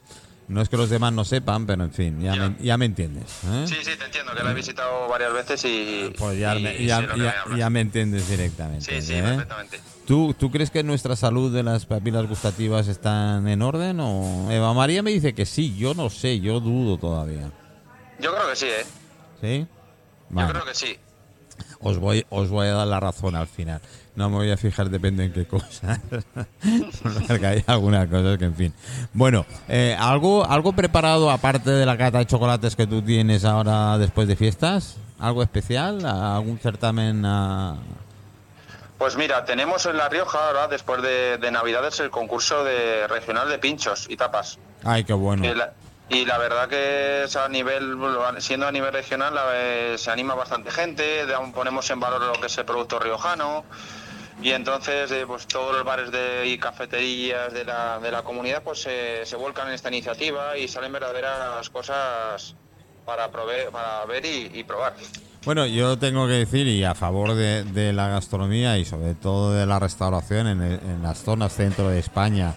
No 0.53 0.61
es 0.61 0.69
que 0.69 0.77
los 0.77 0.91
demás 0.91 1.15
no 1.15 1.25
sepan, 1.25 1.65
pero 1.65 1.83
en 1.83 1.93
fin, 1.93 2.21
ya, 2.21 2.35
Ya. 2.35 2.49
Me, 2.51 2.57
ya 2.63 2.77
me 2.77 2.85
entiendes. 2.85 3.25
¿eh? 3.47 3.65
Sí, 3.67 3.77
sí, 3.83 3.93
te 3.99 4.05
entiendo, 4.05 4.35
que 4.35 4.45
la 4.45 4.51
he 4.51 4.55
visitado 4.55 5.09
varias 5.09 5.33
veces 5.33 5.65
y, 5.65 6.13
Pues 6.19 6.39
ya, 6.39 6.55
y 6.55 6.63
me, 6.63 6.85
ya, 6.85 7.67
entiendes 7.69 8.29
directamente. 8.29 9.01
Sí, 9.01 9.07
sí, 9.07 9.15
¿eh? 9.15 9.23
perfectamente. 9.23 9.81
¿Tú, 10.07 10.35
¿Tú 10.39 10.51
crees 10.51 10.71
que 10.71 10.83
nuestra 10.83 11.17
salud 11.17 11.55
de 11.55 11.63
las 11.63 11.87
papilas 11.87 12.27
gustativas 12.27 12.87
están 12.89 13.49
en 13.49 13.63
orden? 13.63 13.99
o 14.01 14.51
Eva 14.51 14.75
María 14.75 15.03
me 15.03 15.11
dice 15.11 15.33
que 15.35 15.47
sí, 15.47 15.75
yo 15.75 15.95
no 15.95 16.11
sé, 16.11 16.41
yo 16.41 16.61
dudo 16.61 16.99
todavía. 16.99 17.51
Yo 18.21 18.35
creo 18.35 18.51
que 18.51 18.57
sí, 18.57 18.67
¿eh? 18.67 18.85
¿Sí? 19.41 19.67
Yo 20.31 20.49
creo 20.49 20.65
que 20.67 20.75
sí. 20.75 20.99
Os 21.81 21.97
voy, 21.97 22.27
os 22.29 22.51
voy 22.51 22.67
a 22.67 22.73
dar 22.73 22.87
la 22.87 23.01
razón 23.01 23.37
al 23.37 23.47
final. 23.47 23.81
No 24.15 24.29
me 24.29 24.37
voy 24.37 24.51
a 24.51 24.57
fijar, 24.59 24.91
depende 24.91 25.25
en 25.25 25.33
qué 25.33 25.47
cosas. 25.47 25.99
Porque 27.29 27.47
hay 27.47 27.65
algunas 27.67 28.09
cosas 28.09 28.37
que, 28.39 28.45
en 28.45 28.55
fin. 28.55 28.75
Bueno, 29.13 29.47
eh, 29.69 29.97
¿algo, 29.99 30.45
¿algo 30.45 30.73
preparado 30.75 31.31
aparte 31.31 31.71
de 31.71 31.87
la 31.87 31.97
cata 31.97 32.19
de 32.19 32.27
chocolates 32.27 32.77
que 32.77 32.87
tú 32.87 33.01
tienes 33.03 33.45
ahora 33.45 33.97
después 33.99 34.29
de 34.29 34.37
fiestas? 34.37 34.97
¿Algo 35.19 35.43
especial? 35.43 36.05
¿Algún 36.05 36.59
certamen? 36.59 37.23
ah? 37.25 37.77
Pues 38.99 39.17
mira, 39.17 39.45
tenemos 39.45 39.87
en 39.87 39.97
La 39.97 40.09
Rioja 40.09 40.47
ahora, 40.47 40.69
después 40.69 41.03
de, 41.03 41.39
de 41.39 41.51
Navidades, 41.51 41.99
el 42.01 42.11
concurso 42.11 42.63
de 42.65 43.07
regional 43.09 43.49
de 43.49 43.59
pinchos 43.59 44.07
y 44.09 44.17
tapas. 44.17 44.59
Ay, 44.85 45.05
qué 45.05 45.13
bueno. 45.13 45.45
Y 45.45 45.55
la, 45.55 45.73
y 46.09 46.25
la 46.25 46.39
verdad 46.39 46.69
que 46.69 47.25
es 47.25 47.35
a 47.35 47.49
nivel, 47.49 47.97
siendo 48.39 48.67
a 48.67 48.73
nivel 48.73 48.93
regional, 48.93 49.35
la- 49.35 49.45
eh, 49.55 49.95
se 49.99 50.11
anima 50.11 50.35
bastante 50.35 50.71
gente, 50.71 51.27
da- 51.27 51.41
ponemos 51.53 51.89
en 51.91 51.99
valor 51.99 52.21
lo 52.23 52.41
que 52.41 52.47
es 52.47 52.59
el 52.59 52.65
producto 52.65 52.99
riojano. 53.01 53.65
Y 54.43 54.51
entonces, 54.51 55.11
eh, 55.13 55.25
pues 55.27 55.47
todos 55.47 55.73
los 55.75 55.85
bares 55.85 56.11
de, 56.11 56.49
y 56.49 56.59
cafeterías 56.59 57.53
de 57.53 57.65
la, 57.65 58.01
de 58.01 58.11
la 58.11 58.23
comunidad 58.23 58.63
pues 58.63 58.83
se, 58.83 59.25
se 59.25 59.37
vuelcan 59.37 59.69
en 59.69 59.75
esta 59.75 59.89
iniciativa 59.89 60.57
y 60.59 60.67
salen 60.67 60.93
verdaderas 60.93 61.71
cosas 61.71 62.57
para, 63.07 63.31
prove- 63.31 63.71
para 63.71 64.05
ver 64.07 64.25
y, 64.25 64.51
y 64.55 64.65
probar. 64.65 64.95
Bueno, 65.45 65.67
yo 65.67 65.99
tengo 65.99 66.27
que 66.27 66.35
decir, 66.35 66.67
y 66.67 66.85
a 66.85 66.95
favor 66.95 67.35
de, 67.35 67.65
de 67.65 67.93
la 67.93 68.09
gastronomía 68.09 68.79
y 68.79 68.85
sobre 68.85 69.15
todo 69.15 69.53
de 69.53 69.67
la 69.67 69.79
restauración 69.79 70.47
en, 70.47 71.03
las 71.03 71.19
zonas 71.23 71.53
centro 71.53 71.89
de 71.89 71.99
España, 71.99 72.55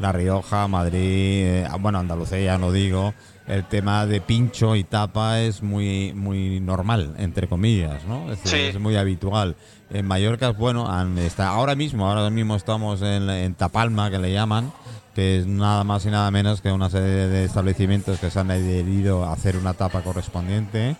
La 0.00 0.12
Rioja, 0.12 0.68
Madrid, 0.68 1.00
eh, 1.46 1.68
bueno, 1.80 1.98
Andalucía 1.98 2.38
ya 2.40 2.58
no 2.58 2.72
digo, 2.72 3.14
el 3.46 3.64
tema 3.64 4.04
de 4.06 4.20
pincho 4.20 4.76
y 4.76 4.84
tapa 4.84 5.40
es 5.40 5.62
muy 5.62 6.12
muy 6.12 6.60
normal, 6.60 7.14
entre 7.18 7.46
comillas, 7.48 8.04
¿no? 8.04 8.30
Es, 8.30 8.42
decir, 8.42 8.60
Sí. 8.60 8.66
es 8.76 8.78
muy 8.80 8.96
habitual. 8.96 9.56
En 9.90 10.06
Mallorca, 10.06 10.50
bueno, 10.50 10.88
han- 10.90 11.18
está, 11.18 11.48
ahora 11.48 11.74
mismo, 11.74 12.08
ahora 12.08 12.28
mismo 12.30 12.56
estamos 12.56 13.02
en, 13.02 13.30
en 13.30 13.54
Tapalma, 13.54 14.10
que 14.10 14.18
le 14.18 14.32
llaman, 14.32 14.72
que 15.14 15.38
es 15.38 15.46
nada 15.46 15.84
más 15.84 16.04
y 16.06 16.10
nada 16.10 16.30
menos 16.30 16.60
que 16.60 16.72
una 16.72 16.90
serie 16.90 17.08
de 17.28 17.44
establecimientos 17.44 18.18
que 18.18 18.30
se 18.30 18.38
han 18.40 18.50
adherido 18.50 19.24
a 19.24 19.32
hacer 19.32 19.56
una 19.56 19.74
tapa 19.74 20.02
correspondiente. 20.02 20.96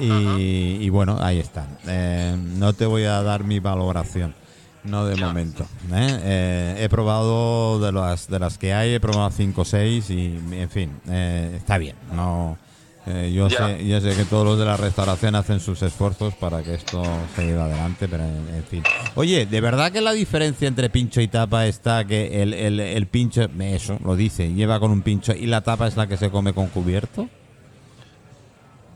Y, 0.00 0.78
y 0.80 0.88
bueno, 0.88 1.18
ahí 1.20 1.38
están. 1.38 1.66
Eh, 1.86 2.34
no 2.56 2.72
te 2.72 2.86
voy 2.86 3.04
a 3.04 3.22
dar 3.22 3.44
mi 3.44 3.58
valoración, 3.60 4.34
no 4.84 5.04
de 5.04 5.16
momento. 5.16 5.64
¿eh? 5.92 6.18
Eh, 6.22 6.76
he 6.84 6.88
probado 6.88 7.78
de 7.78 7.92
las 7.92 8.26
de 8.28 8.38
las 8.38 8.56
que 8.56 8.72
hay, 8.72 8.94
he 8.94 9.00
probado 9.00 9.30
5 9.30 9.60
o 9.60 9.64
6 9.66 10.08
y 10.08 10.40
en 10.52 10.70
fin, 10.70 10.92
eh, 11.10 11.52
está 11.58 11.76
bien. 11.76 11.96
No, 12.14 12.56
eh, 13.06 13.32
yo 13.34 13.48
Ya. 13.48 13.66
sé 13.68 13.86
yo 13.86 14.00
sé 14.00 14.14
que 14.16 14.24
todos 14.24 14.44
los 14.46 14.58
de 14.58 14.64
la 14.64 14.76
restauración 14.76 15.34
hacen 15.34 15.58
sus 15.60 15.82
esfuerzos 15.82 16.34
para 16.34 16.62
que 16.62 16.74
esto 16.74 17.02
se 17.34 17.44
lleve 17.46 17.60
adelante, 17.60 18.06
pero 18.08 18.22
en, 18.24 18.48
en 18.54 18.64
fin. 18.64 18.82
Oye, 19.16 19.46
¿de 19.46 19.60
verdad 19.60 19.90
que 19.90 20.00
la 20.00 20.12
diferencia 20.12 20.68
entre 20.68 20.88
pincho 20.90 21.20
y 21.20 21.28
tapa 21.28 21.66
está 21.66 22.04
que 22.04 22.42
el, 22.42 22.54
el, 22.54 22.78
el 22.80 23.06
pincho, 23.06 23.42
eso, 23.60 23.98
lo 24.04 24.14
dice, 24.16 24.52
lleva 24.52 24.78
con 24.80 24.90
un 24.90 25.02
pincho 25.02 25.32
y 25.32 25.46
la 25.46 25.60
tapa 25.62 25.86
es 25.88 25.96
la 25.96 26.06
que 26.06 26.16
se 26.16 26.30
come 26.30 26.52
con 26.52 26.68
cubierto? 26.68 27.28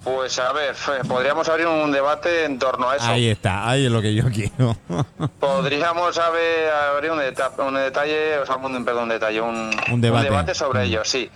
Pues 0.04 0.38
a 0.38 0.52
ver, 0.52 0.72
podríamos 1.08 1.48
abrir 1.48 1.66
un 1.66 1.90
debate 1.90 2.44
en 2.44 2.60
torno 2.60 2.88
a 2.88 2.94
eso. 2.94 3.06
Ahí 3.06 3.26
está, 3.26 3.68
ahí 3.68 3.86
es 3.86 3.90
lo 3.90 4.00
que 4.00 4.14
yo 4.14 4.22
quiero. 4.30 4.76
Podríamos 5.40 6.16
haber, 6.16 6.70
abrir 6.94 7.10
un, 7.10 7.18
deta- 7.18 7.50
un 7.58 7.74
detalle, 7.74 8.38
o 8.38 8.46
sea, 8.46 8.54
un, 8.54 8.84
perdón, 8.84 9.02
un 9.04 9.08
detalle, 9.08 9.40
un, 9.40 9.68
Un 9.90 10.00
debate. 10.00 10.54
sobre 10.54 10.78
Mm. 10.78 10.82
ello, 10.84 11.00
sí. 11.04 11.28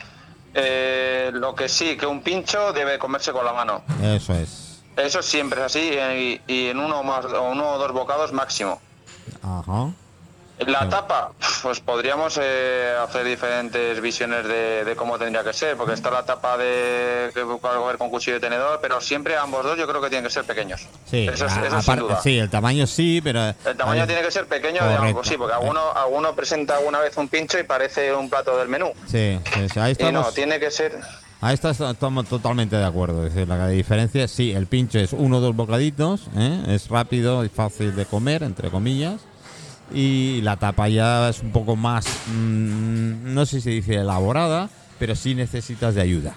Eh, 0.55 1.31
lo 1.33 1.55
que 1.55 1.69
sí, 1.69 1.97
que 1.97 2.07
un 2.07 2.23
pincho 2.23 2.73
debe 2.73 2.99
comerse 2.99 3.33
con 3.33 3.45
la 3.45 3.53
mano. 3.53 3.83
Eso 4.03 4.35
es. 4.35 4.83
Eso 4.97 5.23
siempre 5.23 5.61
es 5.61 5.67
así 5.67 5.91
eh, 5.93 6.41
y, 6.47 6.53
y 6.53 6.69
en 6.69 6.79
uno, 6.79 7.03
más, 7.03 7.25
uno 7.27 7.73
o 7.73 7.79
dos 7.79 7.93
bocados 7.93 8.33
máximo. 8.33 8.81
Ajá. 9.43 9.91
La 10.67 10.89
tapa, 10.89 11.33
pues 11.63 11.81
podríamos 11.81 12.39
eh, 12.41 12.93
hacer 13.03 13.25
diferentes 13.25 14.01
visiones 14.01 14.45
de, 14.47 14.85
de 14.85 14.95
cómo 14.97 15.19
tendría 15.19 15.43
que 15.43 15.53
ser, 15.55 15.77
porque 15.77 15.95
está 15.95 16.11
la 16.11 16.25
tapa 16.25 16.59
de 16.59 17.31
que 17.35 17.41
coger 17.43 17.97
con 17.97 18.11
cuchillo 18.11 18.37
y 18.37 18.41
tenedor, 18.41 18.79
pero 18.83 19.01
siempre 19.01 19.37
ambos 19.37 19.65
dos 19.65 19.79
yo 19.79 19.87
creo 19.89 20.03
que 20.03 20.09
tienen 20.11 20.25
que 20.25 20.31
ser 20.33 20.45
pequeños. 20.45 20.87
Sí, 21.07 21.27
eso, 21.33 21.47
es- 21.47 21.53
a- 21.57 21.67
eso 21.67 21.83
sin 21.83 21.97
duda. 21.97 22.21
sí, 22.23 22.39
el 22.39 22.51
tamaño 22.51 22.87
sí, 22.87 23.21
pero... 23.25 23.55
El 23.65 23.77
tamaño 23.77 24.03
ahí- 24.03 24.07
tiene 24.07 24.23
que 24.23 24.31
ser 24.31 24.47
pequeño, 24.47 24.81
Correcto. 24.81 25.03
digamos, 25.03 25.27
sí, 25.29 25.37
porque 25.39 25.55
alguno, 25.55 25.81
alguno 25.95 26.35
presenta 26.35 26.77
alguna 26.77 26.99
vez 27.01 27.17
un 27.17 27.29
pincho 27.29 27.59
y 27.59 27.63
parece 27.63 28.15
un 28.15 28.29
plato 28.29 28.57
del 28.59 28.69
menú. 28.69 28.93
Sí, 29.07 29.39
sí, 29.55 29.69
sí, 29.73 29.81
ahí 29.81 29.97
Y 29.99 30.13
no, 30.13 30.25
tiene 30.33 30.61
que 30.61 30.71
ser. 30.71 30.99
Ahí 31.41 31.55
está- 31.55 31.71
estamos 31.71 32.27
totalmente 32.29 32.77
de 32.77 32.85
acuerdo. 32.85 33.27
Es 33.27 33.33
decir, 33.35 33.49
la 33.49 33.67
diferencia, 33.69 34.29
sí, 34.29 34.53
el 34.53 34.67
pincho 34.67 34.99
es 34.99 35.15
uno 35.15 35.39
o 35.39 35.41
dos 35.41 35.57
bocaditos, 35.57 36.27
¿eh? 36.37 36.65
es 36.69 36.89
rápido 36.89 37.47
y 37.47 37.49
fácil 37.49 37.97
de 37.97 38.05
comer, 38.05 38.43
entre 38.43 38.69
comillas. 38.71 39.23
Y 39.93 40.41
la 40.43 40.57
tapa 40.57 40.89
ya 40.89 41.29
es 41.29 41.41
un 41.41 41.53
poco 41.53 41.77
más, 41.77 42.07
mm, 42.29 43.35
no 43.35 43.47
sé 43.47 43.57
si 43.57 43.63
se 43.63 43.71
dice 43.71 43.95
elaborada, 43.97 44.69
pero 44.99 45.15
sí 45.15 45.35
necesitas 45.35 45.95
de 45.95 46.03
ayuda. 46.03 46.35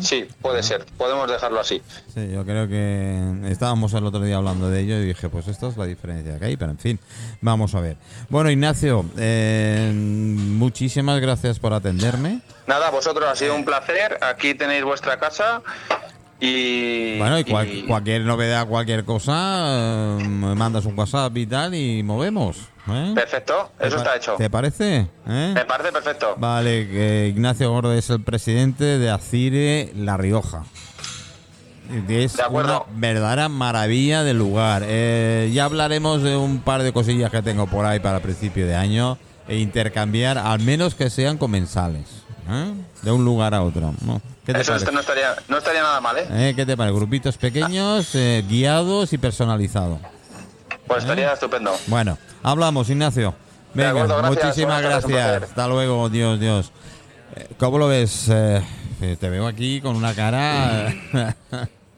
Sí, 0.00 0.26
puede 0.40 0.62
ser, 0.62 0.86
podemos 0.96 1.30
dejarlo 1.30 1.60
así. 1.60 1.82
Sí, 2.12 2.30
yo 2.32 2.44
creo 2.44 2.68
que 2.68 3.50
estábamos 3.50 3.92
el 3.94 4.04
otro 4.06 4.20
día 4.20 4.36
hablando 4.36 4.70
de 4.70 4.80
ello 4.80 4.96
y 4.98 5.06
dije, 5.06 5.28
pues 5.28 5.48
esta 5.48 5.68
es 5.68 5.76
la 5.76 5.86
diferencia 5.86 6.38
que 6.38 6.44
hay, 6.46 6.56
pero 6.56 6.70
en 6.70 6.78
fin, 6.78 6.98
vamos 7.40 7.74
a 7.74 7.80
ver. 7.80 7.96
Bueno, 8.28 8.50
Ignacio, 8.50 9.04
eh, 9.18 9.92
muchísimas 9.94 11.20
gracias 11.20 11.58
por 11.58 11.72
atenderme. 11.72 12.40
Nada, 12.66 12.90
vosotros 12.90 13.28
ha 13.28 13.36
sido 13.36 13.54
un 13.54 13.64
placer. 13.64 14.18
Aquí 14.22 14.54
tenéis 14.54 14.84
vuestra 14.84 15.18
casa 15.18 15.62
y. 16.44 17.18
Bueno, 17.18 17.38
y, 17.38 17.44
cual- 17.44 17.68
y- 17.72 17.82
cualquier 17.82 18.22
novedad, 18.22 18.66
cualquier 18.66 19.04
cosa, 19.04 20.16
me 20.20 20.54
mandas 20.54 20.84
un 20.86 20.98
WhatsApp 20.98 21.36
y 21.36 21.46
tal 21.46 21.74
y 21.74 22.02
movemos. 22.02 22.58
¿eh? 22.88 23.12
Perfecto, 23.14 23.70
¿Te 23.78 23.86
eso 23.88 23.96
está 23.96 24.16
hecho. 24.16 24.34
¿Te 24.36 24.50
parece? 24.50 25.06
¿Eh? 25.26 25.52
Me 25.54 25.64
parece 25.64 25.90
perfecto. 25.92 26.34
Vale, 26.38 26.88
que 26.88 27.28
Ignacio 27.28 27.70
Gordo 27.70 27.92
es 27.94 28.10
el 28.10 28.22
presidente 28.22 28.84
de 28.98 29.10
Acire 29.10 29.92
La 29.96 30.16
Rioja. 30.16 30.64
Es 32.08 32.36
De 32.36 32.42
acuerdo. 32.42 32.86
una 32.88 32.98
verdadera 32.98 33.48
maravilla 33.50 34.24
del 34.24 34.38
lugar. 34.38 34.82
Eh, 34.86 35.50
ya 35.52 35.66
hablaremos 35.66 36.22
de 36.22 36.34
un 36.36 36.60
par 36.60 36.82
de 36.82 36.92
cosillas 36.92 37.30
que 37.30 37.42
tengo 37.42 37.66
por 37.66 37.84
ahí 37.84 38.00
para 38.00 38.20
principio 38.20 38.66
de 38.66 38.74
año 38.74 39.18
e 39.48 39.58
intercambiar, 39.58 40.38
al 40.38 40.60
menos 40.60 40.94
que 40.94 41.10
sean 41.10 41.36
comensales, 41.36 42.23
¿eh? 42.48 42.74
de 43.02 43.10
un 43.12 43.24
lugar 43.24 43.54
a 43.54 43.62
otro. 43.62 43.92
¿no? 44.04 44.20
¿Qué 44.44 44.52
te 44.52 44.60
Eso 44.60 44.72
parece? 44.72 44.92
no 44.92 45.00
estaría, 45.00 45.34
no 45.48 45.58
estaría 45.58 45.82
nada 45.82 46.00
mal, 46.00 46.16
¿eh? 46.18 46.26
¿Eh? 46.30 46.52
¿Qué 46.54 46.66
te 46.66 46.76
parece? 46.76 46.96
Grupitos 46.96 47.36
pequeños, 47.36 48.14
eh, 48.14 48.44
guiados 48.48 49.12
y 49.12 49.18
personalizados. 49.18 49.98
Pues 50.86 51.02
estaría 51.04 51.32
estupendo. 51.32 51.72
Bueno, 51.86 52.18
hablamos, 52.42 52.90
Ignacio. 52.90 53.34
De 53.72 53.82
Venga, 53.82 53.90
acuerdo, 54.02 54.18
gracias. 54.18 54.44
muchísimas 54.44 54.82
Buenas 54.82 55.06
gracias. 55.06 55.42
Hasta 55.50 55.68
luego, 55.68 56.08
Dios, 56.10 56.38
Dios. 56.38 56.72
¿Cómo 57.58 57.78
lo 57.78 57.88
ves? 57.88 58.26
Te 58.26 59.28
veo 59.30 59.46
aquí 59.46 59.80
con 59.80 59.96
una 59.96 60.14
cara. 60.14 60.94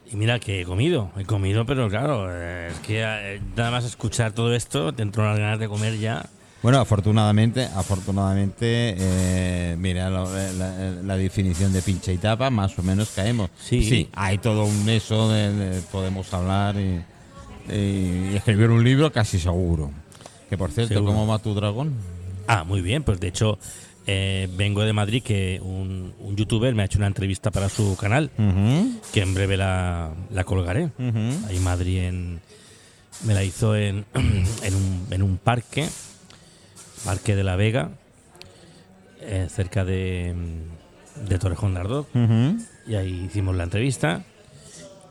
Y 0.09 0.14
mira 0.14 0.38
que 0.38 0.61
he 0.61 0.64
comido, 0.64 1.11
he 1.18 1.24
comido, 1.24 1.66
pero 1.66 1.88
claro, 1.88 2.30
es 2.32 2.78
que 2.78 3.40
nada 3.57 3.72
más 3.72 3.84
escuchar 3.84 4.30
todo 4.32 4.55
esto, 4.55 4.92
te 4.92 5.03
entró 5.03 5.24
unas 5.24 5.36
ganas 5.38 5.59
de 5.59 5.66
comer 5.68 5.99
ya. 5.99 6.24
Bueno, 6.67 6.81
afortunadamente, 6.81 7.62
afortunadamente, 7.77 8.97
eh, 8.99 9.77
mira 9.79 10.11
la, 10.11 10.25
la- 10.25 10.91
la 11.01 11.17
definición 11.17 11.73
de 11.73 11.81
pinche 11.81 12.12
y 12.12 12.19
tapa, 12.19 12.51
más 12.51 12.77
o 12.77 12.83
menos 12.83 13.11
caemos. 13.14 13.51
Sí. 13.57 14.09
hay 14.12 14.39
todo 14.39 14.64
un 14.64 14.89
eso, 14.89 15.29
de, 15.31 15.53
de- 15.53 15.81
podemos 15.83 16.35
hablar 16.35 16.75
y, 16.75 17.05
y 17.73 18.35
escribir 18.35 18.71
un 18.71 18.83
libro 18.83 19.12
casi 19.12 19.39
seguro. 19.39 19.93
Que 20.51 20.59
por 20.59 20.73
cierto, 20.73 20.95
Seguro. 20.95 21.12
¿cómo 21.12 21.29
va 21.29 21.39
tu 21.39 21.55
dragón? 21.55 21.93
Ah, 22.49 22.64
muy 22.64 22.81
bien, 22.81 23.05
pues 23.05 23.21
de 23.21 23.29
hecho 23.29 23.61
eh, 24.09 24.49
vengo 24.57 24.83
de 24.83 24.93
Madrid 24.93 25.23
que 25.23 25.61
un, 25.62 26.14
un 26.19 26.35
youtuber 26.35 26.75
me 26.75 26.83
ha 26.83 26.87
hecho 26.87 26.99
una 26.99 27.07
entrevista 27.07 27.53
para 27.53 27.69
su 27.69 27.97
canal, 27.97 28.29
que 29.12 29.21
en 29.21 29.35
breve 29.35 29.57
la, 29.57 30.11
la 30.33 30.43
colgaré. 30.43 30.91
Ahí 30.99 31.59
en 31.59 31.62
Madrid 31.62 31.99
en, 31.99 32.41
me 33.25 33.35
la 33.35 33.45
hizo 33.45 33.77
en, 33.77 34.05
en, 34.64 34.75
un, 34.75 35.07
en 35.12 35.23
un 35.23 35.37
parque, 35.39 35.89
Parque 37.07 37.36
de 37.36 37.44
la 37.44 37.57
Vega, 37.57 37.90
eh, 39.20 39.46
cerca 39.48 39.84
de, 39.84 40.34
de 41.28 41.38
Torrejón 41.38 41.74
de 41.74 41.80
Ardoz. 41.80 42.07
Y 42.86 42.94
ahí 42.96 43.24
hicimos 43.26 43.57
la 43.57 43.64
entrevista. 43.64 44.24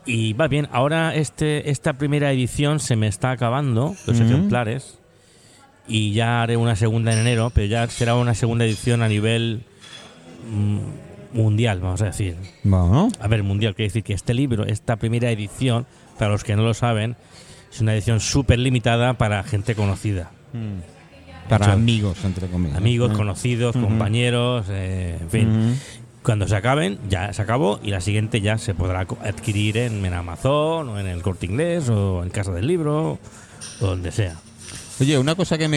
Y 0.04 0.34
va 0.34 0.46
bien, 0.46 0.68
ahora 0.70 1.14
este, 1.16 1.70
esta 1.70 1.94
primera 1.94 2.30
edición 2.30 2.78
se 2.78 2.94
me 2.94 3.08
está 3.08 3.32
acabando, 3.32 3.96
los 4.06 4.20
ejemplares. 4.20 4.98
Y 5.88 6.12
ya 6.12 6.42
haré 6.42 6.56
una 6.56 6.76
segunda 6.76 7.12
en 7.12 7.20
enero, 7.20 7.50
pero 7.52 7.66
ya 7.66 7.88
será 7.88 8.14
una 8.14 8.34
segunda 8.34 8.64
edición 8.64 9.02
a 9.02 9.08
nivel 9.08 9.62
mm, 10.50 11.36
mundial, 11.36 11.80
vamos 11.80 12.02
a 12.02 12.06
decir. 12.06 12.36
Bueno, 12.62 13.08
A 13.20 13.28
ver, 13.28 13.42
mundial, 13.42 13.74
quiere 13.74 13.88
decir 13.88 14.04
que 14.04 14.12
este 14.12 14.34
libro, 14.34 14.64
esta 14.64 14.96
primera 14.96 15.30
edición, 15.30 15.86
para 16.18 16.30
los 16.30 16.44
que 16.44 16.56
no 16.56 16.62
lo 16.62 16.74
saben, 16.74 17.16
es 17.72 17.80
una 17.80 17.94
edición 17.94 18.20
súper 18.20 18.58
limitada 18.58 19.14
para 19.14 19.42
gente 19.44 19.74
conocida. 19.74 20.30
Para 21.48 21.72
amigos, 21.72 22.18
entre 22.24 22.46
comillas. 22.48 22.76
Amigos, 22.76 23.08
Ujú. 23.08 23.18
conocidos, 23.18 23.76
compañeros, 23.76 24.66
eh, 24.70 25.18
en 25.20 25.30
fin. 25.30 25.78
Cuando 26.22 26.48
se 26.48 26.56
acaben, 26.56 26.98
ya 27.08 27.32
se 27.32 27.40
acabó 27.42 27.78
y 27.82 27.90
la 27.90 28.00
siguiente 28.00 28.40
ya 28.40 28.58
se 28.58 28.74
podrá 28.74 29.00
adquirir 29.00 29.76
en, 29.76 30.04
en 30.04 30.12
Amazon 30.12 30.88
o 30.88 30.98
en 30.98 31.06
el 31.06 31.22
Corte 31.22 31.46
Inglés 31.46 31.88
o 31.88 32.22
en 32.24 32.30
Casa 32.30 32.50
del 32.52 32.66
Libro 32.66 33.18
o 33.80 33.86
donde 33.86 34.10
sea. 34.10 34.34
Oye, 34.98 35.18
una 35.18 35.34
cosa 35.34 35.58
que 35.58 35.68
me 35.68 35.74